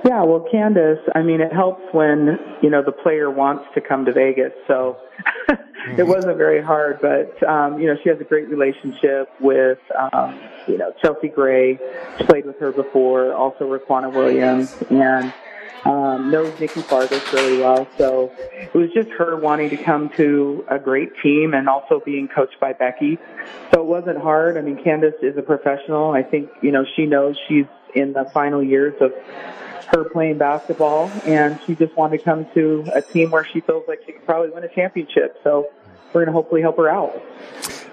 Yeah, 0.04 0.22
well, 0.24 0.44
Candace, 0.50 0.98
I 1.14 1.22
mean, 1.22 1.40
it 1.40 1.52
helps 1.52 1.82
when, 1.92 2.38
you 2.62 2.70
know, 2.70 2.82
the 2.82 2.92
player 2.92 3.30
wants 3.30 3.64
to 3.74 3.80
come 3.80 4.04
to 4.06 4.12
Vegas. 4.12 4.52
So 4.66 4.96
it 5.96 6.06
wasn't 6.06 6.36
very 6.36 6.62
hard, 6.62 7.00
but, 7.00 7.42
um, 7.42 7.80
you 7.80 7.86
know, 7.86 7.96
she 8.02 8.08
has 8.08 8.20
a 8.20 8.24
great 8.24 8.48
relationship 8.48 9.30
with, 9.40 9.78
um, 10.12 10.38
you 10.66 10.78
know, 10.78 10.92
Chelsea 11.02 11.28
Gray. 11.28 11.78
Played 12.20 12.44
with 12.46 12.58
her 12.60 12.70
before, 12.70 13.32
also 13.32 13.64
Riquna 13.64 14.12
Williams, 14.12 14.76
and 14.90 15.32
um, 15.84 16.30
knows 16.30 16.58
Nikki 16.60 16.82
Fargas 16.82 17.32
really 17.32 17.58
well. 17.58 17.88
So 17.96 18.30
it 18.38 18.74
was 18.74 18.90
just 18.92 19.08
her 19.10 19.36
wanting 19.36 19.70
to 19.70 19.76
come 19.78 20.10
to 20.16 20.64
a 20.68 20.78
great 20.78 21.10
team 21.22 21.54
and 21.54 21.68
also 21.68 22.00
being 22.04 22.28
coached 22.28 22.60
by 22.60 22.72
Becky. 22.74 23.18
So 23.72 23.80
it 23.80 23.86
wasn't 23.86 24.18
hard. 24.18 24.58
I 24.58 24.60
mean, 24.60 24.82
Candace 24.82 25.14
is 25.22 25.36
a 25.38 25.42
professional. 25.42 26.12
I 26.12 26.22
think, 26.22 26.50
you 26.60 26.72
know, 26.72 26.84
she 26.94 27.06
knows 27.06 27.36
she's 27.48 27.66
in 27.94 28.12
the 28.12 28.26
final 28.34 28.62
years 28.62 28.94
of 29.00 29.12
her 29.92 30.04
playing 30.04 30.38
basketball, 30.38 31.10
and 31.24 31.58
she 31.66 31.74
just 31.74 31.96
wanted 31.96 32.18
to 32.18 32.24
come 32.24 32.46
to 32.54 32.86
a 32.94 33.02
team 33.02 33.30
where 33.30 33.44
she 33.44 33.60
feels 33.60 33.86
like 33.88 34.00
she 34.06 34.12
could 34.12 34.24
probably 34.24 34.50
win 34.50 34.64
a 34.64 34.68
championship. 34.68 35.38
So 35.42 35.68
we're 36.12 36.24
going 36.24 36.26
to 36.26 36.32
hopefully 36.32 36.62
help 36.62 36.76
her 36.76 36.88
out. 36.88 37.20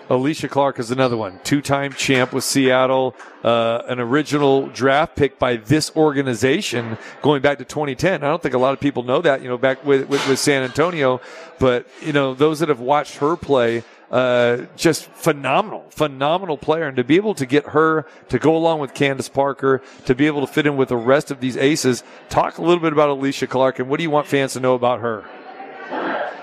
Alysha 0.10 0.50
Clark 0.50 0.80
is 0.80 0.90
another 0.90 1.18
one, 1.18 1.40
two-time 1.44 1.92
champ 1.92 2.32
with 2.32 2.46
Seattle, 2.46 3.14
uh, 3.44 3.82
an 3.90 4.00
original 4.00 4.68
draft 4.68 5.18
pick 5.18 5.38
by 5.38 5.58
this 5.58 5.94
organization 5.98 6.98
going 7.22 7.42
back 7.42 7.58
to 7.58 7.66
2010. 7.66 8.24
I 8.24 8.28
don't 8.28 8.42
think 8.42 8.56
a 8.56 8.58
lot 8.58 8.72
of 8.72 8.80
people 8.80 9.04
know 9.04 9.22
that, 9.22 9.42
you 9.42 9.50
know, 9.50 9.58
back 9.58 9.86
with, 9.86 10.08
with, 10.08 10.26
with 10.30 10.40
San 10.40 10.64
Antonio, 10.64 11.20
but 11.60 11.88
you 12.02 12.14
know, 12.14 12.34
those 12.34 12.60
that 12.60 12.70
have 12.70 12.80
watched 12.80 13.18
her 13.18 13.36
play, 13.36 13.84
uh, 14.12 14.66
just 14.76 15.06
phenomenal, 15.06 15.86
phenomenal 15.90 16.58
player. 16.58 16.88
And 16.88 16.98
to 16.98 17.04
be 17.04 17.16
able 17.16 17.36
to 17.36 17.46
get 17.46 17.68
her 17.68 18.06
to 18.30 18.40
go 18.40 18.56
along 18.56 18.80
with 18.80 18.94
Candace 18.94 19.30
Parker, 19.30 19.82
to 20.06 20.16
be 20.16 20.28
able 20.28 20.46
to 20.46 20.52
fit 20.52 20.66
in 20.66 20.78
with 20.78 20.90
the 20.90 20.98
rest 20.98 21.32
of 21.32 21.40
these 21.40 21.58
aces, 21.58 22.04
talk 22.30 22.58
a 22.58 22.62
little 22.62 22.82
bit 22.82 22.94
about 22.94 23.10
Alysha 23.10 23.50
Clark 23.50 23.80
and 23.80 23.90
what 23.90 23.98
do 23.98 24.04
you 24.04 24.10
want 24.10 24.28
fans 24.28 24.54
to 24.54 24.60
know 24.60 24.76
about 24.76 25.02
her? 25.02 25.26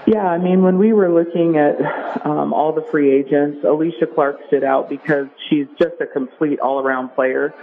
Yeah, 0.07 0.27
I 0.27 0.37
mean, 0.37 0.63
when 0.63 0.77
we 0.77 0.93
were 0.93 1.11
looking 1.11 1.57
at 1.57 1.81
um, 2.27 2.53
all 2.53 2.75
the 2.75 2.87
free 2.91 3.11
agents, 3.11 3.65
Alysha 3.65 4.13
Clark 4.15 4.39
stood 4.49 4.63
out 4.63 4.91
because 4.91 5.29
she's 5.49 5.67
just 5.79 5.95
a 5.99 6.07
complete 6.07 6.61
all-around 6.61 7.11
player. 7.15 7.55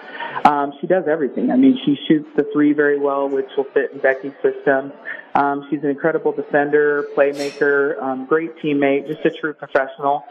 Um, 0.44 0.74
she 0.82 0.88
does 0.88 1.04
everything. 1.08 1.52
I 1.52 1.56
mean, 1.56 1.80
she 1.86 1.96
shoots 2.08 2.28
the 2.36 2.50
three 2.52 2.74
very 2.74 3.00
well, 3.00 3.30
which 3.30 3.46
will 3.56 3.66
fit 3.66 3.92
in 3.92 4.00
Becky's 4.00 4.34
system. 4.42 4.92
Um, 5.36 5.68
she's 5.70 5.84
an 5.84 5.92
incredible 5.92 6.32
defender, 6.32 7.08
playmaker, 7.16 8.02
um, 8.02 8.26
great 8.26 8.58
teammate, 8.58 9.06
just 9.06 9.24
a 9.24 9.30
true 9.30 9.54
professional, 9.54 10.26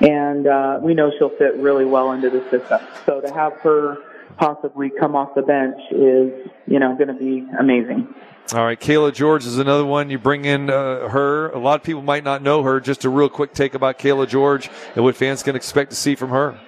and 0.00 0.48
uh, 0.48 0.80
we 0.82 0.94
know 0.94 1.12
she'll 1.16 1.36
fit 1.36 1.54
really 1.56 1.84
well 1.84 2.10
into 2.10 2.28
the 2.28 2.42
system. 2.50 2.80
So 3.06 3.20
to 3.20 3.32
have 3.32 3.52
her 3.60 3.98
possibly 4.36 4.90
come 4.90 5.14
off 5.14 5.34
the 5.36 5.42
bench 5.42 5.78
is, 5.92 6.50
you 6.66 6.80
know, 6.80 6.96
going 6.96 7.08
to 7.08 7.14
be 7.14 7.46
amazing. 7.58 8.12
All 8.52 8.64
right, 8.64 8.78
Cayla 8.78 9.14
George 9.14 9.46
is 9.46 9.56
another 9.56 9.84
one. 9.84 10.10
You 10.10 10.18
bring 10.18 10.44
in 10.44 10.68
uh, 10.68 11.08
her. 11.08 11.48
A 11.50 11.58
lot 11.58 11.80
of 11.80 11.84
people 11.84 12.02
might 12.02 12.22
not 12.22 12.42
know 12.42 12.62
her. 12.62 12.80
Just 12.80 13.04
a 13.04 13.08
real 13.08 13.30
quick 13.30 13.54
take 13.54 13.72
about 13.72 13.98
Cayla 13.98 14.28
George 14.28 14.68
and 14.94 15.04
what 15.04 15.16
fans 15.16 15.42
can 15.42 15.56
expect 15.56 15.90
to 15.90 15.96
see 15.96 16.14
from 16.14 16.30
her. 16.30 16.60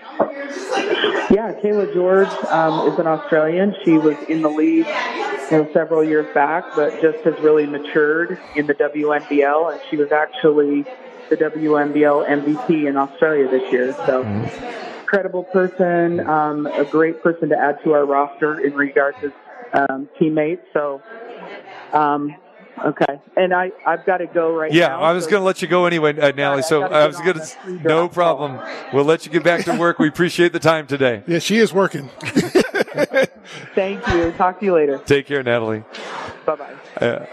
Yeah, 1.30 1.52
Cayla 1.62 1.92
George 1.92 2.28
um, 2.48 2.90
is 2.90 2.98
an 2.98 3.06
Australian. 3.06 3.74
She 3.84 3.98
was 3.98 4.16
in 4.28 4.40
the 4.40 4.48
league 4.48 4.87
you 5.50 5.58
know, 5.58 5.70
several 5.72 6.02
years 6.02 6.32
back, 6.32 6.64
but 6.74 7.02
just 7.02 7.18
has 7.24 7.38
really 7.40 7.66
matured 7.66 8.38
in 8.56 8.66
the 8.66 8.74
WNBL, 8.74 9.72
and 9.72 9.80
she 9.90 9.96
was 9.96 10.10
actually 10.10 10.84
the 11.28 11.37
WNBL 11.37 12.26
MVP 12.28 12.88
in 12.88 12.96
Australia 12.96 13.48
this 13.48 13.70
year. 13.72 13.92
So, 14.06 14.24
mm-hmm. 14.24 15.00
incredible 15.00 15.44
person, 15.44 16.20
um, 16.20 16.66
a 16.66 16.84
great 16.84 17.22
person 17.22 17.50
to 17.50 17.58
add 17.58 17.82
to 17.84 17.92
our 17.92 18.06
roster 18.06 18.60
in 18.60 18.74
regards 18.74 19.18
to 19.20 19.32
um, 19.72 20.08
teammates. 20.18 20.62
So, 20.72 21.02
um, 21.92 22.34
okay. 22.84 23.20
And 23.36 23.52
I, 23.52 23.72
I've 23.86 24.04
got 24.04 24.18
to 24.18 24.26
go 24.26 24.54
right 24.54 24.72
yeah, 24.72 24.88
now. 24.88 25.00
Yeah, 25.00 25.08
I 25.08 25.12
was 25.12 25.24
so 25.24 25.30
going 25.30 25.40
to 25.40 25.44
let 25.44 25.62
you 25.62 25.68
go 25.68 25.86
anyway, 25.86 26.18
uh, 26.18 26.32
Natalie. 26.32 26.62
So 26.62 26.82
I, 26.82 27.02
I 27.02 27.06
was 27.06 27.18
going 27.18 27.38
to, 27.38 27.82
no 27.82 28.08
problem. 28.08 28.60
We'll 28.92 29.04
let 29.04 29.26
you 29.26 29.32
get 29.32 29.44
back 29.44 29.64
to 29.64 29.76
work. 29.78 29.98
we 29.98 30.08
appreciate 30.08 30.52
the 30.52 30.60
time 30.60 30.86
today. 30.86 31.22
Yeah, 31.26 31.38
she 31.38 31.58
is 31.58 31.72
working. 31.72 32.08
Thank 33.74 34.06
you. 34.08 34.32
Talk 34.32 34.60
to 34.60 34.66
you 34.66 34.74
later. 34.74 34.98
Take 34.98 35.26
care, 35.26 35.42
Natalie. 35.42 35.84
Bye 36.46 36.56
bye. 36.56 36.74
Uh, 37.00 37.26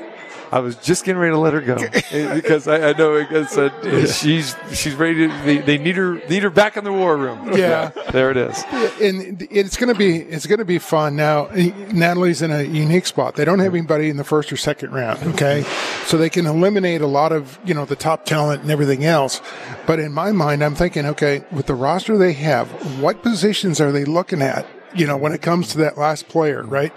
I 0.52 0.60
was 0.60 0.76
just 0.76 1.06
getting 1.06 1.20
ready 1.20 1.32
to 1.32 1.38
let 1.38 1.54
her 1.54 1.62
go 1.62 1.76
because 2.36 2.68
I, 2.68 2.90
I 2.90 2.94
know 2.94 3.18
because 3.20 3.58
uh, 3.58 4.12
she's 4.12 4.54
she's 4.74 4.94
ready 4.96 5.28
to. 5.28 5.44
They, 5.46 5.58
they, 5.60 5.78
need 5.78 5.96
her 5.96 6.16
need 6.28 6.44
her 6.44 6.50
back 6.50 6.76
in 6.76 6.84
the 6.84 6.92
war 6.92 7.16
room. 7.16 7.54
Yeah, 7.54 7.92
there 8.12 8.32
it 8.32 8.38
is. 8.38 8.62
And 9.02 9.48
it's 9.50 9.78
going 9.78 9.94
to 9.94 9.98
be 9.98 10.18
it's 10.18 10.48
going 10.48 10.60
to 10.60 10.66
be 10.66 10.78
fun. 10.78 11.16
Now 11.16 11.48
Natalie's 11.54 12.42
in 12.42 12.52
a 12.52 12.64
unique 12.64 13.06
spot. 13.06 13.36
They 13.36 13.46
don't 13.46 13.60
have 13.60 13.74
anybody 13.74 14.10
in 14.10 14.18
the 14.18 14.26
first 14.26 14.52
or 14.52 14.58
second 14.58 14.92
round. 14.92 15.24
Okay, 15.34 15.64
so 16.06 16.18
they 16.18 16.30
can 16.30 16.46
eliminate 16.46 17.00
a 17.00 17.08
lot 17.08 17.32
of 17.32 17.58
you 17.64 17.74
know 17.74 17.86
the 17.86 17.96
top 17.96 18.26
talent 18.26 18.62
and 18.62 18.72
everything 18.72 19.06
else. 19.06 19.42
But 19.88 20.00
in 20.00 20.12
my 20.12 20.34
mind, 20.34 20.64
I'm 20.64 20.76
thinking, 20.76 21.06
okay, 21.06 21.46
with 21.52 21.68
the 21.68 21.76
roster 21.76 22.18
they 22.18 22.34
have, 22.34 22.70
what 23.00 23.24
positions 23.24 23.80
are 23.80 23.94
they 23.94 24.04
looking 24.04 24.42
at? 24.42 24.66
You 24.96 25.08
know, 25.08 25.18
when 25.18 25.32
it 25.32 25.42
comes 25.42 25.70
to 25.70 25.78
that 25.80 25.98
last 25.98 26.28
player, 26.28 26.64
right? 26.64 26.94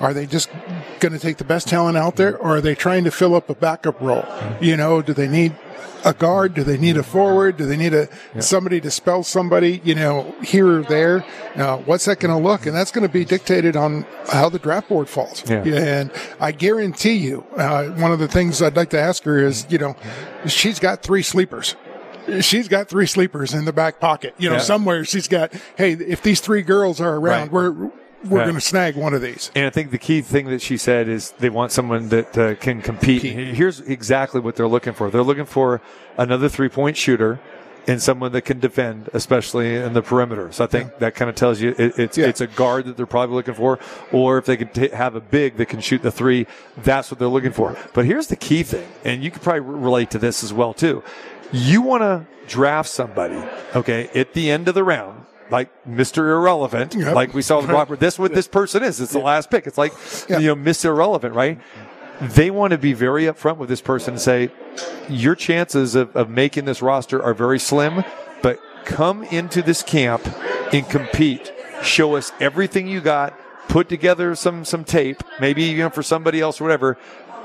Are 0.00 0.14
they 0.14 0.26
just 0.26 0.50
going 1.00 1.12
to 1.12 1.18
take 1.18 1.38
the 1.38 1.44
best 1.44 1.68
talent 1.68 1.96
out 1.96 2.16
there 2.16 2.36
or 2.38 2.56
are 2.56 2.60
they 2.60 2.74
trying 2.74 3.04
to 3.04 3.10
fill 3.10 3.34
up 3.34 3.48
a 3.50 3.54
backup 3.54 4.00
role? 4.00 4.26
You 4.60 4.76
know, 4.76 5.02
do 5.02 5.12
they 5.12 5.28
need 5.28 5.56
a 6.04 6.12
guard? 6.12 6.54
Do 6.54 6.62
they 6.62 6.78
need 6.78 6.96
a 6.96 7.02
forward? 7.02 7.56
Do 7.56 7.66
they 7.66 7.76
need 7.76 7.94
a 7.94 8.08
yeah. 8.34 8.40
somebody 8.40 8.80
to 8.80 8.90
spell 8.90 9.22
somebody, 9.22 9.80
you 9.84 9.94
know, 9.94 10.34
here 10.42 10.80
or 10.80 10.82
there? 10.82 11.24
Uh, 11.56 11.78
what's 11.78 12.04
that 12.04 12.20
going 12.20 12.36
to 12.36 12.42
look? 12.42 12.66
And 12.66 12.76
that's 12.76 12.90
going 12.90 13.06
to 13.06 13.12
be 13.12 13.24
dictated 13.24 13.76
on 13.76 14.06
how 14.30 14.48
the 14.48 14.58
draft 14.58 14.88
board 14.88 15.08
falls. 15.08 15.42
Yeah. 15.48 15.62
And 15.64 16.12
I 16.40 16.52
guarantee 16.52 17.16
you, 17.16 17.44
uh, 17.56 17.86
one 17.90 18.12
of 18.12 18.18
the 18.18 18.28
things 18.28 18.62
I'd 18.62 18.76
like 18.76 18.90
to 18.90 19.00
ask 19.00 19.24
her 19.24 19.38
is, 19.38 19.66
you 19.70 19.78
know, 19.78 19.96
she's 20.46 20.78
got 20.78 21.02
three 21.02 21.22
sleepers 21.22 21.74
she's 22.40 22.68
got 22.68 22.88
three 22.88 23.06
sleepers 23.06 23.54
in 23.54 23.64
the 23.64 23.72
back 23.72 24.00
pocket. 24.00 24.34
You 24.38 24.48
know, 24.48 24.56
yeah. 24.56 24.62
somewhere 24.62 25.04
she's 25.04 25.28
got, 25.28 25.52
hey, 25.76 25.92
if 25.92 26.22
these 26.22 26.40
three 26.40 26.62
girls 26.62 27.00
are 27.00 27.16
around, 27.16 27.52
right. 27.52 27.52
we're, 27.52 27.90
we're 28.24 28.38
right. 28.38 28.44
going 28.44 28.54
to 28.54 28.60
snag 28.60 28.96
one 28.96 29.14
of 29.14 29.22
these. 29.22 29.50
And 29.54 29.66
I 29.66 29.70
think 29.70 29.90
the 29.90 29.98
key 29.98 30.22
thing 30.22 30.46
that 30.46 30.62
she 30.62 30.76
said 30.76 31.08
is 31.08 31.32
they 31.38 31.50
want 31.50 31.72
someone 31.72 32.08
that 32.08 32.36
uh, 32.36 32.54
can 32.56 32.82
compete. 32.82 33.22
compete. 33.22 33.54
Here's 33.54 33.80
exactly 33.80 34.40
what 34.40 34.56
they're 34.56 34.68
looking 34.68 34.92
for. 34.92 35.10
They're 35.10 35.22
looking 35.22 35.46
for 35.46 35.80
another 36.16 36.48
three 36.48 36.68
point 36.68 36.96
shooter 36.96 37.40
and 37.86 38.02
someone 38.02 38.32
that 38.32 38.42
can 38.42 38.60
defend, 38.60 39.08
especially 39.14 39.74
in 39.74 39.94
the 39.94 40.02
perimeter. 40.02 40.52
So 40.52 40.62
I 40.64 40.66
think 40.66 40.90
yeah. 40.92 40.98
that 40.98 41.14
kind 41.14 41.30
of 41.30 41.36
tells 41.36 41.60
you 41.60 41.74
it, 41.78 41.98
it's 41.98 42.18
yeah. 42.18 42.26
it's 42.26 42.42
a 42.42 42.46
guard 42.46 42.84
that 42.84 42.96
they're 42.96 43.06
probably 43.06 43.34
looking 43.34 43.54
for, 43.54 43.78
or 44.12 44.36
if 44.36 44.44
they 44.44 44.58
can 44.58 44.68
t- 44.68 44.88
have 44.88 45.14
a 45.14 45.20
big 45.20 45.56
that 45.56 45.66
can 45.66 45.80
shoot 45.80 46.02
the 46.02 46.10
three, 46.10 46.46
that's 46.76 47.10
what 47.10 47.18
they're 47.18 47.28
looking 47.28 47.52
for. 47.52 47.76
But 47.94 48.04
here's 48.04 48.26
the 48.26 48.36
key 48.36 48.62
thing, 48.62 48.86
and 49.04 49.24
you 49.24 49.30
could 49.30 49.42
probably 49.42 49.60
relate 49.60 50.10
to 50.10 50.18
this 50.18 50.44
as 50.44 50.52
well 50.52 50.74
too 50.74 51.02
you 51.52 51.82
want 51.82 52.02
to 52.02 52.26
draft 52.46 52.88
somebody, 52.88 53.42
okay, 53.74 54.08
at 54.14 54.32
the 54.32 54.50
end 54.50 54.68
of 54.68 54.74
the 54.74 54.84
round, 54.84 55.24
like 55.50 55.70
Mr. 55.84 56.18
Irrelevant, 56.18 56.94
yep. 56.94 57.14
like 57.14 57.34
we 57.34 57.42
saw 57.42 57.60
with 57.60 57.70
Robert. 57.70 58.00
This 58.00 58.18
what 58.18 58.34
this 58.34 58.48
person 58.48 58.82
is. 58.82 59.00
It's 59.00 59.12
the 59.12 59.18
last 59.18 59.50
pick. 59.50 59.66
It's 59.66 59.78
like 59.78 59.92
yep. 60.28 60.40
you 60.40 60.48
know, 60.48 60.56
Mr. 60.56 60.86
Irrelevant, 60.86 61.34
right? 61.34 61.58
They 62.20 62.50
want 62.50 62.72
to 62.72 62.78
be 62.78 62.92
very 62.92 63.24
upfront 63.24 63.58
with 63.58 63.68
this 63.68 63.80
person 63.80 64.14
and 64.14 64.20
say, 64.20 64.50
your 65.08 65.34
chances 65.34 65.94
of, 65.94 66.14
of 66.16 66.28
making 66.28 66.64
this 66.64 66.82
roster 66.82 67.22
are 67.22 67.32
very 67.32 67.60
slim, 67.60 68.04
but 68.42 68.60
come 68.84 69.22
into 69.24 69.62
this 69.62 69.82
camp 69.82 70.26
and 70.72 70.88
compete. 70.88 71.52
Show 71.82 72.16
us 72.16 72.32
everything 72.40 72.88
you 72.88 73.00
got. 73.00 73.38
Put 73.68 73.88
together 73.88 74.34
some 74.34 74.64
some 74.64 74.82
tape, 74.82 75.22
maybe 75.40 75.64
you 75.64 75.78
know 75.78 75.90
for 75.90 76.02
somebody 76.02 76.40
else 76.40 76.60
or 76.60 76.64
whatever. 76.64 76.96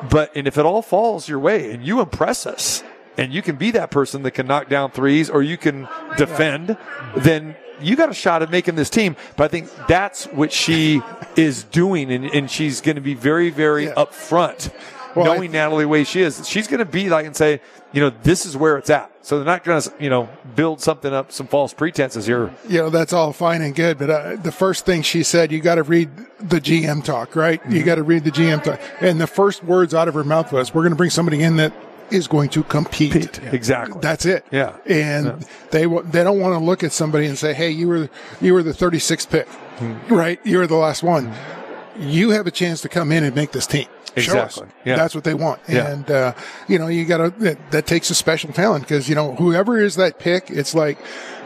But 0.09 0.31
and 0.35 0.47
if 0.47 0.57
it 0.57 0.65
all 0.65 0.81
falls 0.81 1.27
your 1.27 1.39
way 1.39 1.71
and 1.71 1.85
you 1.85 1.99
impress 1.99 2.45
us, 2.45 2.81
and 3.17 3.33
you 3.33 3.41
can 3.41 3.55
be 3.55 3.71
that 3.71 3.91
person 3.91 4.23
that 4.23 4.31
can 4.31 4.47
knock 4.47 4.69
down 4.69 4.91
threes 4.91 5.29
or 5.29 5.43
you 5.43 5.57
can 5.57 5.87
defend, 6.17 6.77
then 7.17 7.55
you 7.81 7.95
got 7.95 8.09
a 8.09 8.13
shot 8.13 8.41
at 8.41 8.49
making 8.49 8.75
this 8.75 8.89
team. 8.89 9.15
But 9.35 9.45
I 9.45 9.47
think 9.47 9.69
that's 9.87 10.25
what 10.25 10.51
she 10.51 11.01
is 11.35 11.63
doing, 11.65 12.11
and, 12.11 12.25
and 12.25 12.49
she's 12.49 12.81
going 12.81 12.95
to 12.95 13.01
be 13.01 13.13
very, 13.13 13.49
very 13.49 13.85
yeah. 13.85 13.93
upfront. 13.95 14.71
Well, 15.15 15.25
knowing 15.25 15.51
I, 15.51 15.53
Natalie 15.53 15.83
the 15.83 15.89
way 15.89 16.03
she 16.03 16.21
is, 16.21 16.47
she's 16.47 16.67
going 16.67 16.79
to 16.79 16.85
be 16.85 17.09
like 17.09 17.25
and 17.25 17.35
say, 17.35 17.61
you 17.91 18.01
know, 18.01 18.11
this 18.23 18.45
is 18.47 18.57
where 18.57 18.77
it's 18.77 18.89
at. 18.89 19.11
So 19.21 19.37
they're 19.37 19.45
not 19.45 19.63
going 19.63 19.79
to, 19.79 19.93
you 19.99 20.09
know, 20.09 20.27
build 20.55 20.81
something 20.81 21.13
up, 21.13 21.31
some 21.31 21.45
false 21.45 21.73
pretenses 21.73 22.25
here. 22.25 22.53
You 22.67 22.79
know, 22.79 22.89
that's 22.89 23.13
all 23.13 23.31
fine 23.31 23.61
and 23.61 23.75
good. 23.75 23.99
But 23.99 24.09
uh, 24.09 24.35
the 24.37 24.51
first 24.51 24.85
thing 24.85 25.03
she 25.03 25.21
said, 25.21 25.51
you 25.51 25.61
got 25.61 25.75
to 25.75 25.83
read 25.83 26.09
the 26.39 26.59
GM 26.59 27.05
talk, 27.05 27.35
right? 27.35 27.61
Mm-hmm. 27.61 27.75
You 27.75 27.83
got 27.83 27.95
to 27.95 28.03
read 28.03 28.23
the 28.23 28.31
GM 28.31 28.63
talk. 28.63 28.81
And 28.99 29.21
the 29.21 29.27
first 29.27 29.63
words 29.63 29.93
out 29.93 30.07
of 30.07 30.15
her 30.15 30.23
mouth 30.23 30.51
was, 30.51 30.73
we're 30.73 30.81
going 30.81 30.93
to 30.93 30.97
bring 30.97 31.11
somebody 31.11 31.43
in 31.43 31.57
that 31.57 31.73
is 32.13 32.27
going 32.27 32.49
to 32.49 32.63
compete. 32.63 33.11
compete. 33.11 33.53
Exactly. 33.53 33.99
That's 34.01 34.25
it. 34.25 34.45
Yeah. 34.51 34.75
And 34.85 35.25
yeah. 35.25 35.39
they 35.71 35.85
they 35.85 36.23
don't 36.23 36.39
want 36.39 36.53
to 36.59 36.63
look 36.63 36.83
at 36.83 36.91
somebody 36.91 37.25
and 37.25 37.37
say, 37.37 37.53
"Hey, 37.53 37.69
you 37.69 37.87
were 37.87 38.09
you 38.41 38.53
were 38.53 38.63
the 38.63 38.71
36th 38.71 39.29
pick, 39.29 39.47
hmm. 39.47 40.13
right? 40.13 40.39
You 40.45 40.57
were 40.59 40.67
the 40.67 40.75
last 40.75 41.03
one. 41.03 41.27
Hmm. 41.27 42.01
You 42.01 42.31
have 42.31 42.47
a 42.47 42.51
chance 42.51 42.81
to 42.81 42.89
come 42.89 43.11
in 43.11 43.23
and 43.23 43.35
make 43.35 43.51
this 43.51 43.67
team." 43.67 43.87
Exactly. 44.15 44.67
Yeah. 44.85 44.95
That's 44.95 45.15
what 45.15 45.23
they 45.23 45.33
want. 45.33 45.59
Yeah. 45.67 45.89
And, 45.89 46.11
uh, 46.11 46.33
you 46.67 46.77
know, 46.77 46.87
you 46.87 47.05
gotta, 47.05 47.31
that, 47.39 47.71
that 47.71 47.87
takes 47.87 48.09
a 48.09 48.15
special 48.15 48.53
talent 48.53 48.83
because, 48.83 49.09
you 49.09 49.15
know, 49.15 49.35
whoever 49.35 49.79
is 49.79 49.95
that 49.95 50.19
pick, 50.19 50.49
it's 50.49 50.75
like, 50.75 50.97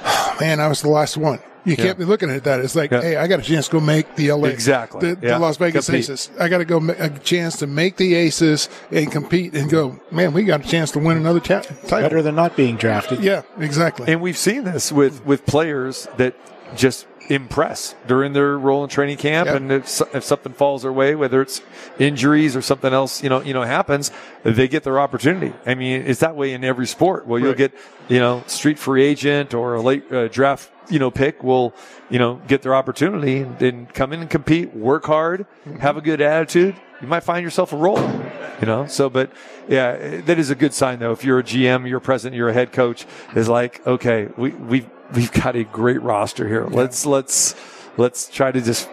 oh, 0.03 0.37
man, 0.41 0.59
I 0.59 0.67
was 0.67 0.81
the 0.81 0.89
last 0.89 1.17
one. 1.17 1.39
You 1.67 1.75
yeah. 1.77 1.83
can't 1.83 1.97
be 1.97 2.05
looking 2.05 2.29
at 2.29 2.45
that. 2.45 2.61
It's 2.61 2.77
like, 2.77 2.91
yeah. 2.91 3.01
hey, 3.01 3.15
I 3.17 3.27
got 3.27 3.41
a 3.41 3.43
chance 3.43 3.65
to 3.67 3.73
go 3.73 3.79
make 3.81 4.15
the 4.15 4.31
LA, 4.31 4.47
exactly, 4.47 5.15
the, 5.15 5.27
yeah. 5.27 5.33
the 5.33 5.39
Las 5.39 5.57
Vegas 5.57 5.85
compete. 5.85 6.09
Aces. 6.09 6.31
I 6.39 6.47
got 6.47 6.59
to 6.59 6.65
go 6.65 6.77
a 6.97 7.09
chance 7.19 7.57
to 7.57 7.67
make 7.67 7.97
the 7.97 8.15
Aces 8.15 8.69
and 8.89 9.11
compete 9.11 9.53
and 9.53 9.69
go. 9.69 9.99
Man, 10.09 10.31
we 10.31 10.43
got 10.43 10.65
a 10.65 10.67
chance 10.67 10.91
to 10.91 10.99
win 10.99 11.17
another 11.17 11.41
ta- 11.41 11.63
title. 11.87 12.03
Better 12.03 12.21
than 12.21 12.35
not 12.35 12.55
being 12.55 12.77
drafted. 12.77 13.21
Yeah, 13.21 13.41
exactly. 13.59 14.07
And 14.07 14.21
we've 14.21 14.37
seen 14.37 14.63
this 14.63 14.93
with 14.93 15.25
with 15.25 15.45
players 15.45 16.07
that 16.15 16.35
just 16.75 17.07
impress 17.29 17.93
during 18.07 18.31
their 18.33 18.57
role 18.57 18.83
in 18.83 18.89
training 18.89 19.17
camp. 19.17 19.47
Yep. 19.47 19.55
And 19.55 19.71
if, 19.71 20.01
if 20.15 20.23
something 20.23 20.53
falls 20.53 20.83
their 20.83 20.93
way, 20.93 21.13
whether 21.13 21.41
it's 21.41 21.61
injuries 21.99 22.55
or 22.55 22.61
something 22.61 22.93
else, 22.93 23.21
you 23.21 23.29
know, 23.29 23.41
you 23.41 23.53
know, 23.53 23.63
happens, 23.63 24.11
they 24.43 24.67
get 24.67 24.83
their 24.83 24.99
opportunity. 24.99 25.53
I 25.65 25.75
mean, 25.75 26.03
it's 26.03 26.21
that 26.21 26.35
way 26.35 26.53
in 26.53 26.63
every 26.63 26.87
sport. 26.87 27.27
Well, 27.27 27.39
you'll 27.39 27.49
Right. 27.49 27.57
get, 27.57 27.73
you 28.07 28.19
know, 28.19 28.43
street 28.47 28.79
free 28.79 29.03
agent 29.03 29.53
or 29.53 29.75
a 29.75 29.81
late 29.81 30.09
uh, 30.11 30.27
draft, 30.29 30.71
you 30.89 30.99
know, 30.99 31.11
pick 31.11 31.43
will, 31.43 31.73
you 32.09 32.17
know, 32.17 32.41
get 32.47 32.61
their 32.61 32.73
opportunity 32.75 33.39
and, 33.39 33.61
and 33.61 33.93
come 33.93 34.13
in 34.13 34.21
and 34.21 34.29
compete, 34.29 34.73
work 34.73 35.05
hard, 35.05 35.45
have 35.79 35.97
a 35.97 36.01
good 36.01 36.21
attitude. 36.21 36.75
You 37.01 37.07
might 37.07 37.23
find 37.23 37.43
yourself 37.43 37.73
a 37.73 37.77
role, 37.77 37.99
you 38.61 38.65
know. 38.65 38.87
So, 38.87 39.09
but 39.09 39.31
yeah, 39.67 40.21
that 40.21 40.39
is 40.39 40.49
a 40.49 40.55
good 40.55 40.73
sign 40.73 40.99
though. 40.99 41.11
If 41.11 41.23
you're 41.25 41.39
a 41.39 41.43
GM, 41.43 41.87
you're 41.87 41.97
a 41.97 42.01
president, 42.01 42.37
you're 42.37 42.49
a 42.49 42.53
head 42.53 42.71
coach, 42.71 43.05
is 43.35 43.47
like, 43.49 43.85
okay, 43.85 44.29
we 44.37 44.49
we've 44.51 44.89
we've 45.13 45.31
got 45.31 45.55
a 45.55 45.63
great 45.63 46.01
roster 46.01 46.47
here. 46.47 46.65
Let's 46.65 47.05
let's 47.05 47.55
let's 47.97 48.29
try 48.29 48.51
to 48.51 48.61
just 48.61 48.89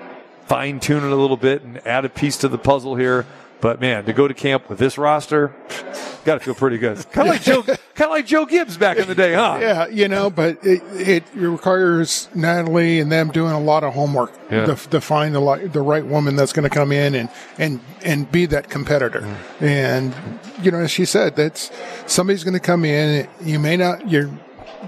fine 0.47 0.80
tune 0.80 1.05
it 1.05 1.11
a 1.11 1.16
little 1.16 1.36
bit 1.36 1.62
and 1.62 1.84
add 1.86 2.05
a 2.05 2.09
piece 2.09 2.36
to 2.39 2.49
the 2.49 2.59
puzzle 2.59 2.97
here. 2.97 3.26
But 3.61 3.80
man, 3.80 4.05
to 4.05 4.12
go 4.12 4.28
to 4.28 4.34
camp 4.34 4.68
with 4.68 4.78
this 4.78 4.99
roster, 4.99 5.55
got 6.26 6.34
to 6.34 6.41
feel 6.41 6.55
pretty 6.55 6.76
good. 6.76 6.99
Kind 7.12 7.28
of 7.28 7.34
like 7.34 7.43
Joe, 7.43 7.62
kind 7.62 7.78
of 7.99 8.11
like 8.11 8.26
Joe 8.26 8.45
Gibbs 8.45 8.76
back 8.76 8.99
in 8.99 9.09
the 9.09 9.14
day, 9.14 9.32
huh? 9.32 9.57
Yeah, 9.59 9.86
you 9.86 10.07
know, 10.07 10.28
but 10.28 10.59
it, 10.62 10.82
it 10.93 11.24
requires 11.34 12.28
Natalie 12.34 13.01
and 13.01 13.11
them 13.11 13.30
doing 13.30 13.53
a 13.53 13.61
lot 13.61 13.82
of 13.82 13.95
homework 13.95 14.32
Yeah. 14.51 14.66
to, 14.66 14.74
to 14.91 15.01
find 15.01 15.34
the 15.34 15.70
the 15.72 15.80
right 15.80 16.05
woman 16.05 16.36
that's 16.36 16.53
going 16.53 16.68
to 16.68 16.74
come 16.74 16.93
in 16.93 17.14
and 17.14 17.30
and 17.57 17.80
and 18.03 18.30
be 18.30 18.45
that 18.47 18.68
competitor. 18.68 19.20
Mm. 19.20 19.62
And 19.62 20.14
you 20.62 20.70
know, 20.70 20.80
as 20.80 20.91
she 20.91 21.07
said, 21.07 21.34
that's 21.34 21.70
somebody's 22.07 22.45
going 22.45 22.55
to 22.55 22.61
come 22.61 22.84
in. 22.84 23.26
You 23.41 23.59
may 23.59 23.78
not. 23.78 24.11
You're 24.11 24.30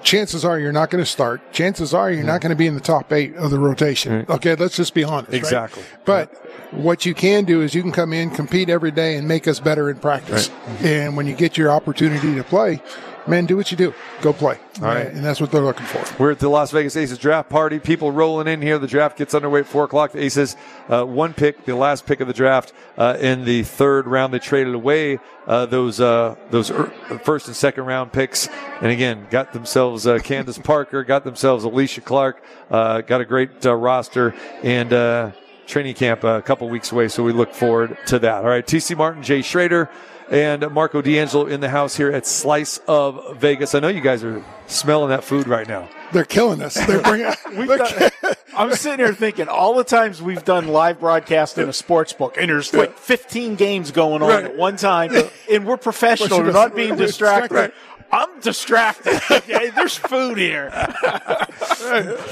chances 0.02 0.44
are 0.44 0.58
you're 0.58 0.72
not 0.72 0.90
going 0.90 1.02
to 1.02 1.10
start. 1.10 1.52
Chances 1.52 1.94
are 1.94 2.10
you're 2.10 2.22
not 2.22 2.34
mm-hmm. 2.34 2.42
going 2.42 2.50
to 2.50 2.56
be 2.56 2.66
in 2.66 2.74
the 2.74 2.80
top 2.80 3.12
eight 3.12 3.34
of 3.36 3.50
the 3.50 3.58
rotation. 3.58 4.26
Okay, 4.28 4.54
let's 4.54 4.76
just 4.76 4.94
be 4.94 5.04
honest. 5.04 5.32
right? 5.32 5.38
Exactly. 5.38 5.82
But 6.04 6.34
what 6.72 7.06
you 7.06 7.14
can 7.14 7.44
do 7.44 7.62
is 7.62 7.74
you 7.74 7.82
can 7.82 7.92
come 7.92 8.12
in, 8.12 8.30
compete 8.30 8.68
every 8.68 8.90
day, 8.90 9.16
and 9.16 9.26
make 9.26 9.46
us 9.48 9.60
better 9.60 9.90
in 9.90 9.98
practice. 9.98 10.50
And 10.80 11.16
when 11.16 11.26
you 11.26 11.34
get 11.34 11.56
your 11.56 11.70
opportunity 11.70 12.34
to 12.34 12.44
play, 12.44 12.82
man, 13.26 13.46
do 13.46 13.56
what 13.56 13.70
you 13.70 13.76
do. 13.76 13.94
Go 14.20 14.32
play. 14.32 14.58
All 14.80 14.86
right. 14.86 15.06
And 15.06 15.24
that's 15.24 15.40
what 15.40 15.50
they're 15.50 15.62
looking 15.62 15.86
for. 15.86 16.04
We're 16.22 16.32
at 16.32 16.38
the 16.38 16.48
Las 16.48 16.70
Vegas 16.70 16.96
Aces 16.96 17.18
draft 17.18 17.48
party. 17.48 17.78
People 17.78 18.10
rolling 18.10 18.46
in 18.46 18.62
here. 18.62 18.78
The 18.78 18.86
draft 18.86 19.16
gets 19.16 19.34
underway 19.34 19.60
at 19.60 19.66
four 19.66 19.84
o'clock. 19.84 20.12
The 20.12 20.22
Aces, 20.22 20.56
uh, 20.88 21.04
one 21.04 21.34
pick, 21.34 21.64
the 21.64 21.74
last 21.74 22.06
pick 22.06 22.20
of 22.20 22.28
the 22.28 22.34
draft 22.34 22.72
uh, 22.98 23.16
in 23.20 23.44
the 23.44 23.62
third 23.62 24.06
round. 24.06 24.34
They 24.34 24.38
traded 24.38 24.74
away 24.74 25.18
uh, 25.46 25.66
those 25.66 26.00
uh, 26.00 26.36
those 26.50 26.70
er- 26.70 26.92
first 27.24 27.46
and 27.46 27.56
second 27.56 27.84
round 27.84 28.12
picks, 28.12 28.48
and 28.80 28.90
again 28.90 29.26
got 29.30 29.52
themselves 29.52 30.06
uh, 30.06 30.18
Candace 30.18 30.58
Parker, 30.64 31.04
got 31.04 31.24
themselves 31.24 31.64
Alysha 31.64 32.04
Clark, 32.04 32.42
uh, 32.70 33.00
got 33.00 33.20
a 33.20 33.24
great 33.24 33.64
uh, 33.64 33.74
roster, 33.74 34.34
and 34.62 34.92
uh, 34.92 35.30
training 35.66 35.94
camp 35.94 36.24
a 36.24 36.42
couple 36.42 36.68
weeks 36.68 36.92
away. 36.92 37.08
So 37.08 37.22
we 37.22 37.32
look 37.32 37.54
forward 37.54 37.96
to 38.06 38.18
that. 38.20 38.44
All 38.44 38.50
right, 38.50 38.66
TC 38.66 38.96
Martin, 38.96 39.22
Jay 39.22 39.42
Schroeder. 39.42 39.90
And 40.28 40.68
Marco 40.72 41.00
D'Angelo 41.02 41.46
in 41.46 41.60
the 41.60 41.68
house 41.68 41.96
here 41.96 42.10
at 42.10 42.26
Slice 42.26 42.78
of 42.88 43.36
Vegas. 43.36 43.74
I 43.76 43.80
know 43.80 43.88
you 43.88 44.00
guys 44.00 44.24
are 44.24 44.42
smelling 44.66 45.10
that 45.10 45.22
food 45.22 45.46
right 45.46 45.68
now. 45.68 45.88
They're 46.12 46.24
killing 46.24 46.62
us. 46.62 46.74
They're 46.74 47.00
bringing. 47.02 47.32
We've 47.56 47.68
they're 47.68 47.78
done, 47.78 48.10
I'm 48.56 48.74
sitting 48.74 49.04
here 49.04 49.14
thinking 49.14 49.48
all 49.48 49.74
the 49.76 49.84
times 49.84 50.20
we've 50.22 50.44
done 50.44 50.68
live 50.68 50.98
broadcast 50.98 51.58
in 51.58 51.68
a 51.68 51.72
sports 51.72 52.12
book, 52.12 52.36
and 52.40 52.48
there's 52.48 52.72
like 52.72 52.96
15 52.96 53.54
games 53.54 53.90
going 53.90 54.22
on 54.22 54.28
Right. 54.28 54.44
at 54.44 54.56
one 54.56 54.76
time, 54.76 55.12
and 55.50 55.66
we're 55.66 55.76
professional. 55.76 56.38
We're 56.40 56.52
not 56.52 56.74
being 56.74 56.96
distracted. 56.96 57.54
Right. 57.54 57.74
I'm 58.12 58.40
distracted. 58.40 59.20
Okay, 59.36 59.70
there's 59.70 59.96
food 59.96 60.38
here. 60.38 60.70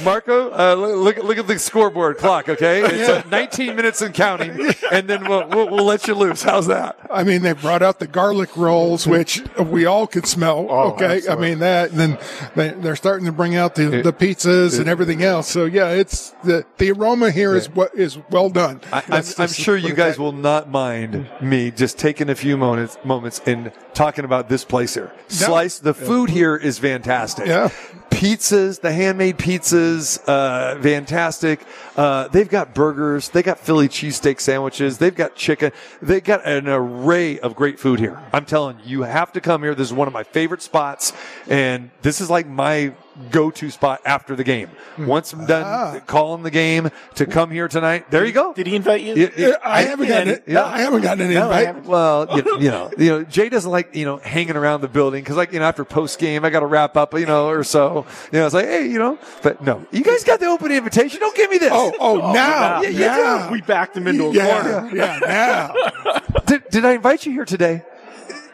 Marco, 0.03 0.51
uh, 0.53 0.75
look 0.75 1.16
look 1.18 1.39
at 1.39 1.47
the 1.47 1.59
scoreboard 1.59 2.18
clock. 2.18 2.49
Okay, 2.49 2.83
it's 2.83 3.09
uh, 3.09 3.22
19 3.29 3.77
minutes 3.77 4.01
and 4.03 4.14
counting, 4.14 4.75
and 4.91 5.09
then 5.09 5.29
we'll, 5.29 5.47
we'll 5.49 5.68
we'll 5.70 5.85
let 5.85 6.07
you 6.09 6.14
loose. 6.14 6.43
How's 6.43 6.66
that? 6.66 6.99
I 7.11 7.25
mean, 7.25 7.43
they 7.43 7.53
brought 7.53 7.83
out 7.83 7.99
the 7.99 8.07
garlic 8.07 8.57
rolls, 8.57 9.07
which 9.07 9.43
we 9.59 9.87
all 9.87 10.07
could 10.07 10.27
smell. 10.27 10.66
Oh, 10.68 10.93
okay, 10.93 11.22
I 11.29 11.37
mean 11.37 11.61
that. 11.61 11.91
And 11.91 11.99
then 12.01 12.18
they, 12.55 12.70
they're 12.70 12.97
starting 12.97 13.27
to 13.27 13.33
bring 13.33 13.55
out 13.57 13.75
the, 13.75 14.03
the 14.03 14.12
pizzas 14.12 14.79
and 14.79 14.89
everything 14.89 15.22
else. 15.22 15.49
So 15.49 15.64
yeah, 15.64 15.91
it's 15.91 16.31
the 16.43 16.64
the 16.79 16.91
aroma 16.93 17.31
here 17.31 17.55
is 17.55 17.68
what 17.68 17.95
is 17.95 18.18
well 18.31 18.51
done. 18.51 18.81
I, 18.93 19.03
I'm, 19.09 19.25
I'm 19.39 19.49
sure 19.49 19.77
you 19.77 19.95
guys 19.95 20.18
will 20.18 20.33
not 20.33 20.70
mind 20.70 21.29
me 21.41 21.70
just 21.70 21.99
taking 21.99 22.29
a 22.31 22.35
few 22.35 22.57
moments 22.57 22.99
moments 23.05 23.41
and 23.47 23.72
talking 23.95 24.25
about 24.25 24.49
this 24.49 24.64
place 24.64 24.95
here. 24.95 25.12
Slice. 25.29 25.64
The 25.65 25.95
food 25.95 26.31
here 26.31 26.57
is 26.57 26.79
fantastic. 26.79 27.47
Yeah. 27.47 27.71
Pizzas, 28.11 28.81
the 28.81 28.93
handmade 28.93 29.39
pizzas, 29.39 30.21
uh, 30.29 30.81
fantastic. 30.81 31.61
Uh, 31.97 32.29
they've 32.29 32.49
got 32.49 32.75
burgers. 32.75 33.29
They 33.31 33.43
got 33.43 33.59
Philly 33.59 33.89
cheesesteak 33.89 34.41
sandwiches. 34.41 34.99
They've 34.99 35.15
got 35.15 35.35
chicken. 35.35 35.73
They 36.01 36.21
got 36.21 36.47
an 36.47 36.69
array 36.69 37.41
of 37.41 37.57
great 37.57 37.81
food 37.81 37.99
here. 37.99 38.21
I'm 38.33 38.45
telling 38.45 38.79
you, 38.85 38.99
you 38.99 39.03
have 39.03 39.33
to 39.33 39.41
come 39.41 39.62
here. 39.62 39.75
This 39.75 39.89
is 39.89 39.93
one 39.93 40.07
of 40.07 40.15
my 40.15 40.23
favorite 40.23 40.62
spots, 40.62 41.12
and 41.49 41.91
this 42.03 42.21
is 42.21 42.31
like 42.31 42.47
my 42.47 42.95
go-to 43.31 43.71
spot 43.71 44.01
after 44.05 44.37
the 44.37 44.45
game. 44.45 44.69
Hmm. 44.97 45.07
Once 45.07 45.33
I'm 45.33 45.47
done 45.47 45.62
ah. 45.65 46.01
calling 46.07 46.43
the 46.43 46.51
game 46.51 46.91
to 47.17 47.27
come 47.27 47.51
here 47.51 47.69
tonight, 47.69 48.11
there 48.11 48.25
you 48.25 48.33
go. 48.33 48.53
Did 48.53 48.67
he 48.67 48.77
invite 48.77 49.03
you? 49.03 49.15
Yeah, 49.15 49.29
yeah. 49.37 49.49
Yeah, 49.49 49.57
I 49.62 49.83
haven't 49.83 50.09
gotten 50.09 50.29
it. 50.29 50.45
Yeah. 50.47 50.65
I 50.65 50.81
haven't 50.81 51.03
gotten 51.03 51.27
an 51.27 51.35
No, 51.35 51.51
invite. 51.51 51.85
Well, 51.85 52.29
you, 52.37 52.45
you 52.61 52.71
know, 52.71 52.91
you 52.99 53.11
know, 53.11 53.25
Jay 53.25 53.49
doesn't 53.49 53.71
like 53.71 53.95
you 53.95 54.05
know 54.05 54.17
hanging 54.19 54.57
around 54.57 54.81
the 54.81 54.89
building 54.89 55.23
because 55.23 55.37
like 55.37 55.53
you 55.53 55.59
know 55.59 55.67
after 55.67 55.85
post 55.85 56.19
game 56.19 56.45
I 56.45 56.51
got 56.51 56.61
to 56.61 56.67
wrap 56.67 56.97
up 56.97 57.15
you 57.15 57.27
know 57.27 57.49
or 57.49 57.65
so. 57.65 58.07
You 58.33 58.39
know, 58.41 58.47
it's 58.47 58.55
like 58.55 58.67
hey, 58.67 58.87
you 58.87 58.99
know, 58.99 59.19
but 59.43 59.62
no, 59.62 59.87
you 59.93 60.03
guys 60.03 60.25
got 60.25 60.41
the 60.41 60.47
open 60.47 60.73
invitation. 60.73 61.21
Don't 61.21 61.37
give 61.37 61.51
me 61.51 61.59
this. 61.59 61.71
Oh, 61.73 61.93
oh, 61.99 62.21
oh 62.21 62.33
now, 62.33 62.83
Yeah, 62.83 62.89
you 62.89 62.99
now. 62.99 63.51
We 63.51 63.61
backed 63.61 63.97
him 63.97 64.07
into 64.07 64.27
a 64.27 64.33
yeah, 64.33 64.62
corner. 64.62 64.97
yeah, 64.97 65.19
now. 65.21 66.21
did, 66.47 66.69
did 66.71 66.85
I 66.85 66.93
invite 66.93 67.27
you 67.27 67.33
here 67.33 67.45
today? 67.45 67.83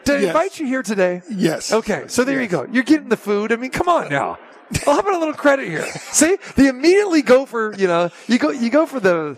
Did 0.03 0.15
I 0.15 0.19
Yes. 0.19 0.27
invite 0.27 0.59
you 0.59 0.65
here 0.65 0.83
today? 0.83 1.21
Yes. 1.29 1.71
Okay, 1.71 2.05
so 2.07 2.23
there 2.23 2.41
you 2.41 2.47
go. 2.47 2.65
You're 2.71 2.83
getting 2.83 3.09
the 3.09 3.17
food. 3.17 3.51
I 3.51 3.55
mean, 3.55 3.71
come 3.71 3.87
on 3.87 4.09
now. 4.09 4.39
I'll 4.87 4.95
have 4.95 5.07
a 5.07 5.11
little 5.17 5.33
credit 5.33 5.67
here. 5.67 5.85
See, 5.85 6.37
they 6.55 6.67
immediately 6.67 7.21
go 7.21 7.45
for 7.45 7.75
you 7.75 7.87
know 7.87 8.09
you 8.27 8.37
go 8.37 8.51
you 8.51 8.69
go 8.69 8.85
for 8.85 8.99
the 8.99 9.37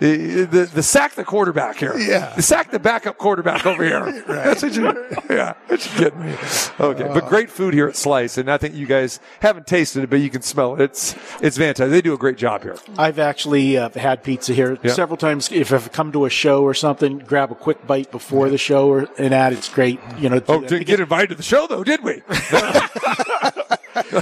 the 0.00 0.44
the, 0.44 0.64
the 0.66 0.82
sack 0.82 1.14
the 1.14 1.24
quarterback 1.24 1.76
here. 1.78 1.96
Yeah. 1.98 2.32
the 2.36 2.42
sack 2.42 2.70
the 2.70 2.78
backup 2.78 3.18
quarterback 3.18 3.66
over 3.66 3.84
here. 3.84 4.22
That's 4.26 4.62
what 4.62 4.74
you. 4.74 4.84
Yeah, 5.30 5.54
that's 5.68 5.92
you 5.92 5.98
getting 6.04 6.24
me. 6.24 6.34
Okay, 6.80 7.04
but 7.12 7.26
great 7.28 7.50
food 7.50 7.74
here 7.74 7.88
at 7.88 7.96
Slice, 7.96 8.38
and 8.38 8.50
I 8.50 8.56
think 8.56 8.74
you 8.74 8.86
guys 8.86 9.20
haven't 9.40 9.66
tasted 9.66 10.04
it, 10.04 10.10
but 10.10 10.20
you 10.20 10.30
can 10.30 10.42
smell 10.42 10.74
it. 10.74 10.80
It's 10.82 11.14
it's 11.42 11.56
fantastic. 11.58 11.90
They 11.90 12.00
do 12.00 12.14
a 12.14 12.18
great 12.18 12.36
job 12.38 12.62
here. 12.62 12.76
I've 12.96 13.18
actually 13.18 13.76
uh, 13.76 13.90
had 13.90 14.22
pizza 14.22 14.54
here 14.54 14.78
Yeah. 14.82 14.92
several 14.92 15.16
times. 15.16 15.50
If 15.52 15.72
I've 15.72 15.92
come 15.92 16.12
to 16.12 16.24
a 16.24 16.30
show 16.30 16.62
or 16.62 16.74
something, 16.74 17.18
grab 17.18 17.50
a 17.50 17.54
quick 17.54 17.86
bite 17.86 18.10
before 18.10 18.48
the 18.48 18.58
show 18.58 18.88
or, 18.88 19.08
and 19.18 19.32
that. 19.32 19.52
It's 19.52 19.68
great. 19.68 19.98
You 20.18 20.28
know, 20.30 20.40
Oh, 20.48 20.60
didn't 20.60 20.86
get 20.86 21.00
invited 21.00 21.28
to 21.30 21.34
the 21.34 21.42
show 21.42 21.66
though, 21.66 21.82
did 21.84 22.02
we? 22.04 22.22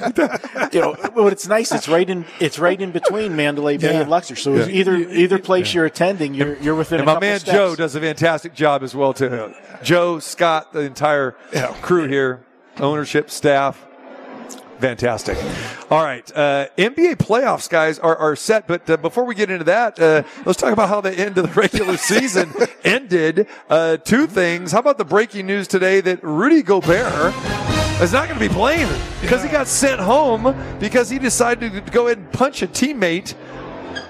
you 0.72 0.80
know, 0.80 0.96
but 1.14 1.32
it's 1.32 1.46
nice. 1.46 1.72
It's 1.72 1.88
right 1.88 2.08
in. 2.08 2.24
It's 2.40 2.58
right 2.58 2.80
in 2.80 2.92
between 2.92 3.36
Mandalay 3.36 3.76
Bay 3.76 3.92
Yeah. 3.94 4.00
and 4.02 4.10
Luxor. 4.10 4.36
So 4.36 4.54
either 4.68 4.96
either 4.96 5.38
place 5.38 5.74
you're 5.74 5.84
attending, 5.86 6.34
you're 6.34 6.56
you're 6.58 6.74
within. 6.74 7.00
And 7.00 7.08
a 7.08 7.14
my 7.14 7.20
man 7.20 7.40
steps. 7.40 7.54
Joe 7.56 7.76
does 7.76 7.94
a 7.94 8.00
fantastic 8.00 8.54
job 8.54 8.82
as 8.82 8.94
well 8.94 9.12
too. 9.12 9.54
Joe, 9.82 10.18
Scott, 10.18 10.72
the 10.72 10.80
entire 10.80 11.34
Yeah. 11.52 11.74
crew 11.82 12.08
here, 12.08 12.44
ownership, 12.78 13.30
staff. 13.30 13.82
Fantastic. 14.78 15.38
All 15.90 16.04
right. 16.04 16.30
Uh, 16.36 16.66
NBA 16.76 17.16
playoffs, 17.16 17.66
guys, 17.68 17.98
are, 17.98 18.14
are 18.16 18.36
set. 18.36 18.66
But 18.66 18.88
uh, 18.90 18.98
before 18.98 19.24
we 19.24 19.34
get 19.34 19.50
into 19.50 19.64
that, 19.64 19.98
uh, 19.98 20.22
let's 20.44 20.60
talk 20.60 20.70
about 20.70 20.90
how 20.90 21.00
the 21.00 21.12
end 21.18 21.38
of 21.38 21.46
the 21.46 21.52
regular 21.60 21.96
season 21.96 22.52
ended. 22.84 23.46
Uh, 23.70 23.96
two 23.96 24.26
things. 24.26 24.72
How 24.72 24.80
about 24.80 24.98
the 24.98 25.04
breaking 25.06 25.46
news 25.46 25.66
today 25.66 26.02
that 26.02 26.22
Rudy 26.22 26.62
Gobert 26.62 27.32
is 28.01 28.12
not 28.12 28.28
going 28.28 28.38
to 28.38 28.49
be 28.49 28.53
playing 28.53 28.88
because 29.20 29.42
he 29.42 29.49
got 29.49 29.66
sent 29.66 30.01
home 30.01 30.55
because 30.78 31.09
he 31.09 31.18
decided 31.18 31.72
to 31.72 31.80
go 31.92 32.07
ahead 32.07 32.18
and 32.18 32.30
punch 32.32 32.62
a 32.62 32.66
teammate 32.66 33.34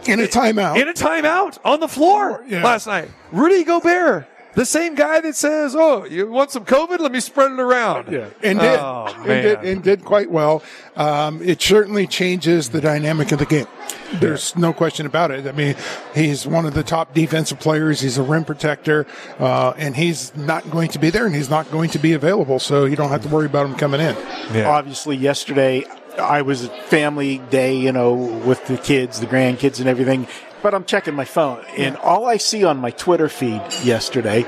In 0.08 0.18
a 0.20 0.24
timeout. 0.24 0.80
in 0.80 0.88
a 0.88 0.92
timeout 0.92 1.58
on 1.64 1.80
the 1.80 1.88
floor 1.88 2.44
Yeah. 2.48 2.64
last 2.64 2.86
night. 2.86 3.08
Rudy 3.32 3.62
Gobert, 3.64 4.26
the 4.56 4.64
same 4.66 4.94
guy 4.94 5.20
that 5.20 5.36
says, 5.36 5.76
"Oh, 5.78 6.04
you 6.04 6.26
want 6.26 6.50
some 6.50 6.64
COVID? 6.64 6.98
Let 6.98 7.12
me 7.12 7.20
spread 7.20 7.52
it 7.52 7.60
around." 7.60 8.10
Yeah, 8.10 8.26
and 8.42 8.58
did, 8.58 8.78
Oh, 8.80 9.06
and 9.18 9.42
did 9.42 9.58
and 9.60 9.82
did 9.82 10.04
quite 10.04 10.30
well. 10.30 10.62
Um, 10.96 11.40
it 11.42 11.62
certainly 11.62 12.06
changes 12.06 12.70
the 12.70 12.80
dynamic 12.80 13.30
of 13.32 13.38
the 13.38 13.46
game. 13.46 13.66
There's 14.14 14.56
no 14.56 14.72
question 14.72 15.04
about 15.04 15.30
it. 15.30 15.46
I 15.46 15.52
mean, 15.52 15.76
he's 16.14 16.46
one 16.46 16.64
of 16.64 16.74
the 16.74 16.82
top 16.82 17.12
defensive 17.12 17.60
players. 17.60 18.00
He's 18.00 18.18
a 18.18 18.22
rim 18.22 18.44
protector, 18.44 19.06
uh, 19.38 19.74
and 19.76 19.94
he's 19.94 20.34
not 20.34 20.68
going 20.70 20.88
to 20.88 20.98
be 20.98 21.10
there, 21.10 21.26
and 21.26 21.34
he's 21.34 21.50
not 21.50 21.70
going 21.70 21.90
to 21.90 21.98
be 21.98 22.14
available. 22.14 22.58
So 22.58 22.86
you 22.86 22.96
don't 22.96 23.10
have 23.10 23.22
to 23.22 23.28
worry 23.28 23.46
about 23.46 23.66
him 23.66 23.74
coming 23.76 24.00
in. 24.00 24.16
Yeah. 24.54 24.68
Obviously, 24.68 25.16
yesterday 25.16 25.84
I 26.18 26.42
was 26.42 26.64
at 26.64 26.84
family 26.84 27.38
day, 27.50 27.76
you 27.76 27.92
know, 27.92 28.14
with 28.14 28.66
the 28.66 28.76
kids, 28.76 29.20
the 29.20 29.26
grandkids, 29.26 29.80
and 29.80 29.88
everything. 29.88 30.26
But 30.62 30.74
I'm 30.74 30.84
checking 30.84 31.14
my 31.14 31.24
phone, 31.24 31.64
and 31.76 31.96
all 31.96 32.26
I 32.26 32.38
see 32.38 32.64
on 32.64 32.78
my 32.78 32.90
Twitter 32.90 33.28
feed 33.28 33.62
yesterday 33.84 34.44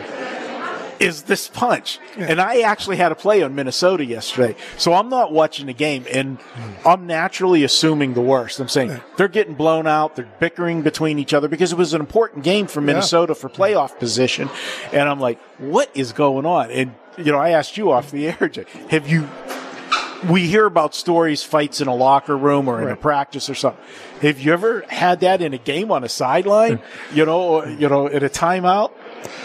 is 1.01 1.23
this 1.23 1.49
punch? 1.49 1.99
And 2.17 2.41
I 2.41 2.61
actually 2.61 2.97
had 2.97 3.13
a 3.13 3.15
play 3.15 3.43
on 3.43 3.55
Minnesota 3.55 4.05
yesterday. 4.05 4.57
So 4.77 4.95
I'm 4.95 5.09
not 5.09 5.33
watching 5.33 5.67
the 5.67 5.73
game 5.73 6.05
and 6.13 6.39
hmm. 6.39 6.89
I'm 6.89 7.07
naturally 7.07 7.65
assuming 7.65 8.15
the 8.15 8.21
worst. 8.21 8.61
I'm 8.61 8.69
saying 8.69 9.01
they're 9.17 9.29
getting 9.29 9.55
blown 9.55 9.87
out. 9.87 10.17
They're 10.17 10.29
bickering 10.39 10.83
between 10.83 11.19
each 11.19 11.35
other 11.35 11.49
because 11.49 11.73
it 11.73 11.79
was 11.79 11.95
an 11.95 12.01
important 12.01 12.45
game 12.45 12.67
for 12.67 12.81
Minnesota 12.81 13.35
for 13.35 13.49
playoff 13.49 13.99
position. 13.99 14.49
And 14.93 15.09
I'm 15.09 15.21
like, 15.21 15.41
what 15.59 15.91
is 15.95 16.13
going 16.13 16.47
on? 16.47 16.71
And, 16.71 16.95
you 17.17 17.33
know, 17.33 17.39
I 17.39 17.51
asked 17.51 17.77
you 17.77 17.91
off 17.91 18.11
the 18.11 18.29
air, 18.29 18.49
Jay, 18.49 18.65
have 18.91 19.09
you, 19.09 19.29
we 20.29 20.47
hear 20.47 20.67
about 20.67 20.95
stories, 20.95 21.43
fights 21.43 21.81
in 21.81 21.89
a 21.89 21.95
locker 21.95 22.37
room 22.37 22.69
or 22.69 22.83
in 22.83 22.89
a 22.89 22.97
practice 22.97 23.49
or 23.49 23.55
something. 23.55 23.83
Have 24.23 24.41
you 24.41 24.53
ever 24.53 24.85
had 24.89 25.21
that 25.21 25.41
in 25.41 25.55
a 25.55 25.59
game 25.59 25.93
on 25.93 26.03
a 26.03 26.09
sideline? 26.09 26.81
you 27.13 27.25
know, 27.25 27.65
you 27.65 27.89
know, 27.89 28.09
at 28.09 28.23
a 28.23 28.29
timeout? 28.29 28.93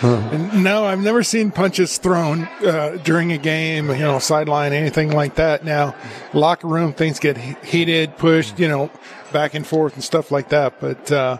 No, 0.01 0.85
I've 0.85 0.99
never 0.99 1.23
seen 1.23 1.51
punches 1.51 1.97
thrown 1.97 2.43
uh, 2.65 2.97
during 3.03 3.31
a 3.31 3.37
game, 3.37 3.89
you 3.89 3.99
know, 3.99 4.19
sideline, 4.19 4.73
anything 4.73 5.11
like 5.11 5.35
that. 5.35 5.63
Now, 5.63 5.95
locker 6.33 6.67
room 6.67 6.93
things 6.93 7.19
get 7.19 7.37
heated, 7.37 8.17
pushed, 8.17 8.59
you 8.59 8.67
know, 8.67 8.91
back 9.31 9.53
and 9.53 9.65
forth 9.65 9.93
and 9.95 10.03
stuff 10.03 10.31
like 10.31 10.49
that. 10.49 10.79
But 10.79 11.11
uh, 11.11 11.37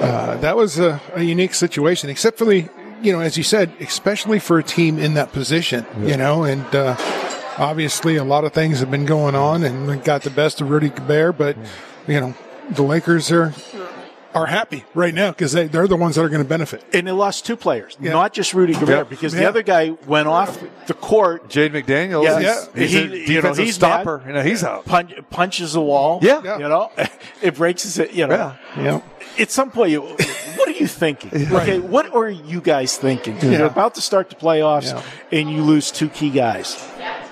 uh, 0.00 0.36
that 0.38 0.56
was 0.56 0.78
a, 0.78 1.00
a 1.14 1.22
unique 1.22 1.54
situation, 1.54 2.10
except 2.10 2.38
for 2.38 2.44
the, 2.44 2.68
you 3.02 3.12
know, 3.12 3.20
as 3.20 3.36
you 3.36 3.44
said, 3.44 3.72
especially 3.80 4.38
for 4.38 4.58
a 4.58 4.62
team 4.62 4.98
in 4.98 5.14
that 5.14 5.32
position, 5.32 5.86
you 6.02 6.16
know, 6.16 6.44
and 6.44 6.64
uh, 6.74 6.96
obviously 7.60 8.16
a 8.16 8.24
lot 8.24 8.44
of 8.44 8.52
things 8.52 8.80
have 8.80 8.90
been 8.90 9.06
going 9.06 9.34
on 9.34 9.62
and 9.62 10.02
got 10.04 10.22
the 10.22 10.30
best 10.30 10.60
of 10.60 10.70
Rudy 10.70 10.88
Gobert, 10.88 11.38
but, 11.38 11.56
you 12.08 12.20
know, 12.20 12.34
the 12.70 12.82
Lakers 12.82 13.30
are 13.30 13.52
are 14.32 14.46
happy 14.46 14.84
right 14.94 15.12
now 15.12 15.32
because 15.32 15.50
they, 15.50 15.66
they're 15.66 15.88
the 15.88 15.96
ones 15.96 16.14
that 16.14 16.22
are 16.22 16.28
going 16.28 16.40
to 16.40 16.48
benefit. 16.48 16.84
And 16.94 17.04
they 17.04 17.10
lost 17.10 17.44
two 17.44 17.56
players, 17.56 17.96
not 17.98 18.32
just 18.32 18.54
Rudy 18.54 18.74
Gobert, 18.74 18.88
Yeah. 18.88 19.02
because 19.02 19.32
the 19.32 19.44
other 19.48 19.64
guy 19.64 19.90
went 20.06 20.28
off 20.28 20.56
the 20.86 20.94
court, 20.94 21.48
Jaden 21.48 21.72
McDaniels, 21.82 22.22
Yeah. 22.22 22.36
he's, 22.38 22.44
Yeah. 22.44 22.80
he's 22.80 22.92
He- 22.92 22.98
a 23.32 23.34
you 23.34 23.42
know, 23.42 23.54
he's 23.54 23.74
stopper. 23.74 24.18
mad. 24.18 24.26
You 24.28 24.32
know, 24.34 24.42
he's 24.42 24.62
out. 24.62 24.84
punch, 24.84 25.12
punches 25.30 25.72
the 25.72 25.80
wall. 25.80 26.20
Yeah. 26.22 26.42
Yeah. 26.44 26.58
You 26.58 26.68
know, 26.68 26.92
it 27.42 27.56
breaks 27.56 27.82
his, 27.82 27.98
you 28.14 28.28
know. 28.28 28.54
Yeah. 28.76 28.80
Yeah. 28.80 29.00
At 29.42 29.50
some 29.50 29.72
point, 29.72 29.90
you, 29.90 30.02
what 30.02 30.68
are 30.68 30.72
you 30.78 30.86
thinking? 30.86 31.52
Okay, 31.52 31.80
what 31.80 32.14
are 32.14 32.30
you 32.30 32.60
guys 32.60 32.96
thinking? 32.96 33.36
You're 33.40 33.66
about 33.66 33.96
to 33.96 34.00
start 34.00 34.30
the 34.30 34.36
playoffs, 34.36 34.92
Yeah. 34.92 35.02
and 35.40 35.50
you 35.50 35.62
lose 35.64 35.90
two 35.90 36.08
key 36.08 36.30
guys. 36.30 36.76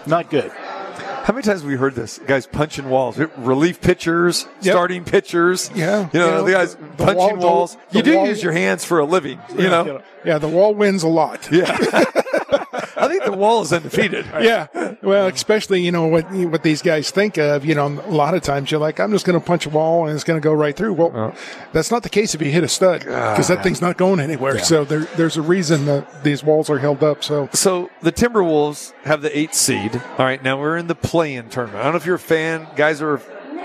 Not 0.09 0.30
good. 0.30 0.50
How 0.50 1.34
many 1.34 1.42
times 1.42 1.61
have 1.61 1.68
we 1.68 1.76
heard 1.76 1.94
this? 1.94 2.18
Guys 2.26 2.46
punching 2.46 2.88
walls, 2.88 3.18
relief 3.36 3.82
pitchers, 3.82 4.46
Yep. 4.62 4.72
starting 4.72 5.04
pitchers. 5.04 5.70
Yeah. 5.74 6.09
You 6.12 6.20
know, 6.20 6.26
You 6.26 6.32
know, 6.32 6.44
the 6.44 6.52
guys 6.52 6.74
the 6.74 7.04
punching 7.04 7.38
wall- 7.38 7.56
walls. 7.56 7.76
the 7.90 7.98
you 7.98 8.02
do 8.02 8.16
wall- 8.16 8.26
use 8.26 8.42
your 8.42 8.52
hands 8.52 8.84
for 8.86 8.98
a 8.98 9.04
living, 9.04 9.38
you 9.56 9.68
know? 9.68 10.00
Yeah, 10.24 10.38
the 10.38 10.48
wall 10.48 10.74
wins 10.74 11.02
a 11.02 11.09
lot. 11.09 11.48
Yeah. 11.52 11.76
I 12.99 13.09
think 13.09 13.24
the 13.24 13.32
wall 13.32 13.62
is 13.62 13.72
undefeated. 13.72 14.26
Yeah. 14.38 14.68
Well, 15.03 15.26
especially, 15.28 15.82
you 15.82 15.90
know, 15.92 16.07
what 16.07 16.30
what 16.32 16.62
these 16.62 16.80
guys 16.82 17.11
think 17.11 17.38
of, 17.38 17.64
you 17.64 17.74
know, 17.74 17.86
a 17.86 18.11
lot 18.11 18.34
of 18.34 18.42
times 18.42 18.70
you're 18.70 18.80
like, 18.80 19.01
I'm 19.01 19.11
just 19.11 19.26
going 19.26 19.38
to 19.38 19.44
punch 19.44 19.66
a 19.66 19.70
wall 19.70 20.07
and 20.07 20.14
it's 20.14 20.24
going 20.24 20.40
to 20.40 20.44
go 20.44 20.53
right 20.53 20.76
through. 20.76 20.92
Well, 20.94 21.34
that's 21.72 21.90
not 21.90 22.03
the 22.03 22.09
case 22.09 22.34
if 22.34 22.42
you 22.42 22.51
hit 22.51 22.64
a 22.64 22.68
stud 22.68 23.01
because 23.01 23.49
that 23.49 23.62
thing's 23.62 23.80
not 23.80 23.96
going 23.96 24.20
anywhere. 24.20 24.59
So 24.61 24.84
there, 24.84 25.01
there's 25.16 25.36
a 25.36 25.42
reason 25.42 25.84
that 25.86 26.24
these 26.24 26.42
walls 26.44 26.70
are 26.70 26.78
held 26.78 27.03
up. 27.03 27.24
So 27.24 27.49
So 27.53 27.90
the 28.03 28.12
Timberwolves 28.12 28.92
have 29.05 29.22
the 29.22 29.36
eight 29.36 29.55
seed. 29.55 30.01
All 30.18 30.24
right, 30.24 30.42
now 30.42 30.59
we're 30.61 30.76
in 30.76 30.86
the 30.86 30.94
play-in 30.94 31.49
tournament. 31.49 31.80
I 31.80 31.84
don't 31.84 31.92
know 31.92 31.99
if 31.99 32.07
you're 32.07 32.16
a 32.16 32.18
fan, 32.18 32.66
guys 32.76 33.03
are 33.03 33.14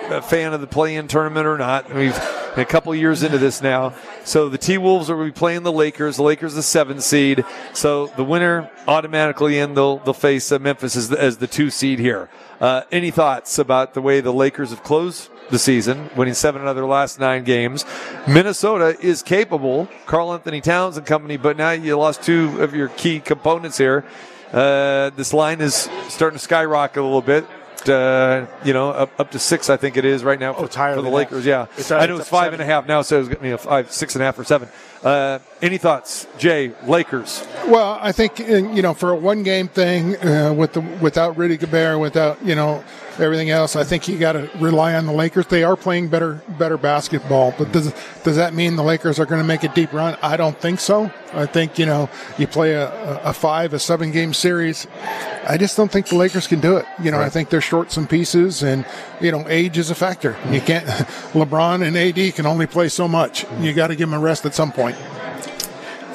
a 0.10 0.22
fan 0.22 0.54
of 0.54 0.62
the 0.62 0.68
play-in 0.68 1.08
tournament 1.08 1.46
or 1.48 1.58
not. 1.58 1.94
We've 1.94 2.16
a 2.56 2.66
couple 2.66 2.94
years 2.94 3.24
into 3.24 3.38
this 3.38 3.62
now. 3.62 3.94
So 4.24 4.50
the 4.50 4.58
T 4.58 4.78
Wolves 4.78 5.10
will 5.10 5.24
be 5.24 5.32
playing 5.32 5.64
the 5.64 5.72
Lakers. 5.72 6.18
The 6.18 6.24
Lakers 6.24 6.54
the 6.54 6.64
seven 6.64 7.02
seed. 7.02 7.44
So 7.74 8.08
the 8.08 8.24
winner 8.24 8.70
automatically 8.88 9.58
in. 9.60 9.74
They'll 9.74 9.98
they'll 9.98 10.14
face 10.14 10.52
uh, 10.52 10.60
Memphis 10.60 10.96
as 10.96 11.10
the, 11.10 11.22
as 11.22 11.38
the 11.38 11.48
two 11.48 11.70
seed 11.70 12.00
here. 12.00 12.30
Uh, 12.62 12.84
any 12.92 13.12
thoughts 13.12 13.58
about 13.60 13.94
the 13.94 14.02
way 14.02 14.22
the 14.22 14.34
Lakers 14.34 14.70
have 14.70 14.84
closed 14.84 15.30
the 15.50 15.60
season, 15.60 16.10
winning 16.16 16.34
seven 16.34 16.62
out 16.62 16.70
of 16.70 16.76
their 16.76 16.86
last 16.86 17.20
nine 17.20 17.44
games? 17.44 17.86
Minnesota 18.28 18.98
is 19.02 19.22
capable. 19.22 19.90
Karl-Anthony 20.06 20.62
Towns 20.62 20.96
and 20.96 21.06
company, 21.06 21.36
but 21.36 21.58
now 21.58 21.72
you 21.72 21.98
lost 21.98 22.24
two 22.24 22.62
of 22.62 22.74
your 22.74 22.88
key 22.90 23.20
components 23.20 23.78
here. 23.78 24.06
Uh, 24.54 25.10
this 25.12 25.34
line 25.34 25.60
is 25.60 25.90
starting 26.08 26.38
to 26.38 26.44
skyrocket 26.44 26.98
a 26.98 27.04
little 27.04 27.22
bit. 27.22 27.46
Uh, 27.90 28.46
you 28.64 28.74
know, 28.74 28.90
up, 28.92 29.20
up 29.20 29.32
to 29.32 29.40
six, 29.40 29.70
I 29.70 29.78
think 29.78 29.98
it 29.98 30.06
is 30.06 30.24
right 30.24 30.40
now 30.40 30.54
for, 30.54 30.64
Oh, 30.64 30.68
for 30.68 30.96
the 30.96 31.02
that. 31.02 31.10
Lakers. 31.10 31.46
Yeah, 31.46 31.68
It's, 31.78 31.92
I 31.92 32.06
know 32.06 32.14
it's 32.16 32.22
it's 32.22 32.30
five 32.30 32.46
seven. 32.48 32.62
and 32.62 32.70
a 32.70 32.74
half 32.74 32.88
now, 32.88 33.02
so 33.02 33.22
it's 33.22 33.30
you 33.44 33.50
know, 33.52 33.58
five, 33.58 33.92
six 33.92 34.16
and 34.16 34.22
a 34.22 34.26
half 34.26 34.38
or 34.40 34.44
seven. 34.44 34.70
Uh, 35.04 35.40
any 35.62 35.78
thoughts, 35.78 36.28
Jay? 36.38 36.72
Lakers. 36.86 37.46
Well, 37.68 37.98
I 38.02 38.12
think 38.14 38.40
uh, 38.40 38.44
you 38.56 38.82
know 38.82 38.94
for 38.94 39.10
a 39.12 39.16
one 39.16 39.44
game 39.44 39.68
thing 39.68 40.16
uh, 40.26 40.54
with 40.54 40.74
the 40.74 40.82
without 41.02 41.38
Rudy 41.38 41.58
Gobert, 41.58 42.00
without 42.00 42.44
you 42.46 42.56
know 42.56 42.84
everything 43.20 43.50
else, 43.50 43.76
I 43.76 43.84
think 43.84 44.08
you 44.08 44.18
got 44.18 44.34
to 44.34 44.50
rely 44.60 44.96
on 44.96 45.06
the 45.06 45.14
Lakers. 45.14 45.48
They 45.48 45.64
are 45.64 45.76
playing 45.76 46.10
better 46.10 46.42
better 46.58 46.78
basketball, 46.78 47.54
but 47.58 47.72
does 47.72 47.94
does 48.24 48.36
that 48.36 48.54
mean 48.54 48.76
the 48.76 48.84
Lakers 48.84 49.20
are 49.20 49.26
going 49.26 49.42
to 49.42 49.48
make 49.48 49.64
a 49.64 49.70
deep 49.70 49.94
run? 49.94 50.18
I 50.22 50.38
don't 50.38 50.58
think 50.58 50.80
so. 50.80 51.12
I 51.34 51.46
think 51.46 51.78
you 51.80 51.86
know 51.86 52.10
you 52.38 52.48
play 52.48 52.74
a, 52.74 52.90
a 53.24 53.34
five 53.34 53.74
a 53.74 53.80
seven 53.80 54.12
game 54.12 54.34
series. 54.34 54.88
I 55.46 55.58
just 55.58 55.76
don't 55.76 55.92
think 55.92 56.08
the 56.08 56.16
Lakers 56.16 56.48
can 56.48 56.60
do 56.60 56.78
it. 56.78 56.86
You 57.02 57.12
know, 57.12 57.20
I 57.20 57.30
think 57.30 57.50
they're 57.50 57.62
short 57.62 57.92
some 57.92 58.08
pieces, 58.08 58.64
and 58.64 58.86
you 59.20 59.32
know 59.32 59.46
age 59.48 59.78
is 59.78 59.90
a 59.90 59.96
factor. 59.96 60.38
You 60.50 60.62
can't. 60.62 60.86
LeBron 61.34 61.86
and 61.86 61.98
AD 61.98 62.36
can 62.36 62.46
only 62.46 62.68
play 62.68 62.90
so 62.90 63.08
much. 63.08 63.46
You 63.60 63.74
got 63.74 63.88
to 63.88 63.96
give 63.96 64.10
them 64.10 64.20
a 64.20 64.24
rest 64.24 64.46
at 64.46 64.54
some 64.56 64.72
point. 64.72 64.96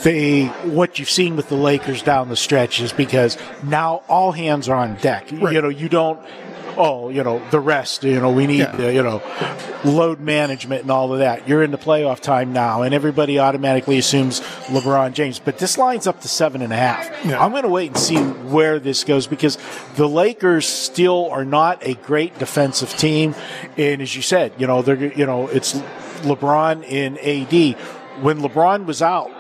they 0.03 0.47
what 0.65 0.99
you've 0.99 1.11
seen 1.11 1.37
with 1.37 1.49
the 1.49 1.57
Lakers 1.57 2.03
down 2.03 2.29
the 2.29 2.37
stretch 2.37 2.81
is 2.81 2.93
because 2.93 3.37
now 3.63 4.03
all 4.09 4.33
hands 4.33 4.69
are 4.69 4.77
on 4.77 4.95
deck. 4.97 5.29
Right. 5.33 5.55
You 5.55 5.63
know, 5.63 5.69
you 5.69 5.89
don't. 5.89 6.21
Oh, 6.81 7.09
you 7.09 7.25
know 7.25 7.43
the 7.51 7.59
rest. 7.61 8.05
You 8.05 8.21
know 8.21 8.31
we 8.31 8.47
need 8.47 8.61
Yeah. 8.61 8.77
uh, 8.79 8.89
you 8.89 9.03
know 9.03 9.21
load 9.85 10.21
management 10.21 10.83
and 10.83 10.91
all 10.91 11.13
of 11.13 11.19
that. 11.19 11.49
You're 11.49 11.63
in 11.63 11.71
the 11.73 11.79
playoff 11.79 12.21
time 12.21 12.53
now, 12.53 12.83
and 12.83 12.95
everybody 12.95 13.39
automatically 13.39 13.99
assumes 13.99 14.41
LeBron 14.67 15.13
James. 15.13 15.39
But 15.41 15.59
this 15.59 15.77
line's 15.77 16.07
up 16.07 16.21
to 16.21 16.29
seven 16.29 16.63
and 16.63 16.73
a 16.73 16.77
half. 16.77 17.11
Yeah. 17.25 17.43
I'm 17.43 17.51
going 17.51 17.65
to 17.65 17.69
wait 17.69 17.89
and 17.89 17.99
see 17.99 18.17
where 18.19 18.79
this 18.79 19.03
goes 19.05 19.27
because 19.27 19.59
the 19.97 20.09
Lakers 20.09 20.67
still 20.69 21.29
are 21.31 21.45
not 21.45 21.85
a 21.87 21.95
great 21.95 22.39
defensive 22.39 22.91
team, 22.97 23.35
and 23.77 24.01
as 24.01 24.15
you 24.15 24.23
said, 24.23 24.53
you 24.59 24.67
know 24.67 24.81
they're 24.83 24.97
you 25.13 25.27
know 25.27 25.49
it's 25.49 25.75
LeBron 26.23 26.85
in 26.85 27.19
AD. 27.19 27.77
When 28.23 28.41
LeBron 28.41 28.85
was 28.87 29.01
out, 29.03 29.31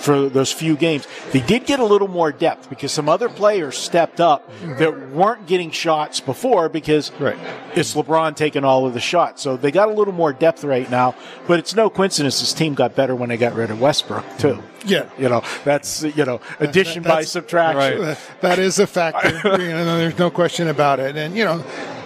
for 0.00 0.28
those 0.28 0.52
few 0.52 0.76
games. 0.76 1.06
They 1.32 1.40
did 1.40 1.66
get 1.66 1.78
a 1.78 1.84
little 1.84 2.08
more 2.08 2.32
depth 2.32 2.68
because 2.70 2.90
some 2.92 3.08
other 3.08 3.28
players 3.28 3.76
stepped 3.76 4.20
up 4.20 4.50
that 4.78 5.10
weren't 5.10 5.46
getting 5.46 5.70
shots 5.70 6.20
before 6.20 6.68
because 6.68 7.12
Right. 7.20 7.36
it's 7.74 7.94
LeBron 7.94 8.34
taking 8.34 8.64
all 8.64 8.86
of 8.86 8.94
the 8.94 9.00
shots. 9.00 9.42
So 9.42 9.56
they 9.56 9.70
got 9.70 9.88
a 9.88 9.92
little 9.92 10.14
more 10.14 10.32
depth 10.32 10.64
right 10.64 10.90
now, 10.90 11.14
but 11.46 11.58
it's 11.58 11.74
no 11.74 11.90
coincidence 11.90 12.40
this 12.40 12.52
team 12.52 12.74
got 12.74 12.94
better 12.94 13.14
when 13.14 13.28
they 13.28 13.36
got 13.36 13.54
rid 13.54 13.70
of 13.70 13.80
Westbrook 13.80 14.24
too. 14.38 14.62
Yeah. 14.86 15.04
You 15.18 15.28
know, 15.28 15.42
that's, 15.64 16.02
you 16.02 16.24
know, 16.24 16.40
addition 16.58 17.02
by 17.02 17.22
subtraction. 17.22 18.02
Uh, 18.02 18.14
that 18.40 18.58
is 18.58 18.78
a 18.78 18.86
factor. 18.86 19.28
you 19.62 19.68
know, 19.68 19.98
there's 19.98 20.18
no 20.18 20.30
question 20.30 20.68
about 20.68 20.98
it. 21.00 21.16
And 21.16 21.36
you 21.36 21.44
know, 21.44 21.62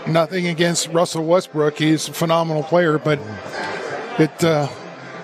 nothing 0.09 0.49
against 0.49 0.89
Russell 0.89 1.25
Westbrook. 1.25 1.79
He's 1.79 2.09
a 2.09 2.13
phenomenal 2.13 2.65
player, 2.65 2.99
but 2.99 3.21
it 4.19 4.45
uh, 4.45 4.69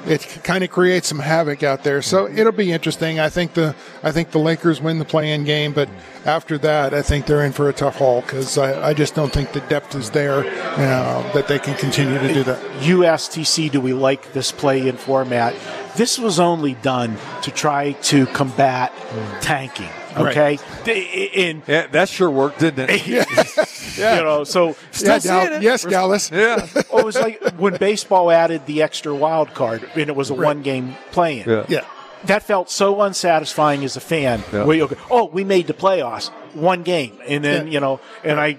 it 0.07 0.40
kind 0.44 0.64
of 0.64 0.70
creates 0.70 1.09
some 1.09 1.18
havoc 1.18 1.62
out 1.62 1.84
there. 1.84 2.03
So 2.03 2.28
it'll 2.28 2.53
be 2.53 2.72
interesting. 2.72 3.20
I 3.20 3.28
think 3.28 3.55
the 3.55 3.74
I 4.03 4.12
think 4.12 4.30
the 4.30 4.38
Lakers 4.38 4.80
win 4.80 4.98
the 4.98 5.05
play-in 5.05 5.44
game, 5.44 5.72
but 5.72 5.88
after 6.24 6.59
that, 6.59 6.94
I 6.94 7.03
think 7.03 7.26
they're 7.26 7.44
in 7.44 7.53
for 7.53 7.68
a 7.68 7.72
tough 7.72 7.96
haul 7.96 8.20
because 8.22 8.59
I, 8.59 8.88
I 8.88 8.94
just 8.94 9.14
don't 9.14 9.32
think 9.32 9.53
the 9.53 9.61
depth 9.62 9.94
is 9.94 10.11
there 10.11 10.40
uh, 10.40 11.32
that 11.32 11.48
they 11.48 11.59
can 11.59 11.76
continue 11.76 12.18
to 12.18 12.34
do 12.34 12.42
that. 12.44 12.62
USTC, 12.80 13.70
do 13.70 13.80
we 13.80 13.92
like 13.92 14.32
this 14.32 14.53
play 14.53 14.88
in 14.88 14.96
format? 14.96 15.55
This 15.96 16.18
was 16.18 16.38
only 16.38 16.74
done 16.74 17.16
to 17.42 17.51
try 17.51 17.92
to 17.92 18.26
combat 18.26 18.92
tanking. 19.40 19.88
Okay, 20.28 20.58
D- 20.84 21.30
in 21.32 21.62
Yeah, 21.66 21.86
that 21.88 22.08
sure 22.08 22.30
worked, 22.30 22.60
didn't 22.60 22.88
it? 22.90 23.06
yeah. 23.98 24.16
you 24.16 24.22
know, 24.22 24.44
so 24.44 24.76
Yeah, 25.02 25.18
Dal- 25.18 25.52
it. 25.54 25.62
yes, 25.62 25.84
Dallas. 25.84 26.30
yeah. 26.32 26.66
oh, 26.90 26.98
it 26.98 27.04
was 27.04 27.16
like 27.16 27.42
when 27.58 27.76
baseball 27.76 28.30
added 28.30 28.66
the 28.66 28.82
extra 28.82 29.14
wild 29.14 29.54
card 29.54 29.88
and 29.94 30.08
it 30.08 30.16
was 30.16 30.30
a 30.30 30.34
one 30.34 30.62
game 30.62 30.94
play 31.12 31.40
in. 31.40 31.48
Yeah. 31.48 31.66
Yeah. 31.68 31.84
That 32.24 32.42
felt 32.42 32.70
so 32.70 33.00
unsatisfying 33.00 33.82
as 33.84 33.96
a 33.96 34.00
fan. 34.00 34.42
Yeah. 34.52 34.64
Where 34.64 34.76
you 34.76 34.86
go, 34.88 34.96
oh, 35.10 35.24
we 35.26 35.42
made 35.42 35.66
the 35.66 35.72
playoffs, 35.74 36.28
one 36.54 36.82
game. 36.82 37.18
And 37.26 37.42
then, 37.42 37.66
Yeah. 37.66 37.72
you 37.72 37.80
know, 37.80 38.00
and 38.24 38.38
I 38.38 38.58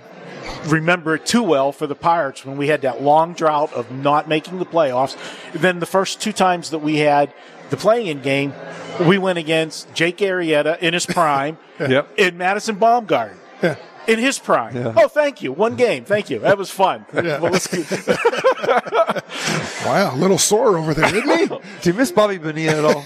remember 0.66 1.16
it 1.16 1.26
too 1.26 1.44
well 1.44 1.72
for 1.72 1.86
the 1.88 1.96
Pirates 1.96 2.44
when 2.46 2.58
we 2.58 2.68
had 2.68 2.82
that 2.82 3.02
long 3.04 3.34
drought 3.34 3.72
of 3.74 3.92
not 3.92 4.28
making 4.28 4.60
the 4.60 4.66
playoffs. 4.66 5.16
Then 5.54 5.80
the 5.80 5.86
first 5.86 6.20
two 6.22 6.32
times 6.34 6.72
that 6.72 6.80
we 6.80 6.98
had 6.98 7.32
the 7.72 7.78
playing 7.78 8.06
in 8.08 8.22
game, 8.22 8.54
we 9.08 9.18
went 9.18 9.40
against 9.40 9.92
Jake 9.96 10.18
Arrieta 10.20 10.78
in 10.80 10.94
his 10.94 11.08
prime 11.08 11.58
Yep. 11.80 12.10
and 12.20 12.38
Madison 12.38 12.76
Bumgarner. 12.76 13.36
Yeah. 13.64 13.76
In 14.08 14.18
his 14.20 14.38
prime. 14.40 14.76
Yeah. 14.76 14.94
Oh, 14.98 15.08
thank 15.08 15.42
you. 15.44 15.52
One 15.52 15.76
game. 15.76 16.06
Thank 16.06 16.30
you. 16.30 16.40
That 16.40 16.58
was 16.58 16.70
fun. 16.72 17.06
Yeah. 17.14 17.40
Well, 17.40 17.52
let's 17.52 17.68
go- 17.68 17.84
Wow, 19.86 20.14
a 20.16 20.18
little 20.18 20.38
sore 20.38 20.78
over 20.78 20.94
there, 20.94 21.06
isn't 21.16 21.38
he? 21.40 21.46
Do 21.48 21.60
you 21.90 21.94
miss 21.94 22.12
Bobby 22.12 22.38
Bonilla 22.38 22.78
at 22.78 22.86
all? 22.86 23.04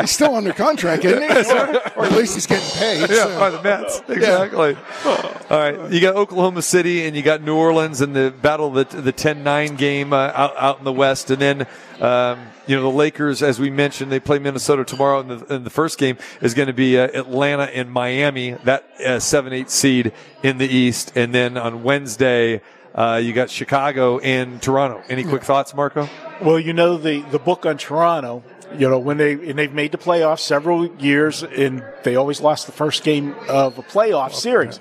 He's 0.00 0.10
still 0.10 0.34
under 0.34 0.52
contract, 0.52 1.04
isn't 1.04 1.22
he? 1.22 1.28
Or, 1.52 1.68
or 1.96 2.04
at 2.06 2.12
least 2.12 2.34
he's 2.34 2.46
getting 2.46 2.68
paid. 2.78 3.10
Yeah, 3.10 3.24
so. 3.24 3.38
by 3.38 3.50
the 3.50 3.62
Mets. 3.62 4.00
Exactly. 4.08 4.76
All 5.04 5.58
right. 5.58 5.90
You 5.90 6.00
got 6.00 6.16
Oklahoma 6.16 6.62
City 6.62 7.04
and 7.06 7.16
you 7.16 7.22
got 7.22 7.42
New 7.42 7.56
Orleans 7.56 8.00
in 8.00 8.12
the 8.12 8.32
battle 8.42 8.76
of 8.76 8.90
the, 8.90 9.00
the 9.02 9.12
10 9.12 9.42
9 9.42 9.76
game 9.76 10.12
uh, 10.12 10.32
out, 10.34 10.56
out 10.56 10.78
in 10.78 10.84
the 10.84 10.92
West. 10.92 11.30
And 11.30 11.42
then, 11.42 11.66
um, 12.00 12.46
you 12.66 12.76
know, 12.76 12.82
the 12.82 12.96
Lakers, 12.96 13.42
as 13.42 13.58
we 13.58 13.70
mentioned, 13.70 14.10
they 14.10 14.20
play 14.20 14.38
Minnesota 14.38 14.84
tomorrow. 14.84 15.20
And 15.20 15.30
the, 15.30 15.54
and 15.54 15.66
the 15.66 15.70
first 15.70 15.98
game 15.98 16.16
is 16.40 16.54
going 16.54 16.68
to 16.68 16.72
be 16.72 16.98
uh, 16.98 17.08
Atlanta 17.12 17.64
and 17.64 17.90
Miami, 17.90 18.52
that 18.64 18.84
uh, 19.04 19.18
7 19.18 19.52
8 19.52 19.70
seed 19.70 20.12
in 20.42 20.58
the 20.58 20.68
East. 20.68 21.12
And 21.16 21.34
then 21.34 21.56
on 21.56 21.82
Wednesday, 21.82 22.62
uh, 22.94 23.20
you 23.22 23.32
got 23.32 23.50
Chicago 23.50 24.18
and 24.18 24.60
Toronto. 24.60 25.02
Any 25.08 25.24
quick 25.24 25.42
thoughts, 25.42 25.74
Marco? 25.74 26.08
Well, 26.40 26.58
you 26.58 26.72
know 26.72 26.96
the 26.98 27.22
the 27.22 27.38
book 27.38 27.64
on 27.64 27.78
Toronto. 27.78 28.42
You 28.78 28.88
know 28.88 28.98
when 28.98 29.16
they 29.18 29.32
and 29.32 29.58
they've 29.58 29.72
made 29.72 29.92
the 29.92 29.98
playoffs 29.98 30.40
several 30.40 30.86
years, 30.96 31.42
and 31.42 31.84
they 32.04 32.16
always 32.16 32.40
lost 32.40 32.66
the 32.66 32.72
first 32.72 33.04
game 33.04 33.34
of 33.48 33.78
a 33.78 33.82
playoff 33.82 34.32
series. 34.34 34.78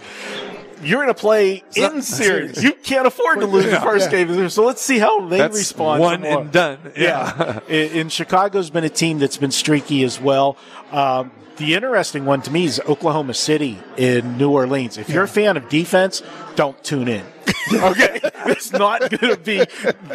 You're 0.84 1.04
going 1.04 1.14
to 1.14 1.20
play 1.20 1.64
in 1.76 2.02
series. 2.02 2.64
You 2.64 2.74
can't 2.84 3.06
afford 3.06 3.40
to 3.42 3.46
lose 3.46 3.66
the 3.66 3.80
first 3.82 4.10
game. 4.10 4.50
So 4.50 4.66
let's 4.66 4.82
see 4.82 4.98
how 4.98 5.28
they 5.28 5.38
That's 5.38 5.58
respond. 5.58 6.02
one 6.02 6.26
and 6.26 6.52
done. 6.52 6.80
Yeah. 6.98 7.60
and 7.70 8.12
Chicago's 8.12 8.70
been 8.72 8.84
a 8.84 8.90
team 8.90 9.20
that's 9.20 9.38
been 9.38 9.52
streaky 9.52 10.04
as 10.04 10.20
well. 10.20 10.58
Um, 10.92 11.32
the 11.62 11.76
interesting 11.76 12.26
one 12.26 12.42
to 12.42 12.52
me 12.52 12.66
is 12.66 12.82
Oklahoma 12.88 13.34
City 13.36 13.78
in 13.96 14.38
New 14.38 14.50
Orleans. 14.52 14.98
If 14.98 15.10
you're 15.10 15.24
a 15.24 15.28
fan 15.28 15.58
of 15.58 15.70
defense, 15.70 16.24
don't 16.56 16.82
tune 16.84 17.08
in. 17.08 17.24
okay, 17.74 18.20
it's 18.48 18.72
not 18.74 19.02
going 19.02 19.36
to 19.36 19.38
be 19.38 19.64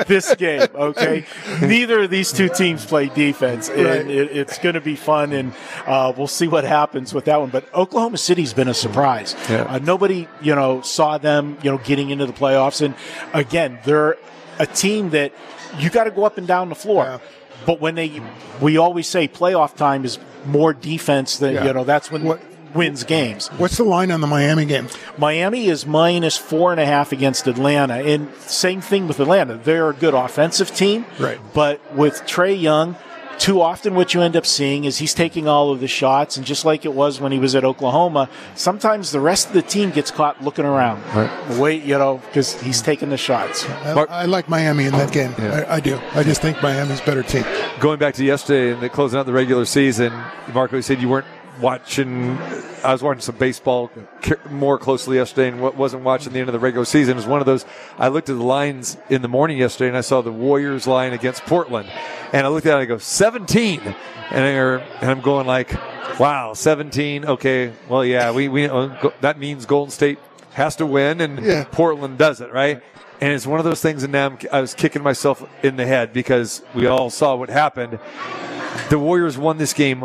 this 0.07 0.35
game. 0.35 0.67
Okay, 0.75 1.25
neither 1.63 2.03
of 2.03 2.11
these 2.11 2.33
two 2.33 2.49
teams 2.49 2.85
play 2.85 3.07
defense, 3.09 3.69
and 3.69 3.85
Right. 3.87 4.07
it, 4.11 4.37
it's 4.37 4.59
going 4.59 4.75
to 4.75 4.81
be 4.81 4.97
fun, 4.97 5.33
and 5.33 5.53
uh, 5.87 6.13
we'll 6.17 6.27
see 6.27 6.49
what 6.49 6.65
happens 6.65 7.15
with 7.15 7.27
that 7.27 7.39
one. 7.41 7.51
But 7.51 7.73
Oklahoma 7.75 8.19
City's 8.19 8.53
been 8.53 8.69
a 8.69 8.75
surprise. 8.75 9.35
Yeah. 9.49 9.63
Uh, 9.69 9.79
nobody, 9.79 10.27
you 10.43 10.55
know, 10.55 10.81
saw 10.83 11.19
them, 11.19 11.57
you 11.63 11.71
know, 11.71 11.79
getting 11.79 12.11
into 12.11 12.27
the 12.27 12.33
playoffs, 12.33 12.83
and 12.85 12.95
again, 13.33 13.79
they're 13.85 14.17
a 14.59 14.67
team 14.67 15.11
that 15.11 15.33
you 15.79 15.91
got 15.91 16.05
to 16.05 16.11
go 16.11 16.25
up 16.25 16.39
and 16.39 16.47
down 16.47 16.69
the 16.69 16.75
floor. 16.75 17.05
Yeah. 17.05 17.19
But 17.65 17.81
when 17.81 17.95
they, 17.95 18.21
we 18.61 18.77
always 18.77 19.07
say 19.09 19.29
playoff 19.29 19.77
time 19.77 20.05
is 20.05 20.19
more 20.45 20.73
defense 20.75 21.39
than 21.39 21.55
Yeah. 21.55 21.65
you 21.67 21.73
know. 21.73 21.85
That's 21.85 22.11
when 22.11 22.25
What- 22.25 22.41
wins 22.75 23.05
games. 23.05 23.49
What's 23.57 23.79
the 23.79 23.85
line 23.85 24.11
on 24.11 24.21
the 24.21 24.27
Miami 24.27 24.67
game? 24.67 24.89
Miami 25.17 25.69
is 25.69 25.87
minus 25.87 26.37
four 26.37 26.73
and 26.73 26.81
a 26.81 26.85
half 26.85 27.11
against 27.11 27.47
Atlanta, 27.47 27.95
and 27.95 28.29
same 28.41 28.83
thing 28.83 29.09
with 29.09 29.19
Atlanta. 29.19 29.55
They're 29.63 29.89
a 29.89 29.95
good 29.95 30.13
offensive 30.13 30.75
team, 30.75 31.07
Right. 31.19 31.39
But 31.55 31.81
with 31.95 32.23
Trae 32.27 32.61
Young, 32.61 32.97
too 33.39 33.61
often 33.61 33.95
what 33.95 34.15
you 34.15 34.23
end 34.23 34.37
up 34.37 34.47
seeing 34.47 34.85
is 34.85 34.99
he's 34.99 35.15
taking 35.15 35.49
all 35.49 35.71
of 35.71 35.81
the 35.81 35.89
shots, 35.89 36.37
and 36.37 36.47
just 36.47 36.65
like 36.65 36.85
it 36.85 36.93
was 36.95 37.21
when 37.21 37.33
he 37.33 37.39
was 37.39 37.55
at 37.55 37.65
Oklahoma, 37.65 38.29
sometimes 38.55 39.13
the 39.13 39.21
rest 39.21 39.49
of 39.49 39.53
the 39.53 39.63
team 39.63 39.91
gets 39.91 40.11
caught 40.11 40.43
looking 40.43 40.65
around, 40.65 41.03
wait, 41.59 41.83
you 41.83 41.99
know, 41.99 42.19
because 42.27 42.61
he's 42.61 42.83
taking 42.83 43.11
the 43.11 43.17
shots. 43.17 43.69
I, 43.69 43.93
I 43.93 44.25
like 44.25 44.49
Miami 44.49 44.85
in 44.85 44.93
that 44.93 45.13
game. 45.13 45.35
Yeah. 45.39 45.67
I, 45.69 45.77
I 45.77 45.81
do. 45.81 46.01
I 46.15 46.23
just 46.23 46.43
think 46.43 46.63
Miami's 46.63 47.01
better 47.01 47.23
team. 47.23 47.45
going 47.81 47.99
back 47.99 48.15
to 48.15 48.25
yesterday 48.25 48.73
and 48.73 48.83
the 48.83 48.89
closing 48.89 49.19
out 49.19 49.27
the 49.27 49.33
regular 49.33 49.65
season, 49.65 50.13
Marco, 50.53 50.77
you 50.77 50.83
said 50.83 51.01
you 51.01 51.09
weren't 51.09 51.27
watching. 51.61 52.39
I 52.85 52.93
was 52.93 53.03
watching 53.03 53.21
some 53.21 53.37
baseball 53.37 53.91
more 54.51 54.79
closely 54.79 55.17
yesterday 55.17 55.49
and 55.49 55.61
wasn't 55.61 56.03
watching 56.05 56.33
the 56.33 56.39
end 56.41 56.49
of 56.49 56.53
the 56.53 56.59
regular 56.59 56.85
season. 56.85 57.13
It 57.13 57.17
was 57.17 57.27
one 57.27 57.41
of 57.41 57.47
those. 57.47 57.65
I 57.99 58.09
looked 58.09 58.29
at 58.29 58.37
the 58.37 58.45
lines 58.45 58.97
in 59.09 59.23
the 59.23 59.29
morning 59.29 59.59
yesterday 59.59 59.89
and 59.89 59.97
I 59.97 60.03
saw 60.03 60.21
the 60.23 60.33
Warriors 60.33 60.87
line 60.87 61.13
against 61.13 61.43
Portland, 61.45 61.91
and 62.33 62.47
I 62.47 62.51
looked 62.51 62.67
at 62.67 62.71
it 62.71 62.75
and 62.75 62.83
I 62.83 62.85
go 62.85 62.99
17, 62.99 63.81
and, 64.31 64.83
I'm 65.01 65.21
going 65.21 65.47
like, 65.47 65.73
wow, 66.19 66.53
17. 66.55 67.25
Okay, 67.25 67.73
well 67.89 68.05
yeah, 68.05 68.31
we 68.33 68.49
we 68.49 68.67
uh, 68.69 69.11
that 69.21 69.39
means 69.39 69.67
Golden 69.67 69.91
State 69.91 70.19
has 70.53 70.77
to 70.77 70.87
win 70.87 71.21
and 71.21 71.45
Yeah. 71.45 71.65
Portland 71.71 72.19
does 72.19 72.41
it 72.41 72.53
right. 72.53 72.83
And 73.21 73.33
it's 73.33 73.47
one 73.47 73.59
of 73.59 73.65
those 73.65 73.81
things, 73.81 74.03
and 74.03 74.13
now 74.13 74.27
I'm, 74.27 74.39
I 74.53 74.61
was 74.61 74.75
kicking 74.75 75.03
myself 75.03 75.43
in 75.65 75.77
the 75.77 75.87
head 75.87 76.13
because 76.13 76.63
we 76.75 76.87
all 76.87 77.09
saw 77.09 77.35
what 77.35 77.49
happened. 77.49 77.99
The 78.91 78.99
Warriors 78.99 79.39
won 79.39 79.57
this 79.57 79.73
game 79.73 80.03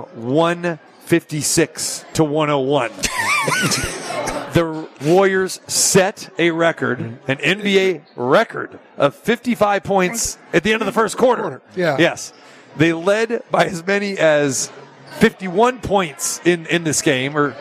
156 1.11 2.05
to 2.13 2.23
101. 2.23 2.89
the 4.53 4.87
Warriors 5.03 5.59
set 5.67 6.29
a 6.39 6.51
record, 6.51 7.01
an 7.27 7.37
NBA 7.37 8.03
record 8.15 8.79
of 8.95 9.13
55 9.13 9.83
points 9.83 10.37
at 10.53 10.63
the 10.63 10.71
end 10.71 10.81
of 10.81 10.85
the 10.85 10.93
first 10.93 11.17
quarter. 11.17 11.61
Yeah. 11.75 11.97
Yes. 11.99 12.31
They 12.77 12.93
led 12.93 13.43
by 13.51 13.65
as 13.65 13.85
many 13.85 14.17
as 14.17 14.71
51 15.19 15.81
points 15.81 16.39
in, 16.45 16.65
in 16.67 16.85
this 16.85 17.01
game, 17.01 17.35
or 17.35 17.57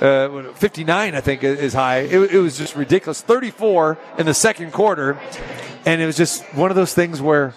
uh, 0.00 0.52
59, 0.52 1.16
I 1.16 1.20
think, 1.20 1.42
is 1.42 1.72
high. 1.72 1.98
It, 1.98 2.32
it 2.32 2.38
was 2.38 2.56
just 2.56 2.76
ridiculous. 2.76 3.20
34 3.20 3.98
in 4.18 4.26
the 4.26 4.34
second 4.34 4.72
quarter. 4.72 5.18
And 5.84 6.00
it 6.00 6.06
was 6.06 6.16
just 6.16 6.44
one 6.54 6.70
of 6.70 6.76
those 6.76 6.94
things 6.94 7.20
where 7.20 7.54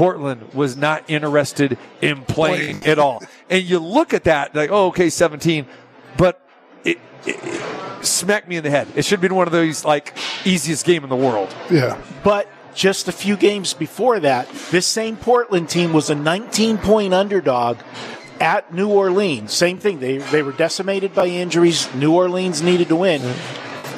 Portland 0.00 0.54
was 0.54 0.78
not 0.78 1.04
interested 1.10 1.76
in 2.00 2.22
playing 2.22 2.86
at 2.86 2.98
all. 2.98 3.22
And 3.50 3.62
you 3.62 3.78
look 3.78 4.14
at 4.14 4.24
that, 4.24 4.54
like, 4.54 4.70
oh, 4.70 4.86
okay, 4.86 5.10
17. 5.10 5.66
But 6.16 6.40
it, 6.84 6.98
it, 7.26 7.36
it 7.42 8.04
smacked 8.06 8.48
me 8.48 8.56
in 8.56 8.64
the 8.64 8.70
head. 8.70 8.88
It 8.96 9.04
should 9.04 9.18
have 9.18 9.20
been 9.20 9.34
one 9.34 9.46
of 9.46 9.52
those, 9.52 9.84
like, 9.84 10.16
easiest 10.46 10.86
game 10.86 11.04
in 11.04 11.10
the 11.10 11.16
world. 11.16 11.54
Yeah. 11.70 12.00
But 12.24 12.48
just 12.74 13.08
a 13.08 13.12
few 13.12 13.36
games 13.36 13.74
before 13.74 14.20
that, 14.20 14.48
this 14.70 14.86
same 14.86 15.18
Portland 15.18 15.68
team 15.68 15.92
was 15.92 16.08
a 16.08 16.14
19 16.14 16.78
point 16.78 17.12
underdog 17.12 17.76
at 18.40 18.72
New 18.72 18.88
Orleans. 18.88 19.52
Same 19.52 19.76
thing. 19.76 20.00
They, 20.00 20.16
they 20.16 20.42
were 20.42 20.52
decimated 20.52 21.14
by 21.14 21.26
injuries. 21.26 21.94
New 21.94 22.14
Orleans 22.14 22.62
needed 22.62 22.88
to 22.88 22.96
win. 22.96 23.20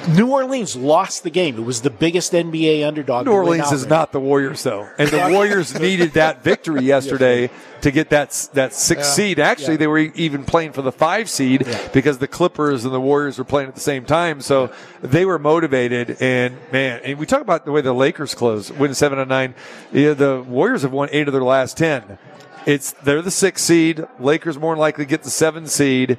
New 0.08 0.30
Orleans 0.30 0.74
lost 0.74 1.22
the 1.22 1.30
game. 1.30 1.56
It 1.56 1.64
was 1.64 1.82
the 1.82 1.90
biggest 1.90 2.32
NBA 2.32 2.86
underdog. 2.86 3.26
New 3.26 3.32
Orleans 3.32 3.70
is 3.70 3.86
not 3.86 4.12
the 4.12 4.20
Warriors, 4.20 4.62
though, 4.62 4.88
and 4.98 5.08
the 5.08 5.28
Warriors 5.30 5.78
needed 5.80 6.12
that 6.14 6.42
victory 6.42 6.82
yesterday 6.82 7.50
to 7.82 7.90
get 7.90 8.10
that 8.10 8.48
that 8.54 8.74
six 8.74 9.08
seed. 9.08 9.38
Actually, 9.38 9.76
they 9.76 9.86
were 9.86 9.98
even 9.98 10.44
playing 10.44 10.72
for 10.72 10.82
the 10.82 10.92
five 10.92 11.28
seed 11.28 11.66
because 11.92 12.18
the 12.18 12.26
Clippers 12.26 12.84
and 12.84 12.92
the 12.92 13.00
Warriors 13.00 13.38
were 13.38 13.44
playing 13.44 13.68
at 13.68 13.74
the 13.74 13.80
same 13.80 14.04
time, 14.04 14.40
so 14.40 14.72
they 15.02 15.24
were 15.24 15.38
motivated. 15.38 16.16
And 16.20 16.56
man, 16.72 17.00
and 17.04 17.18
we 17.18 17.26
talk 17.26 17.40
about 17.40 17.64
the 17.64 17.72
way 17.72 17.80
the 17.80 17.92
Lakers 17.92 18.34
close, 18.34 18.72
win 18.72 18.94
seven 18.94 19.18
and 19.18 19.28
nine. 19.28 19.54
Yeah, 19.92 20.14
the 20.14 20.42
Warriors 20.42 20.82
have 20.82 20.92
won 20.92 21.08
eight 21.12 21.28
of 21.28 21.32
their 21.32 21.44
last 21.44 21.76
ten. 21.76 22.18
It's 22.66 22.92
they're 22.92 23.22
the 23.22 23.30
six 23.30 23.62
seed. 23.62 24.04
Lakers 24.18 24.58
more 24.58 24.74
than 24.74 24.80
likely 24.80 25.04
get 25.04 25.22
the 25.22 25.30
seven 25.30 25.66
seed. 25.66 26.18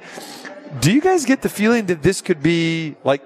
Do 0.80 0.92
you 0.92 1.00
guys 1.00 1.24
get 1.24 1.42
the 1.42 1.48
feeling 1.48 1.86
that 1.86 2.02
this 2.02 2.20
could 2.20 2.42
be 2.42 2.96
like 3.04 3.22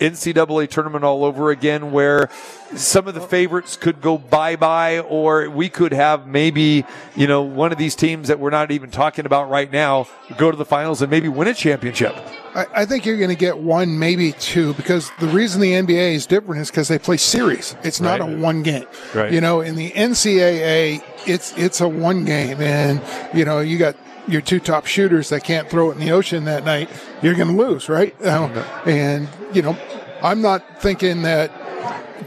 NCAA 0.00 0.68
tournament 0.68 1.04
all 1.04 1.24
over 1.24 1.50
again, 1.50 1.90
where 1.92 2.28
some 2.74 3.08
of 3.08 3.14
the 3.14 3.20
favorites 3.20 3.76
could 3.76 4.00
go 4.00 4.18
bye 4.18 4.56
bye, 4.56 5.00
or 5.00 5.48
we 5.50 5.68
could 5.68 5.92
have 5.92 6.26
maybe, 6.26 6.84
you 7.16 7.26
know, 7.26 7.42
one 7.42 7.72
of 7.72 7.78
these 7.78 7.94
teams 7.94 8.28
that 8.28 8.38
we're 8.38 8.50
not 8.50 8.70
even 8.70 8.90
talking 8.90 9.26
about 9.26 9.48
right 9.50 9.72
now 9.72 10.06
go 10.36 10.50
to 10.50 10.56
the 10.56 10.64
finals 10.64 11.00
and 11.02 11.10
maybe 11.10 11.28
win 11.28 11.48
a 11.48 11.54
championship? 11.54 12.14
I, 12.54 12.66
I 12.74 12.84
think 12.86 13.04
you're 13.06 13.16
going 13.18 13.30
to 13.30 13.36
get 13.36 13.58
one, 13.58 13.98
maybe 13.98 14.32
two, 14.32 14.74
because 14.74 15.10
the 15.20 15.28
reason 15.28 15.60
the 15.60 15.72
NBA 15.72 16.14
is 16.14 16.26
different 16.26 16.60
is 16.62 16.70
because 16.70 16.88
they 16.88 16.98
play 16.98 17.16
series. 17.16 17.76
It's 17.82 18.00
not 18.00 18.20
Right. 18.20 18.32
a 18.32 18.36
one 18.36 18.62
game. 18.62 18.86
Right. 19.14 19.32
You 19.32 19.40
know, 19.40 19.60
in 19.60 19.74
the 19.76 19.90
NCAA, 19.92 21.02
it's 21.26 21.52
it's 21.56 21.80
a 21.80 21.88
one 21.88 22.24
game, 22.24 22.60
and 22.60 23.00
you 23.36 23.44
know 23.44 23.60
you 23.60 23.78
got 23.78 23.96
your 24.28 24.40
two 24.40 24.60
top 24.60 24.86
shooters 24.86 25.30
that 25.30 25.44
can't 25.44 25.68
throw 25.68 25.90
it 25.90 25.94
in 25.94 26.00
the 26.00 26.12
ocean 26.12 26.44
that 26.44 26.64
night. 26.64 26.90
You're 27.22 27.34
going 27.34 27.56
to 27.56 27.62
lose, 27.62 27.88
right? 27.88 28.14
Uh, 28.22 28.48
and 28.86 29.28
you 29.52 29.62
know, 29.62 29.76
I'm 30.22 30.42
not 30.42 30.82
thinking 30.82 31.22
that 31.22 31.52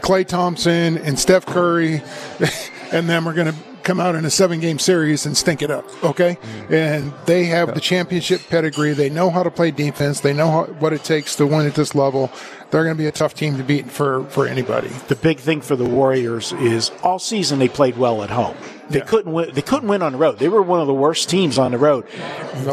Klay 0.00 0.26
Thompson 0.26 0.98
and 0.98 1.18
Steph 1.18 1.46
Curry 1.46 2.02
and 2.92 3.08
them 3.08 3.28
are 3.28 3.32
going 3.32 3.52
to 3.52 3.58
come 3.82 4.00
out 4.00 4.14
in 4.14 4.24
a 4.24 4.30
seven 4.30 4.60
game 4.60 4.78
series 4.78 5.26
and 5.26 5.36
stink 5.36 5.62
it 5.62 5.70
up. 5.70 5.84
Okay. 6.04 6.38
And 6.70 7.12
they 7.26 7.44
have 7.46 7.74
the 7.74 7.80
championship 7.80 8.40
pedigree. 8.48 8.92
They 8.92 9.10
know 9.10 9.30
how 9.30 9.42
to 9.42 9.50
play 9.50 9.70
defense. 9.70 10.20
They 10.20 10.32
know 10.32 10.50
how, 10.50 10.64
what 10.64 10.92
it 10.92 11.04
takes 11.04 11.36
to 11.36 11.46
win 11.46 11.66
at 11.66 11.74
this 11.74 11.94
level. 11.94 12.30
They're 12.70 12.84
going 12.84 12.96
to 12.96 13.02
be 13.02 13.08
a 13.08 13.12
tough 13.12 13.34
team 13.34 13.56
to 13.58 13.64
beat 13.64 13.90
for, 13.90 14.24
for 14.26 14.46
anybody. 14.46 14.88
the 15.08 15.16
big 15.16 15.38
thing 15.38 15.60
for 15.60 15.76
the 15.76 15.84
Warriors 15.84 16.52
is 16.54 16.90
all 17.02 17.18
season 17.18 17.58
they 17.58 17.68
played 17.68 17.96
well 17.96 18.22
at 18.22 18.30
home. 18.30 18.56
They 18.92 19.00
couldn't 19.00 19.32
win. 19.32 19.50
They 19.54 19.62
couldn't 19.62 19.88
win 19.88 20.02
on 20.02 20.12
the 20.12 20.18
road. 20.18 20.38
They 20.38 20.48
were 20.48 20.62
one 20.62 20.80
of 20.80 20.86
the 20.86 20.94
worst 20.94 21.28
teams 21.28 21.58
on 21.58 21.72
the 21.72 21.78
road. 21.78 22.06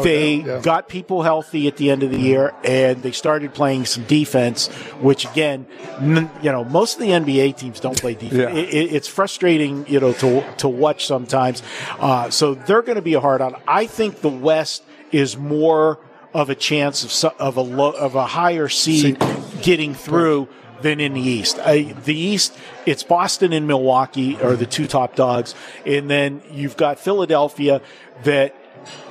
they 0.02 0.38
doubt, 0.38 0.46
yeah. 0.46 0.60
got 0.62 0.88
people 0.88 1.22
healthy 1.22 1.66
at 1.68 1.76
the 1.76 1.90
end 1.90 2.02
of 2.02 2.10
the 2.10 2.18
year, 2.18 2.52
and 2.64 3.02
they 3.02 3.12
started 3.12 3.54
playing 3.54 3.86
some 3.86 4.04
defense. 4.04 4.68
Which 5.00 5.24
again, 5.26 5.66
n- 6.00 6.30
you 6.42 6.52
know, 6.52 6.64
most 6.64 6.94
of 6.94 7.00
the 7.00 7.08
NBA 7.10 7.56
teams 7.56 7.80
don't 7.80 7.98
play 8.00 8.14
defense. 8.24 8.32
Yeah. 8.34 8.48
It, 8.50 8.68
it- 8.74 8.92
it's 8.94 9.08
frustrating, 9.08 9.86
you 9.88 10.00
know, 10.00 10.12
to 10.14 10.44
to 10.58 10.68
watch 10.68 11.06
sometimes. 11.06 11.62
Uh, 11.98 12.30
so 12.30 12.54
they're 12.54 12.82
going 12.82 12.96
to 12.96 13.02
be 13.02 13.14
a 13.14 13.20
hard 13.20 13.40
on. 13.40 13.56
I 13.66 13.86
think 13.86 14.20
the 14.20 14.28
West 14.28 14.82
is 15.12 15.36
more 15.36 15.98
of 16.32 16.50
a 16.50 16.54
chance 16.54 17.24
of 17.24 17.32
of 17.40 17.56
a 17.56 17.60
low, 17.62 17.90
of 17.90 18.14
a 18.14 18.24
higher 18.26 18.68
seed 18.68 19.18
getting 19.62 19.94
through 19.94 20.48
than 20.82 21.00
in 21.00 21.14
the 21.14 21.20
East. 21.20 21.58
I, 21.58 21.82
the 22.04 22.14
East, 22.14 22.56
it's 22.86 23.02
Boston 23.02 23.52
and 23.52 23.66
Milwaukee 23.66 24.40
are 24.40 24.56
the 24.56 24.66
two 24.66 24.86
top 24.86 25.14
dogs, 25.14 25.54
and 25.84 26.10
then 26.10 26.42
you've 26.50 26.76
got 26.76 26.98
Philadelphia 26.98 27.80
that 28.24 28.54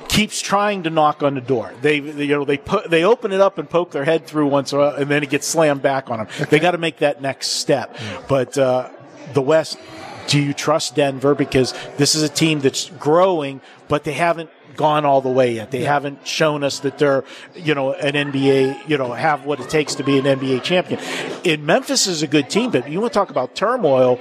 keeps 0.08 0.40
trying 0.40 0.82
to 0.82 0.90
knock 0.90 1.22
on 1.22 1.34
the 1.34 1.40
door. 1.40 1.72
They, 1.82 2.00
they, 2.00 2.24
you 2.24 2.34
know, 2.34 2.44
they 2.44 2.58
put, 2.58 2.90
they 2.90 3.04
open 3.04 3.32
it 3.32 3.40
up 3.40 3.58
and 3.58 3.70
poke 3.70 3.92
their 3.92 4.04
head 4.04 4.26
through 4.26 4.48
once, 4.48 4.72
while, 4.72 4.94
and 4.94 5.08
then 5.08 5.22
it 5.22 5.30
gets 5.30 5.46
slammed 5.46 5.82
back 5.82 6.10
on 6.10 6.18
them. 6.18 6.28
They 6.50 6.58
got 6.58 6.72
to 6.72 6.78
make 6.78 6.98
that 6.98 7.22
next 7.22 7.48
step. 7.48 7.96
But 8.28 8.58
uh, 8.58 8.90
the 9.34 9.42
West, 9.42 9.78
do 10.26 10.40
you 10.40 10.52
trust 10.52 10.96
Denver 10.96 11.34
because 11.34 11.74
this 11.96 12.14
is 12.14 12.22
a 12.22 12.28
team 12.28 12.60
that's 12.60 12.90
growing, 12.90 13.60
but 13.90 14.04
they 14.04 14.12
haven't 14.12 14.48
gone 14.76 15.04
all 15.04 15.20
the 15.20 15.28
way 15.28 15.54
yet. 15.54 15.72
They 15.72 15.82
haven't 15.82 16.24
shown 16.24 16.62
us 16.62 16.78
that 16.78 16.96
they're, 16.96 17.24
you 17.56 17.74
know, 17.74 17.92
an 17.92 18.14
NBA, 18.14 18.88
you 18.88 18.96
know, 18.96 19.12
have 19.12 19.44
what 19.44 19.58
it 19.58 19.68
takes 19.68 19.96
to 19.96 20.04
be 20.04 20.16
an 20.16 20.24
NBA 20.24 20.62
champion. 20.62 21.00
In 21.42 21.66
Memphis 21.66 22.06
is 22.06 22.22
a 22.22 22.28
good 22.28 22.48
team, 22.48 22.70
but 22.70 22.88
you 22.88 23.00
want 23.00 23.12
to 23.12 23.18
talk 23.18 23.30
about 23.30 23.56
turmoil, 23.56 24.20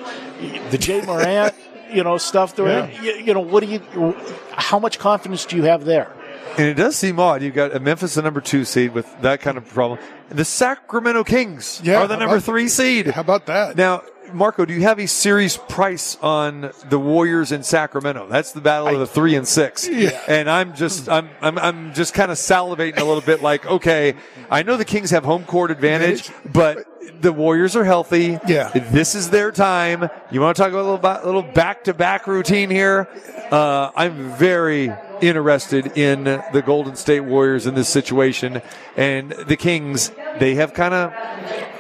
the 0.72 0.78
Ja 0.82 1.06
Morant, 1.06 1.54
you 1.94 2.04
know, 2.04 2.18
stuff 2.18 2.56
there. 2.56 2.92
You, 3.04 3.14
you 3.14 3.34
know, 3.36 3.42
what 3.42 3.64
do 3.64 3.70
you, 3.70 4.16
how 4.54 4.80
much 4.80 4.98
confidence 4.98 5.46
do 5.46 5.56
you 5.56 5.64
have 5.64 5.86
there? 5.86 6.12
And 6.58 6.68
it 6.68 6.74
does 6.74 6.96
seem 6.96 7.20
odd. 7.20 7.42
You've 7.42 7.56
got 7.56 7.76
a 7.76 7.80
Memphis, 7.80 8.16
the 8.16 8.22
number 8.22 8.42
two 8.42 8.66
seed, 8.66 8.94
with 8.94 9.08
that 9.22 9.40
kind 9.42 9.58
of 9.58 9.66
problem. 9.68 10.00
The 10.30 10.44
Sacramento 10.46 11.24
Kings 11.24 11.80
Yeah, 11.84 12.00
are 12.02 12.08
the 12.08 12.18
number 12.18 12.36
about- 12.36 12.44
three 12.44 12.68
seed. 12.68 13.08
How 13.08 13.22
about 13.22 13.46
that? 13.46 13.76
Now, 13.78 14.04
Marco, 14.34 14.64
do 14.66 14.74
you 14.74 14.82
have 14.82 15.00
a 15.00 15.08
series 15.08 15.58
price 15.58 16.16
on 16.22 16.72
the 16.90 17.00
Warriors 17.00 17.52
in 17.52 17.64
Sacramento? 17.64 18.28
That's 18.30 18.52
the 18.52 18.62
battle 18.62 18.90
of 18.90 19.00
the 19.00 19.08
three 19.08 19.36
and 19.36 19.48
six. 19.48 19.88
Yeah. 19.88 20.20
And 20.28 20.48
I'm 20.50 20.76
just, 20.76 21.10
I'm, 21.10 21.30
I'm, 21.42 21.58
I'm 21.58 21.94
just 21.96 22.14
kind 22.14 22.30
of 22.30 22.38
salivating 22.38 22.98
a 23.00 23.04
little 23.06 23.22
bit. 23.22 23.42
Like, 23.42 23.66
okay, 23.66 24.14
I 24.52 24.62
know 24.64 24.78
the 24.78 24.86
Kings 24.86 25.10
have 25.12 25.24
home 25.24 25.46
court 25.46 25.72
advantage, 25.72 26.30
but 26.54 26.86
the 27.22 27.34
Warriors 27.34 27.76
are 27.76 27.84
healthy. 27.84 28.38
Yeah. 28.48 28.70
This 28.70 29.16
is 29.16 29.32
their 29.32 29.52
time. 29.52 30.10
You 30.32 30.42
want 30.42 30.56
to 30.58 30.62
talk 30.62 30.72
about 30.74 30.86
a 30.86 30.92
little, 30.92 31.26
little 31.26 31.52
back 31.54 31.86
to 31.86 31.94
back 31.96 32.28
routine 32.28 32.70
here? 32.70 33.08
Uh, 33.50 33.90
I'm 33.96 34.32
very 34.34 34.92
interested 35.22 35.98
in 35.98 36.24
the 36.26 36.64
Golden 36.66 36.96
State 36.96 37.22
Warriors 37.22 37.66
in 37.68 37.76
this 37.76 37.90
situation. 37.90 38.62
And 38.98 39.32
the 39.32 39.56
Kings, 39.58 40.12
they 40.40 40.56
have 40.56 40.74
kind 40.74 40.94
of 40.94 41.14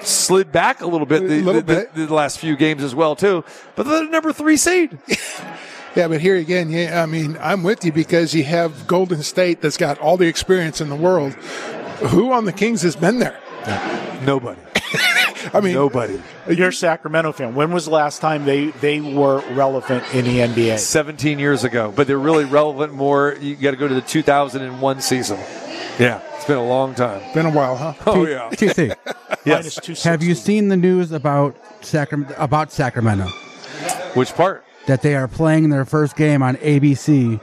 slid 0.05 0.51
back 0.51 0.81
a 0.81 0.87
little 0.87 1.05
bit 1.07 1.21
the, 1.27 1.41
little 1.41 1.61
the- 1.61 1.65
bit. 1.75 1.93
the- 1.95 2.05
the 2.05 2.13
last 2.13 2.39
few 2.39 2.55
games 2.55 2.83
as 2.83 2.93
well, 2.95 3.15
too. 3.15 3.43
But 3.75 3.83
they're 3.87 4.05
the 4.05 4.09
number 4.11 4.33
three 4.33 4.57
seed. 4.57 4.97
Yeah, 5.95 6.07
but 6.07 6.21
here 6.21 6.35
again, 6.35 6.69
yeah, 6.69 7.01
I 7.01 7.07
mean, 7.07 7.35
I'm 7.41 7.63
with 7.63 7.83
you 7.83 7.91
because 7.91 8.35
you 8.35 8.43
have 8.43 8.85
Golden 8.85 9.23
State 9.23 9.59
that's 9.59 9.75
got 9.75 9.97
all 9.97 10.17
the 10.17 10.27
experience 10.27 10.81
in 10.81 10.87
the 10.89 10.95
world. 10.95 11.33
Who 12.13 12.31
on 12.31 12.45
the 12.45 12.53
Kings 12.53 12.83
has 12.83 12.95
been 12.95 13.17
there? 13.17 13.39
Nobody. 14.23 14.61
I 15.53 15.59
mean, 15.61 15.73
Nobody. 15.73 16.21
You're 16.49 16.69
a 16.69 16.73
Sacramento 16.73 17.31
fan. 17.31 17.55
When 17.55 17.71
was 17.71 17.85
the 17.85 17.91
last 17.91 18.21
time 18.21 18.45
they, 18.45 18.67
they 18.71 18.99
were 19.01 19.41
relevant 19.53 20.03
in 20.13 20.25
the 20.25 20.39
NBA? 20.39 20.79
17 20.79 21.39
years 21.39 21.63
ago, 21.63 21.91
but 21.95 22.07
they're 22.07 22.17
really 22.19 22.45
relevant 22.45 22.93
more. 22.93 23.35
You 23.39 23.55
got 23.55 23.71
to 23.71 23.77
go 23.77 23.87
to 23.87 23.93
the 23.95 24.01
2001 24.01 25.01
season. 25.01 25.37
Yeah, 25.97 26.21
it's 26.35 26.45
been 26.45 26.57
a 26.57 26.65
long 26.67 26.95
time. 26.95 27.21
been 27.33 27.45
a 27.45 27.51
while, 27.51 27.75
huh? 27.75 27.93
Oh, 28.07 28.25
yeah. 28.25 28.49
TC, 28.51 28.87
Minus 29.45 29.45
Yes. 29.45 29.75
260. 29.75 30.09
have 30.09 30.23
you 30.23 30.35
seen 30.35 30.67
the 30.69 30.77
news 30.77 31.11
about 31.11 31.55
Sacram- 31.81 32.33
about 32.37 32.71
Sacramento 32.71 33.25
Which 34.13 34.33
part? 34.33 34.63
that 34.87 35.01
they 35.01 35.15
are 35.15 35.27
playing 35.27 35.69
their 35.69 35.85
first 35.85 36.15
game 36.15 36.41
on 36.41 36.55
ABC 36.57 37.41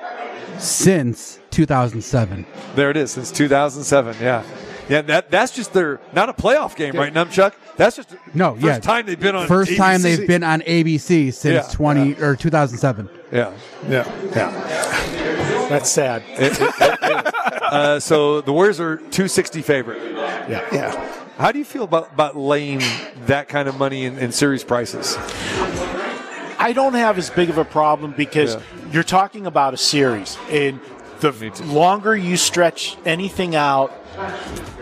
since 0.59 1.39
2007? 1.51 2.47
There 2.75 2.91
it 2.91 2.97
is, 2.97 3.11
since 3.13 3.31
2007. 3.31 4.17
Yeah. 4.21 4.43
Yeah, 4.89 5.03
that 5.03 5.30
that's 5.30 5.53
just 5.53 5.72
their 5.72 6.01
not 6.12 6.28
a 6.28 6.32
playoff 6.32 6.76
game, 6.76 6.95
right, 6.97 7.12
Numchuck? 7.12 7.55
That's 7.76 7.97
just 7.97 8.14
No, 8.34 8.53
first 8.55 8.64
yeah. 8.64 8.78
time 8.78 9.07
they've 9.07 9.18
been 9.18 9.34
on 9.34 9.47
First 9.49 9.76
time 9.76 10.01
they've 10.03 10.26
been 10.26 10.45
on 10.45 10.61
ABC 10.62 11.32
since 11.34 11.45
Yeah, 11.68 11.74
20 11.74 12.14
or 12.22 12.37
2007. 12.37 13.09
Yeah, 13.32 13.53
Yeah. 13.89 14.05
yeah. 14.34 15.68
That's 15.68 15.91
sad. 15.91 16.22
Uh, 17.62 17.99
so 17.99 18.41
the 18.41 18.53
Warriors 18.53 18.78
are 18.78 18.97
260 18.97 19.62
favorite. 19.62 20.01
yeah. 20.49 20.64
Yeah. 20.72 21.12
How 21.37 21.53
do 21.53 21.59
you 21.59 21.64
feel 21.64 21.82
about, 21.84 22.12
about 22.12 22.37
laying 22.37 22.80
that 23.26 23.49
kind 23.49 23.68
of 23.68 23.76
money 23.76 24.05
in, 24.05 24.16
in 24.18 24.32
series 24.32 24.62
prices? 24.64 25.16
I 26.59 26.72
don't 26.74 26.95
have 26.95 27.18
as 27.18 27.28
big 27.28 27.51
of 27.51 27.59
a 27.59 27.64
problem 27.64 28.14
because 28.16 28.55
Yeah. 28.55 28.61
you're 28.93 29.03
talking 29.03 29.47
about 29.47 29.74
a 29.74 29.76
series, 29.76 30.39
and 30.51 30.80
the 31.20 31.32
longer 31.66 32.16
you 32.16 32.37
stretch 32.37 32.97
anything 33.05 33.55
out, 33.55 33.93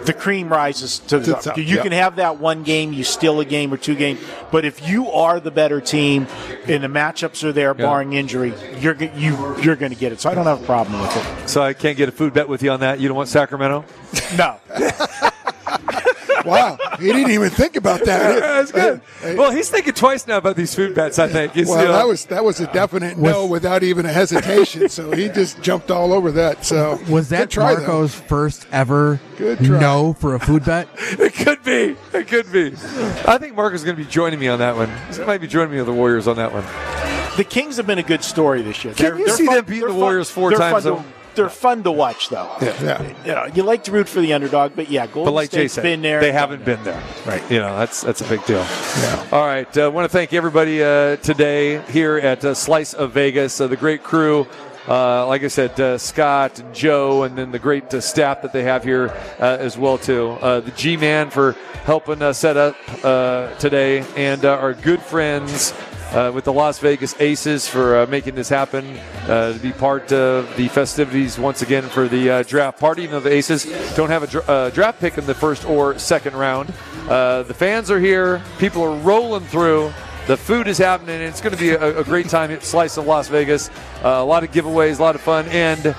the 0.05 0.13
cream 0.13 0.49
rises 0.49 0.99
to 1.01 1.19
the 1.19 1.35
top. 1.35 1.57
You 1.57 1.79
can 1.79 1.93
have 1.93 2.17
that 2.17 2.39
one 2.39 2.63
game, 2.63 2.93
you 2.93 3.05
steal 3.05 3.41
a 3.41 3.45
game 3.45 3.73
or 3.73 3.77
two 3.77 3.95
games, 3.95 4.21
but 4.51 4.65
if 4.65 4.87
you 4.89 5.11
are 5.11 5.41
the 5.41 5.51
better 5.51 5.81
team 5.81 6.27
and 6.67 6.85
the 6.85 6.89
matchups 6.89 7.43
are 7.45 7.53
there, 7.53 7.75
barring 7.75 8.13
injury, 8.13 8.55
you're 8.79 8.95
you 8.95 9.57
you're 9.61 9.77
going 9.77 9.93
to 9.93 9.99
get 9.99 10.13
it. 10.13 10.21
So 10.21 10.31
I 10.31 10.35
don't 10.35 10.47
have 10.47 10.63
a 10.63 10.67
problem 10.67 11.01
with 11.01 11.17
it. 11.17 11.49
So 11.49 11.63
I 11.63 11.73
can't 11.73 11.97
get 11.97 12.09
a 12.09 12.13
food 12.13 12.35
bet 12.35 12.49
with 12.49 12.63
you 12.63 12.71
on 12.71 12.81
that. 12.81 13.01
You 13.01 13.09
don't 13.09 13.17
want 13.17 13.29
Sacramento? 13.29 13.85
No, 14.37 14.59
Wow. 16.45 16.79
he 16.99 17.07
didn't 17.13 17.31
even 17.31 17.51
think 17.51 17.77
about 17.77 18.05
that. 18.05 18.41
That's 18.41 18.73
good. 18.73 19.01
Well, 19.39 19.51
he's 19.51 19.69
thinking 19.71 19.95
twice 19.95 20.27
now 20.27 20.37
about 20.39 20.57
these 20.57 20.75
food 20.75 20.95
bets. 20.95 21.19
I 21.19 21.29
think. 21.29 21.57
It's, 21.57 21.69
Well, 21.71 21.81
you 21.81 21.87
know, 21.87 21.93
that 21.93 22.07
was 22.07 22.25
that 22.27 22.45
was 22.45 22.61
a 22.61 22.67
definite 22.73 23.17
no 23.19 23.47
without 23.47 23.83
even 23.83 24.07
a 24.07 24.13
hesitation. 24.13 24.89
So 24.89 25.11
he 25.13 25.29
just 25.35 25.61
jumped 25.63 25.91
all 25.91 26.13
over 26.13 26.31
that. 26.33 26.65
So 26.65 26.99
Was 27.09 27.29
that 27.31 27.41
Good 27.45 27.51
try, 27.51 27.75
though. 27.75 27.81
Marco's 27.81 28.15
first 28.15 28.67
ever 28.73 29.21
Good 29.37 29.59
try. 29.59 29.81
no 29.81 30.13
for 30.15 30.35
a 30.35 30.41
food 30.41 30.65
bet? 30.65 30.89
It 31.25 31.33
could 31.35 31.63
be. 31.65 31.97
It 32.13 32.29
could 32.29 32.51
be. 32.53 32.73
I 33.27 33.39
think 33.39 33.55
Marco's 33.55 33.85
going 33.85 33.97
to 33.97 34.03
be 34.03 34.09
joining 34.09 34.39
me 34.39 34.49
on 34.49 34.59
that 34.59 34.77
one. 34.77 34.91
He 35.13 35.23
might 35.25 35.41
be 35.41 35.47
joining 35.47 35.71
me 35.73 35.77
with 35.79 35.87
the 35.87 35.93
Warriors 35.93 36.27
on 36.29 36.37
that 36.37 36.53
one. 36.53 36.65
the 37.37 37.45
Kings 37.45 37.77
have 37.77 37.87
been 37.87 37.99
a 37.99 38.03
good 38.03 38.23
story 38.25 38.63
this 38.63 38.85
year. 38.85 38.95
Can 38.95 39.19
you 39.19 39.29
see 39.31 39.47
them 39.47 39.65
beat 39.65 39.81
the 39.81 39.93
Warriors 39.95 40.31
four 40.31 40.51
times, 40.53 40.85
Fun 40.85 40.97
to, 40.99 41.05
they're 41.35 41.49
fun 41.49 41.83
to 41.85 41.93
watch, 41.93 42.29
though. 42.29 42.51
Yeah. 42.61 43.03
You 43.25 43.33
know, 43.33 43.47
you 43.55 43.63
like 43.63 43.85
to 43.85 43.93
root 43.93 44.09
for 44.09 44.21
the 44.21 44.33
underdog, 44.33 44.73
but 44.75 44.91
yeah, 44.91 45.07
Golden 45.07 45.25
But 45.25 45.33
like 45.33 45.51
Jay 45.51 45.69
said, 45.69 45.83
been 45.83 46.03
there. 46.03 46.21
they 46.21 46.33
haven't 46.33 46.65
been 46.65 46.83
there. 46.85 47.03
Right. 47.27 47.43
You 47.51 47.59
know, 47.59 47.77
that's 47.79 48.03
that's 48.03 48.21
a 48.21 48.29
big 48.29 48.45
deal. 48.45 48.59
Yeah. 48.59 49.29
All 49.33 49.47
right. 49.47 49.77
I 49.77 49.83
uh, 49.83 49.91
want 49.91 50.05
to 50.05 50.09
thank 50.09 50.33
everybody 50.33 50.83
uh, 50.83 51.17
today 51.17 51.81
here 51.91 52.17
at 52.19 52.45
uh, 52.45 52.55
Slice 52.55 52.95
of 52.95 53.13
Vegas, 53.13 53.61
uh, 53.61 53.67
the 53.67 53.77
great 53.77 54.03
crew. 54.03 54.47
Uh, 54.87 55.27
like 55.27 55.43
I 55.43 55.49
said, 55.49 55.81
uh, 55.81 55.97
Scott, 55.97 56.59
and 56.59 56.75
Joe, 56.75 57.23
and 57.23 57.39
then 57.39 57.53
the 57.53 57.59
great 57.59 57.93
uh, 57.95 58.03
staff 58.03 58.43
that 58.43 58.53
they 58.53 58.65
have 58.65 58.85
here 58.85 59.09
uh, 59.39 59.57
as 59.59 59.79
well 59.79 59.97
too. 59.97 60.33
Uh, 60.43 60.61
the 60.61 60.73
G-Man 60.73 61.31
for 61.31 61.53
helping 61.85 62.21
uh, 62.21 62.35
set 62.35 62.59
up 62.59 62.77
uh, 63.03 63.55
today, 63.57 64.05
and 64.15 64.45
uh, 64.45 64.59
our 64.59 64.75
good 64.75 65.01
friends 65.01 65.73
uh, 66.15 66.31
with 66.33 66.45
the 66.45 66.53
Las 66.53 66.79
Vegas 66.79 67.15
Aces 67.21 67.69
for 67.69 67.99
uh, 67.99 68.07
making 68.07 68.35
this 68.35 68.49
happen, 68.49 68.97
uh, 69.29 69.53
to 69.53 69.59
be 69.59 69.73
part 69.73 70.13
of 70.13 70.57
the 70.57 70.69
festivities 70.69 71.39
once 71.39 71.61
again 71.63 71.83
for 71.83 72.07
the 72.07 72.31
uh, 72.31 72.43
draft 72.45 72.79
party. 72.79 73.03
You 73.03 73.09
know, 73.09 73.21
the 73.21 73.33
Aces 73.33 73.65
don't 73.97 74.11
have 74.11 74.35
a 74.35 74.51
uh, 74.51 74.71
draft 74.71 75.01
pick 75.01 75.19
in 75.19 75.27
the 75.27 75.35
first 75.35 75.65
or 75.65 75.99
second 75.99 76.37
round. 76.37 76.69
The 77.09 77.55
fans 77.57 77.91
are 77.91 78.01
here, 78.01 78.43
people 78.59 78.83
are 78.83 78.97
rolling 78.99 79.45
through. 79.47 79.93
The 80.27 80.37
food 80.39 80.69
is 80.69 80.79
happening. 80.79 81.21
It's 81.21 81.43
going 81.43 81.55
to 81.55 81.61
be 81.61 81.71
a, 81.71 81.99
a 81.99 82.05
great 82.05 82.31
time 82.31 82.59
Slice 82.61 82.97
of 82.97 83.07
Las 83.07 83.29
Vegas. 83.29 83.69
A 84.03 84.25
lot 84.25 84.43
of 84.43 84.51
giveaways, 84.53 84.99
a 84.99 85.03
lot 85.03 85.15
of 85.15 85.21
fun, 85.21 85.47
and 85.49 85.95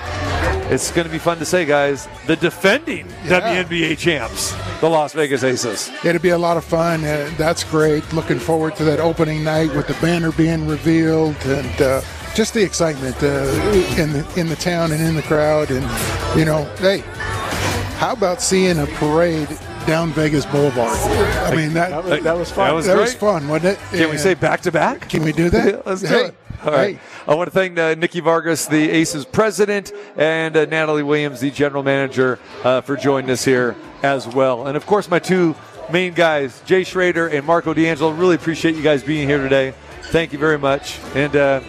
it's 0.72 0.92
going 0.92 1.06
to 1.06 1.12
be 1.12 1.20
fun 1.20 1.38
to 1.38 1.46
say, 1.46 1.66
guys, 1.66 2.08
the 2.26 2.36
defending 2.36 3.08
WNBA 3.26 3.98
champs, 3.98 4.54
the 4.82 4.90
Las 4.90 5.14
Vegas 5.14 5.44
Aces. 5.44 5.92
It'll 6.04 6.22
be 6.22 6.30
a 6.30 6.38
lot 6.38 6.58
of 6.58 6.66
fun. 6.66 7.04
Uh, 7.04 7.32
that's 7.38 7.64
great. 7.64 8.12
Looking 8.14 8.40
forward 8.40 8.76
to 8.78 8.84
that 8.86 9.00
opening 9.00 9.44
night 9.44 9.74
with 9.76 9.88
the 9.88 9.94
banner 9.96 10.32
being 10.32 10.68
revealed 10.68 11.36
and 11.46 11.82
uh, 11.82 12.02
just 12.34 12.54
the 12.54 12.64
excitement 12.64 13.16
uh, 13.22 13.28
in 13.98 14.12
the 14.12 14.34
in 14.38 14.48
the 14.50 14.56
town 14.56 14.92
and 14.92 15.02
in 15.02 15.16
the 15.16 15.22
crowd. 15.22 15.70
And 15.70 15.84
you 16.38 16.46
know, 16.46 16.64
hey, 16.80 17.04
how 17.98 18.14
about 18.14 18.42
seeing 18.42 18.80
a 18.80 18.88
parade 18.88 19.48
down 19.86 20.10
Vegas 20.12 20.46
Boulevard? 20.46 20.98
I 20.98 21.56
mean, 21.56 21.74
that 21.74 21.90
That 21.92 22.04
was, 22.04 22.24
that 22.24 22.38
was 22.38 22.52
fun. 22.52 22.68
That 22.68 22.74
was 22.74 22.86
that 22.88 22.94
great. 22.96 23.02
was 23.04 23.14
fun, 23.16 23.48
wasn't 23.48 23.78
it? 23.78 23.80
Can 23.98 24.10
we 24.10 24.18
say 24.18 24.34
back 24.34 24.62
to 24.62 24.72
back? 24.72 25.10
Can 25.10 25.24
we 25.24 25.32
do 25.32 25.50
that? 25.50 25.86
Let's 25.88 26.02
do 26.02 26.08
Hey, 26.08 26.26
it. 26.26 26.36
All 26.64 26.72
right. 26.72 26.96
hey. 26.96 27.02
I 27.28 27.36
want 27.36 27.48
to 27.48 27.52
thank 27.52 27.78
uh, 27.78 27.96
Nikki 27.96 28.22
Fargas, 28.22 28.68
the 28.68 28.90
Aces 28.90 29.26
president, 29.26 29.92
and 30.16 30.56
uh, 30.56 30.66
Natalie 30.66 31.04
Williams, 31.04 31.40
the 31.42 31.52
general 31.52 31.84
manager, 31.84 32.40
uh, 32.64 32.82
for 32.82 32.96
joining 32.96 33.30
us 33.30 33.44
here 33.46 33.76
as 34.04 34.28
well. 34.28 34.68
And 34.68 34.78
of 34.78 34.86
course, 34.86 35.10
my 35.10 35.20
two 35.20 35.56
main 35.92 36.14
guys, 36.14 36.62
Jay 36.66 36.84
Schroeder 36.84 37.28
and 37.28 37.46
Marco 37.46 37.74
D'Angelo. 37.74 38.12
Really 38.12 38.36
appreciate 38.36 38.76
you 38.76 38.82
guys 38.84 39.04
being 39.04 39.28
here 39.28 39.42
today. 39.42 39.74
Thank 40.06 40.34
you 40.34 40.40
very 40.40 40.58
much. 40.60 41.00
And 41.16 41.36
uh, 41.36 41.60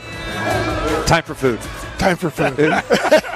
time 1.06 1.22
for 1.24 1.34
food. 1.34 1.58
Time 1.98 2.16
for 2.16 2.30
food. 2.30 2.56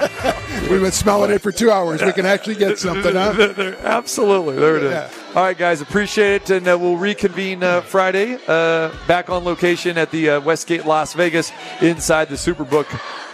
We've 0.71 0.81
been 0.81 0.91
smelling 0.91 1.31
it 1.31 1.41
for 1.41 1.51
two 1.51 1.69
hours. 1.69 2.01
We 2.01 2.13
can 2.13 2.25
actually 2.25 2.55
get 2.55 2.79
something, 2.79 3.13
huh? 3.13 3.53
There- 3.53 3.77
Absolutely. 3.79 4.55
There 4.55 4.77
it 4.77 4.83
is. 4.83 4.91
Yeah. 4.91 5.09
All 5.35 5.43
right, 5.43 5.57
guys. 5.57 5.81
Appreciate 5.81 6.43
it. 6.43 6.49
And 6.49 6.67
uh, 6.67 6.77
we'll 6.79 6.97
reconvene 6.97 7.63
uh, 7.63 7.81
Friday 7.81 8.37
uh, 8.47 8.91
back 9.07 9.29
on 9.29 9.43
location 9.43 9.97
at 9.97 10.11
the 10.11 10.29
uh, 10.31 10.41
Westgate 10.41 10.85
Las 10.85 11.13
Vegas 11.13 11.51
inside 11.81 12.29
the 12.29 12.35
Superbook. 12.35 12.87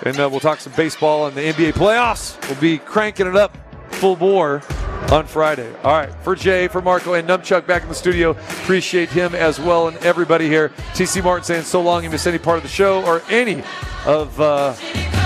And 0.06 0.20
uh, 0.20 0.28
we'll 0.30 0.40
talk 0.40 0.60
some 0.60 0.74
baseball 0.74 1.28
and 1.28 1.36
the 1.36 1.42
NBA 1.42 1.74
playoffs. 1.74 2.40
We'll 2.50 2.60
be 2.60 2.78
cranking 2.78 3.28
it 3.28 3.36
up 3.36 3.58
full 3.88 4.16
bore 4.16 4.62
on 5.12 5.26
Friday. 5.26 5.74
All 5.84 5.94
right, 5.94 6.14
for 6.24 6.36
Jay, 6.36 6.68
for 6.68 6.82
Marco, 6.82 7.14
and 7.14 7.28
Numchuck 7.28 7.66
back 7.66 7.84
in 7.84 7.90
the 7.90 7.96
studio. 7.96 8.32
Appreciate 8.32 9.10
him 9.10 9.36
as 9.36 9.60
well 9.60 9.88
and 9.88 9.98
everybody 9.98 10.48
here. 10.48 10.70
TC 10.94 11.24
Martin 11.24 11.44
saying 11.44 11.64
so 11.64 11.82
long 11.82 12.04
you 12.04 12.10
miss 12.10 12.28
any 12.28 12.38
part 12.38 12.58
of 12.58 12.64
the 12.64 12.70
show 12.70 13.04
or 13.06 13.22
any 13.30 13.64
of 14.06 14.40
uh, 14.40 14.74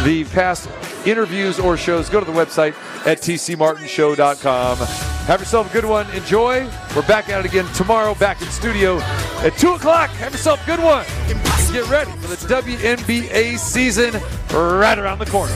the 0.04 0.26
past 0.32 0.70
interviews 1.06 1.60
or 1.60 1.78
shows. 1.78 2.10
Go 2.10 2.20
to 2.20 2.26
the 2.26 2.32
website 2.32 2.74
at 3.06 3.20
tcmartinshow.com. 3.20 4.78
Have 4.78 5.40
yourself 5.40 5.70
a 5.70 5.74
good 5.74 5.86
one. 5.86 6.10
Enjoy. 6.12 6.68
We're 6.96 7.08
back 7.08 7.30
at 7.30 7.44
it 7.44 7.46
again 7.46 7.66
tomorrow, 7.74 8.16
back 8.16 8.42
in 8.42 8.48
studio 8.50 9.00
at 9.44 9.58
2 9.58 9.74
o'clock. 9.74 10.10
Have 10.12 10.32
yourself 10.32 10.62
a 10.64 10.66
good 10.66 10.84
one. 10.84 11.06
And 11.28 11.42
get 11.72 11.90
ready 11.90 12.12
for 12.12 12.28
the 12.28 12.36
WNBA 12.36 13.58
season 13.58 14.14
right 14.52 15.00
around 15.00 15.20
the 15.20 15.26
corner. 15.26 15.54